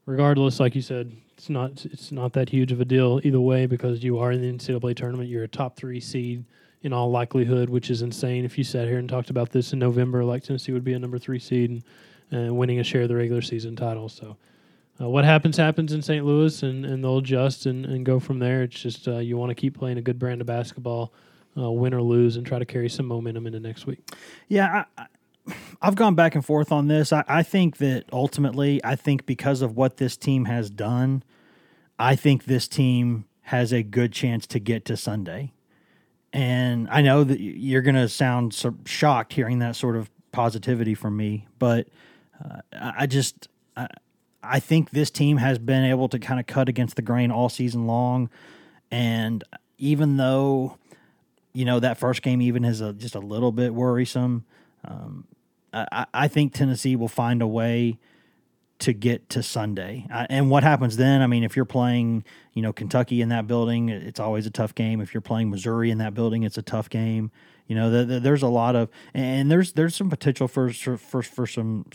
regardless, 0.07 0.61
like 0.61 0.75
you 0.75 0.83
said, 0.83 1.13
it's 1.37 1.49
not 1.49 1.85
it's 1.87 2.13
not 2.13 2.33
that 2.35 2.49
huge 2.49 2.73
of 2.73 2.81
a 2.81 2.85
deal 2.85 3.21
either 3.25 3.41
way 3.41 3.67
because 3.67 4.05
you 4.05 4.19
are 4.19 4.33
in 4.33 4.41
the 4.41 4.53
NCAA 4.53 4.95
tournament. 4.97 5.29
You're 5.29 5.45
a 5.45 5.49
top 5.49 5.77
three 5.77 6.01
seed 6.01 6.45
in 6.83 6.93
all 6.93 7.11
likelihood, 7.11 7.71
which 7.71 7.91
is 7.91 8.03
insane. 8.03 8.45
If 8.45 8.59
you 8.59 8.65
sat 8.65 8.89
here 8.89 8.99
and 8.99 9.09
talked 9.09 9.31
about 9.31 9.51
this 9.51 9.73
in 9.73 9.79
November, 9.79 10.25
like 10.25 10.43
Tennessee 10.43 10.73
would 10.73 10.85
be 10.85 10.93
a 10.93 10.99
number 10.99 11.19
three 11.19 11.39
seed. 11.39 11.71
And, 11.71 11.83
and 12.33 12.57
winning 12.57 12.81
a 12.81 12.85
share 12.85 13.03
of 13.03 13.09
the 13.09 13.15
regular 13.15 13.43
season 13.43 13.77
title. 13.77 14.09
So, 14.09 14.37
uh, 15.01 15.09
what 15.09 15.25
happens 15.25 15.57
happens 15.57 15.93
in 15.93 16.03
St. 16.03 16.25
Louis, 16.25 16.63
and, 16.63 16.85
and 16.85 17.05
they'll 17.05 17.19
adjust 17.19 17.67
and, 17.67 17.85
and 17.87 18.05
go 18.05 18.19
from 18.19 18.39
there. 18.39 18.63
It's 18.63 18.81
just 18.81 19.07
uh, 19.07 19.19
you 19.19 19.37
want 19.37 19.51
to 19.51 19.55
keep 19.55 19.79
playing 19.79 19.99
a 19.99 20.03
good 20.03 20.19
brand 20.19 20.41
of 20.41 20.47
basketball, 20.47 21.13
uh, 21.57 21.71
win 21.71 21.95
or 21.95 22.03
lose, 22.03 22.37
and 22.37 22.47
try 22.47 22.59
to 22.59 22.65
carry 22.65 22.89
some 22.89 23.07
momentum 23.07 23.47
into 23.47 23.61
next 23.61 23.87
week. 23.87 24.01
Yeah, 24.49 24.85
I, 24.97 25.07
have 25.83 25.95
gone 25.95 26.15
back 26.15 26.35
and 26.35 26.45
forth 26.45 26.71
on 26.73 26.89
this. 26.89 27.13
I, 27.13 27.25
I 27.27 27.43
think 27.43 27.79
that 27.79 28.05
ultimately, 28.13 28.81
I 28.85 28.97
think 28.97 29.27
because 29.27 29.63
of 29.63 29.77
what 29.77 29.97
this 29.97 30.17
team 30.17 30.45
has 30.47 30.71
done, 30.71 31.23
I 31.99 32.17
think 32.17 32.45
this 32.45 32.69
team 32.69 33.27
has 33.43 33.73
a 33.73 33.83
good 33.83 34.13
chance 34.13 34.47
to 34.49 34.59
get 34.59 34.85
to 34.87 34.97
Sunday. 34.97 35.53
And 36.33 36.89
I 36.91 37.03
know 37.03 37.25
that 37.25 37.41
you're 37.41 37.83
going 37.83 37.95
to 37.97 38.09
sound 38.09 38.55
so 38.55 38.75
shocked 38.85 39.33
hearing 39.33 39.59
that 39.59 39.77
sort 39.77 39.97
of 39.97 40.11
positivity 40.33 40.95
from 40.95 41.17
me, 41.17 41.47
but– 41.59 41.89
uh, 42.43 42.61
I 42.73 43.07
just 43.07 43.47
I, 43.77 43.87
I 44.43 44.59
think 44.59 44.91
this 44.91 45.13
team 45.13 45.37
has 45.37 45.61
been 45.61 45.85
able 45.85 46.09
to 46.09 46.19
kind 46.19 46.41
of 46.41 46.47
cut 46.47 46.69
against 46.69 46.97
the 46.97 47.03
grain 47.03 47.31
all 47.31 47.49
season 47.49 47.87
long, 47.87 48.31
And 48.93 49.43
even 49.79 50.19
though, 50.19 50.77
you 51.55 51.65
know, 51.65 51.81
that 51.81 51.99
first 51.99 52.23
game 52.23 52.43
even 52.43 52.65
is 52.65 52.81
a, 52.83 52.93
just 52.93 53.17
a 53.17 53.21
little 53.21 53.51
bit 53.51 53.75
worrisome, 53.75 54.45
um, 54.85 55.25
I, 55.73 56.29
think 56.29 56.53
Tennessee 56.53 56.97
will 56.97 57.09
find 57.09 57.41
a 57.41 57.47
way 57.47 57.99
to 58.81 58.93
get 58.93 59.29
to 59.31 59.43
Sunday. 59.43 60.07
And 60.11 60.51
what 60.51 60.65
happens 60.65 60.97
then? 60.97 61.23
I 61.23 61.27
mean, 61.27 61.45
if 61.45 61.57
you're 61.57 61.65
playing, 61.65 62.25
you 62.53 62.63
know, 62.63 62.73
Kentucky 62.73 63.21
in 63.21 63.29
that 63.31 63.47
building, 63.47 63.89
it's 63.89 64.21
always 64.21 64.45
a 64.45 64.51
tough 64.51 64.75
game. 64.75 65.01
If 65.01 65.15
you're 65.15 65.21
playing 65.21 65.51
Missouri 65.51 65.91
in 65.91 65.99
that 65.99 66.15
building, 66.15 66.43
it's 66.43 66.59
a 66.59 66.63
tough 66.63 66.91
game. 66.91 67.31
You 67.69 67.77
know, 67.77 67.91
the, 67.91 68.05
the, 68.05 68.21
there's 68.21 68.43
a 68.43 68.49
lot 68.49 68.75
of, 68.77 68.91
and 69.15 69.51
there's 69.51 69.73
there's 69.75 69.95
some 69.95 70.11
potential 70.11 70.49
for 70.49 70.73
for 70.73 70.97
for, 70.97 71.23
for 71.23 71.47
some 71.47 71.87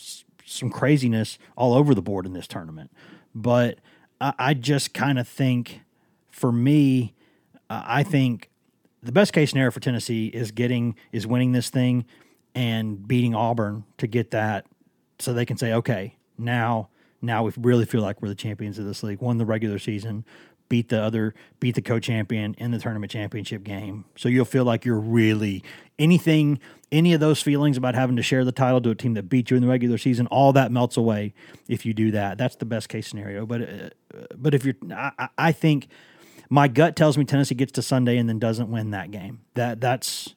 some 0.45 0.69
craziness 0.69 1.37
all 1.57 1.73
over 1.73 1.93
the 1.93 2.01
board 2.01 2.25
in 2.25 2.33
this 2.33 2.47
tournament. 2.47 2.89
But 3.35 3.79
I, 4.21 4.33
I 4.39 4.53
just 4.53 4.93
kind 4.93 5.19
of 5.19 5.27
think, 5.27 5.81
for 6.31 6.51
me, 6.51 7.13
uh, 7.69 7.83
I 7.85 8.03
think 8.03 8.49
the 9.03 9.11
best 9.11 9.33
case 9.33 9.49
scenario 9.49 9.71
for 9.71 9.81
Tennessee 9.81 10.27
is 10.27 10.51
getting 10.51 10.95
is 11.11 11.27
winning 11.27 11.51
this 11.51 11.69
thing 11.69 12.05
and 12.57 13.07
beating 13.07 13.35
Auburn 13.35 13.83
to 13.99 14.07
get 14.07 14.31
that, 14.31 14.65
so 15.19 15.31
they 15.31 15.45
can 15.45 15.57
say, 15.57 15.73
okay, 15.73 16.17
now 16.39 16.89
now 17.21 17.43
we 17.43 17.51
really 17.57 17.85
feel 17.85 18.01
like 18.01 18.21
we're 18.21 18.29
the 18.29 18.35
champions 18.35 18.79
of 18.79 18.85
this 18.85 19.03
league. 19.03 19.21
Won 19.21 19.37
the 19.37 19.45
regular 19.45 19.77
season, 19.77 20.25
beat 20.69 20.89
the 20.89 20.99
other, 21.01 21.35
beat 21.59 21.75
the 21.75 21.81
co-champion 21.81 22.55
in 22.55 22.71
the 22.71 22.79
tournament 22.79 23.11
championship 23.11 23.63
game. 23.63 24.05
So 24.15 24.27
you'll 24.27 24.45
feel 24.45 24.65
like 24.65 24.85
you're 24.85 24.99
really 24.99 25.63
anything, 25.99 26.59
any 26.91 27.13
of 27.13 27.19
those 27.19 27.41
feelings 27.41 27.77
about 27.77 27.95
having 27.95 28.15
to 28.15 28.23
share 28.23 28.43
the 28.43 28.51
title 28.51 28.81
to 28.81 28.89
a 28.89 28.95
team 28.95 29.13
that 29.13 29.29
beat 29.29 29.51
you 29.51 29.57
in 29.57 29.61
the 29.61 29.69
regular 29.69 29.97
season. 29.99 30.25
All 30.27 30.51
that 30.53 30.71
melts 30.71 30.97
away 30.97 31.33
if 31.67 31.85
you 31.85 31.93
do 31.93 32.11
that. 32.11 32.37
That's 32.39 32.55
the 32.55 32.65
best 32.65 32.89
case 32.89 33.07
scenario. 33.07 33.45
But 33.45 33.61
uh, 33.61 33.89
but 34.35 34.55
if 34.55 34.65
you're, 34.65 34.75
I, 34.91 35.29
I 35.37 35.51
think 35.51 35.89
my 36.49 36.67
gut 36.67 36.95
tells 36.95 37.17
me 37.17 37.25
Tennessee 37.25 37.55
gets 37.55 37.73
to 37.73 37.81
Sunday 37.83 38.17
and 38.17 38.27
then 38.27 38.39
doesn't 38.39 38.71
win 38.71 38.91
that 38.91 39.11
game. 39.11 39.41
That 39.53 39.79
that's 39.79 40.33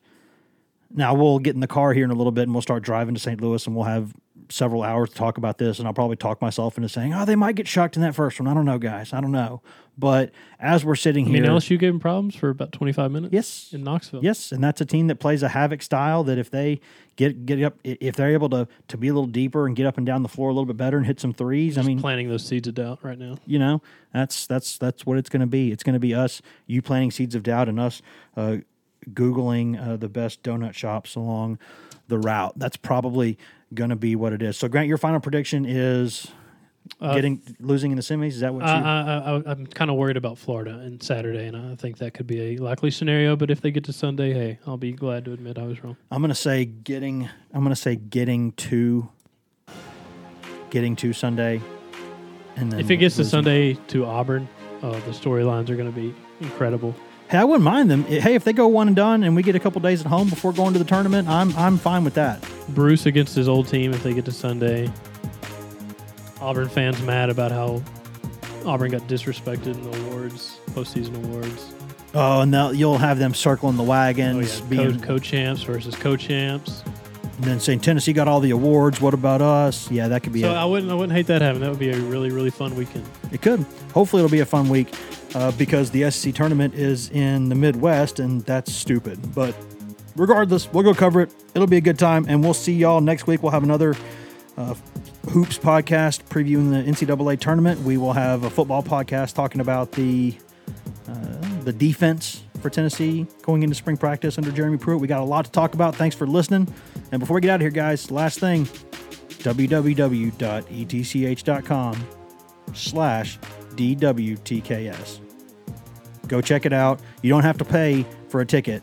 now 0.93 1.14
we'll 1.14 1.38
get 1.38 1.55
in 1.55 1.61
the 1.61 1.66
car 1.66 1.93
here 1.93 2.05
in 2.05 2.11
a 2.11 2.14
little 2.14 2.32
bit 2.32 2.43
and 2.43 2.53
we'll 2.53 2.62
start 2.62 2.82
driving 2.82 3.14
to 3.14 3.20
St. 3.20 3.41
Louis 3.41 3.64
and 3.66 3.74
we'll 3.74 3.84
have 3.84 4.12
several 4.49 4.82
hours 4.82 5.11
to 5.11 5.14
talk 5.14 5.38
about 5.38 5.59
this, 5.59 5.78
and 5.78 5.86
I'll 5.86 5.95
probably 5.95 6.16
talk 6.16 6.43
myself 6.43 6.76
into 6.76 6.88
saying, 6.88 7.14
"Oh, 7.14 7.24
they 7.24 7.36
might 7.36 7.55
get 7.55 7.68
shocked 7.68 7.97
in 7.97 8.03
that 8.03 8.14
first 8.14 8.41
one." 8.41 8.49
I 8.49 8.55
don't 8.55 8.64
know, 8.64 8.78
guys. 8.78 9.12
I 9.12 9.20
don't 9.20 9.32
know. 9.32 9.62
But 9.97 10.30
as 10.59 10.84
we're 10.84 10.97
sitting 10.97 11.26
here 11.26 11.34
I 11.36 11.41
here, 11.43 11.51
mean, 11.53 11.61
LSU 11.61 11.78
gave 11.78 11.93
them 11.93 12.01
problems 12.01 12.34
for 12.34 12.49
about 12.49 12.72
25 12.72 13.11
minutes. 13.11 13.32
Yes. 13.34 13.68
in 13.72 13.84
Knoxville. 13.84 14.24
yes, 14.24 14.51
and 14.51 14.64
that's 14.64 14.80
a 14.80 14.86
team 14.86 15.09
that 15.09 15.16
plays 15.16 15.43
a 15.43 15.49
havoc 15.49 15.82
style. 15.82 16.24
That 16.24 16.38
if 16.38 16.51
they 16.51 16.80
get 17.16 17.45
get 17.47 17.62
up, 17.62 17.76
if 17.84 18.16
they're 18.16 18.32
able 18.32 18.49
to 18.51 18.66
to 18.88 18.97
be 18.97 19.09
a 19.09 19.12
little 19.12 19.28
deeper 19.28 19.66
and 19.66 19.76
get 19.76 19.86
up 19.86 19.99
and 19.99 20.07
down 20.07 20.22
the 20.22 20.28
floor 20.28 20.49
a 20.49 20.53
little 20.53 20.66
bit 20.66 20.76
better 20.76 20.97
and 20.97 21.07
hit 21.07 21.20
some 21.20 21.32
threes, 21.32 21.76
I 21.78 21.82
mean, 21.82 22.01
planting 22.01 22.28
those 22.28 22.45
seeds 22.45 22.66
of 22.66 22.74
doubt 22.74 23.01
right 23.03 23.18
now. 23.18 23.36
you 23.47 23.59
know, 23.59 23.82
that's 24.12 24.47
that's 24.47 24.78
that's 24.78 25.05
what 25.07 25.18
it's 25.18 25.28
going 25.28 25.41
to 25.41 25.47
be. 25.47 25.70
It's 25.70 25.82
going 25.82 25.95
to 25.95 26.01
be 26.01 26.14
us, 26.14 26.41
you 26.66 26.82
planting 26.82 27.11
seeds 27.11 27.34
of 27.34 27.43
doubt, 27.43 27.68
and 27.68 27.78
us 27.78 28.01
uh, 28.36 28.59
googling 29.11 29.81
uh, 29.81 29.97
the 29.97 30.09
best 30.09 30.43
donut 30.43 30.75
shops 30.75 31.15
along 31.15 31.59
the 32.09 32.19
route. 32.19 32.53
That's 32.57 32.77
probably 32.77 33.39
going 33.73 33.91
to 33.91 33.97
be 33.97 34.17
what 34.17 34.33
it 34.33 34.43
is. 34.43 34.57
So, 34.57 34.69
Grant, 34.69 34.89
your 34.89 34.99
final 34.99 35.21
prediction 35.21 35.65
is 35.65 36.27
getting 37.01 37.41
losing 37.61 37.93
in 37.93 37.97
the 37.97 38.03
semis. 38.03 38.29
Is 38.29 38.41
that 38.41 38.53
what 38.53 38.63
you? 38.63 38.69
I, 38.69 39.43
I'm 39.47 39.67
kind 39.67 39.91
of 39.91 39.97
worried 39.97 40.17
about 40.17 40.39
Florida 40.39 40.79
and 40.79 41.03
Saturday, 41.03 41.47
and 41.47 41.57
I 41.57 41.77
think 41.77 41.99
that 41.99 42.15
could 42.15 42.27
be 42.27 42.55
a 42.55 42.57
likely 42.57 42.91
scenario. 42.91 43.37
But 43.37 43.51
if 43.51 43.61
they 43.61 43.71
get 43.71 43.85
to 43.85 43.93
Sunday, 43.93 44.33
hey, 44.33 44.59
I'll 44.67 44.77
be 44.77 44.93
glad 44.93 45.25
to 45.27 45.33
admit 45.33 45.59
I 45.59 45.67
was 45.67 45.83
wrong. 45.85 45.97
I'm 46.11 46.21
going 46.21 46.31
to 46.31 46.35
say 46.35 46.65
getting. 46.65 47.29
I'm 47.55 47.63
going 47.63 47.75
to 47.75 47.81
say 47.81 47.97
getting 47.97 48.53
to. 48.53 49.09
Getting 50.71 50.95
to 50.97 51.13
Sunday, 51.13 51.61
and 52.55 52.71
then 52.71 52.79
If 52.79 52.89
it 52.93 52.99
gets 52.99 53.17
to. 53.17 53.25
Sunday 53.25 53.75
to 53.89 54.07
Auburn, 54.07 54.49
uh, 54.83 54.93
the 54.93 55.11
storylines 55.11 55.69
are 55.69 55.75
going 55.75 55.93
to 55.93 56.01
be 56.01 56.15
incredible. 56.41 56.95
Hey, 57.31 57.39
I 57.39 57.45
wouldn't 57.45 57.64
mind 57.64 57.89
them. 57.91 58.03
Hey, 58.05 58.35
if 58.35 58.43
they 58.43 58.53
go 58.53 58.66
one 58.66 58.89
and 58.89 58.97
done, 58.97 59.22
and 59.22 59.37
we 59.37 59.43
get 59.45 59.55
a 59.55 59.61
couple 59.61 59.81
days 59.81 60.01
at 60.01 60.07
home 60.09 60.28
before 60.28 60.53
going 60.53 60.72
to 60.72 60.78
the 60.81 60.85
tournament, 60.85 61.28
I'm 61.28 61.57
I'm 61.57 61.78
fine 61.78 62.03
with 62.03 62.14
that. 62.14 62.45
Bruce 62.70 63.07
against 63.07 63.37
his 63.37 63.49
old 63.49 63.68
team 63.68 63.93
if 63.93 64.03
they 64.03 64.12
get 64.14 64.24
to 64.24 64.33
Sunday. 64.33 64.91
Auburn 66.41 66.68
fans 66.68 67.01
mad 67.03 67.31
about 67.31 67.53
how 67.53 67.83
Auburn 68.64 68.91
got 68.91 69.03
disrespected 69.03 69.66
in 69.74 69.83
the 69.91 70.09
awards, 70.09 70.59
postseason 70.70 71.14
awards. 71.24 71.72
Oh, 72.14 72.41
and 72.41 72.53
they'll- 72.53 72.74
you'll 72.74 72.99
have 72.99 73.18
them 73.20 73.35
circling 73.35 73.76
the 73.76 73.85
Oh 73.85 73.87
wagons, 73.87 74.59
yeah, 74.61 74.66
being, 74.66 74.99
co- 74.99 75.07
co-champs 75.18 75.62
versus 75.62 75.95
co-champs. 75.95 76.83
and 77.37 77.45
then 77.45 77.61
saying 77.61 77.81
Tennessee 77.81 78.12
got 78.12 78.26
all 78.26 78.41
the 78.41 78.51
awards. 78.51 79.01
What 79.01 79.14
about 79.14 79.41
us? 79.41 79.89
Yeah, 79.91 80.09
that 80.09 80.24
could 80.24 80.33
be. 80.33 80.41
So 80.41 80.51
a, 80.51 80.55
I 80.55 80.64
wouldn't, 80.64 80.91
I 80.91 80.95
wouldn't 80.95 81.12
hate 81.12 81.28
that 81.28 81.43
happen. 81.43 81.61
That 81.61 81.70
would 81.70 81.78
be 81.78 81.91
a 81.91 81.97
really, 82.01 82.31
really 82.31 82.51
fun 82.51 82.74
weekend. 82.74 83.05
it 83.31 83.41
could. 83.43 83.64
Hopefully, 83.95 84.24
it'll 84.24 84.33
be 84.33 84.41
a 84.41 84.47
fun 84.47 84.68
week 84.68 84.89
uh, 85.35 85.53
because 85.53 85.91
the 85.91 86.11
SEC 86.11 86.35
tournament 86.35 86.74
is 86.74 87.11
in 87.11 87.49
the 87.49 87.55
Midwest, 87.55 88.18
and 88.20 88.43
that's 88.43 88.72
stupid. 88.72 89.35
But 89.35 89.55
regardless, 90.16 90.72
we'll 90.72 90.85
go 90.85 90.95
cover 90.95 91.22
it. 91.22 91.33
It'll 91.55 91.68
be 91.68 91.76
a 91.76 91.83
good 91.83 91.99
time, 91.99 92.26
and 92.28 92.43
we'll 92.43 92.55
see 92.55 92.72
y'all 92.72 93.01
next 93.01 93.26
week. 93.26 93.43
We'll 93.43 93.53
have 93.53 93.62
another 93.62 93.95
uh, 94.57 94.74
hoops 95.31 95.59
podcast 95.59 96.24
previewing 96.24 96.70
the 96.70 96.83
NCAA 96.91 97.39
tournament. 97.41 97.81
We 97.81 97.97
will 97.97 98.12
have 98.12 98.45
a 98.45 98.51
football 98.51 98.83
podcast 98.83 99.35
talking 99.35 99.61
about 99.61 99.93
the 99.93 100.37
uh, 101.09 101.61
the 101.64 101.72
defense 101.72 102.43
for 102.61 102.70
Tennessee 102.70 103.26
going 103.43 103.62
into 103.62 103.74
spring 103.74 103.97
practice 103.97 104.39
under 104.39 104.53
Jeremy 104.53 104.78
Pruitt. 104.78 105.01
We 105.01 105.09
got 105.09 105.20
a 105.20 105.24
lot 105.24 105.45
to 105.47 105.51
talk 105.51 105.74
about. 105.74 105.97
Thanks 105.97 106.14
for 106.14 106.26
listening. 106.26 106.72
And 107.12 107.20
before 107.20 107.37
we 107.37 107.41
get 107.41 107.51
out 107.51 107.57
of 107.57 107.61
here, 107.62 107.70
guys, 107.70 108.11
last 108.11 108.39
thing 108.39 108.68
www.etch.com 109.41 110.37
slash 112.74 113.39
DWTKS. 113.81 115.20
Go 116.28 116.43
check 116.43 116.66
it 116.66 116.72
out. 116.72 117.01
You 117.22 117.31
don't 117.31 117.43
have 117.43 117.57
to 117.59 117.64
pay 117.64 118.05
for 118.28 118.43
a 118.43 118.47
ticket. 118.47 118.83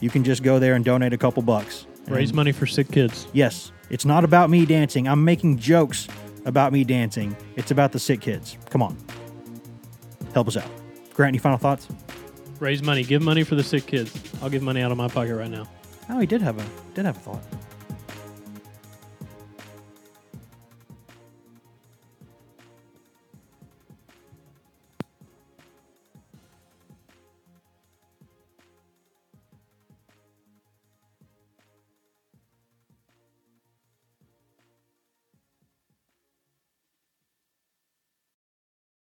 You 0.00 0.08
can 0.08 0.22
just 0.22 0.44
go 0.44 0.60
there 0.60 0.74
and 0.74 0.84
donate 0.84 1.12
a 1.12 1.18
couple 1.18 1.42
bucks. 1.42 1.86
Raise 2.06 2.32
money 2.32 2.52
for 2.52 2.66
sick 2.66 2.90
kids. 2.92 3.26
Yes, 3.32 3.72
it's 3.90 4.04
not 4.04 4.22
about 4.22 4.48
me 4.48 4.64
dancing. 4.64 5.08
I'm 5.08 5.24
making 5.24 5.58
jokes 5.58 6.06
about 6.44 6.72
me 6.72 6.84
dancing. 6.84 7.36
It's 7.56 7.72
about 7.72 7.90
the 7.90 7.98
sick 7.98 8.20
kids. 8.20 8.56
Come 8.70 8.82
on. 8.82 8.96
Help 10.32 10.46
us 10.46 10.56
out. 10.56 10.70
Grant, 11.14 11.30
any 11.30 11.38
final 11.38 11.58
thoughts? 11.58 11.88
Raise 12.60 12.82
money. 12.82 13.02
Give 13.02 13.22
money 13.22 13.42
for 13.42 13.56
the 13.56 13.64
sick 13.64 13.86
kids. 13.86 14.14
I'll 14.40 14.50
give 14.50 14.62
money 14.62 14.80
out 14.80 14.92
of 14.92 14.96
my 14.96 15.08
pocket 15.08 15.34
right 15.34 15.50
now. 15.50 15.66
Oh, 16.08 16.20
he 16.20 16.26
did 16.26 16.40
have 16.40 16.58
a 16.60 16.94
did 16.94 17.04
have 17.04 17.16
a 17.16 17.20
thought. 17.20 17.42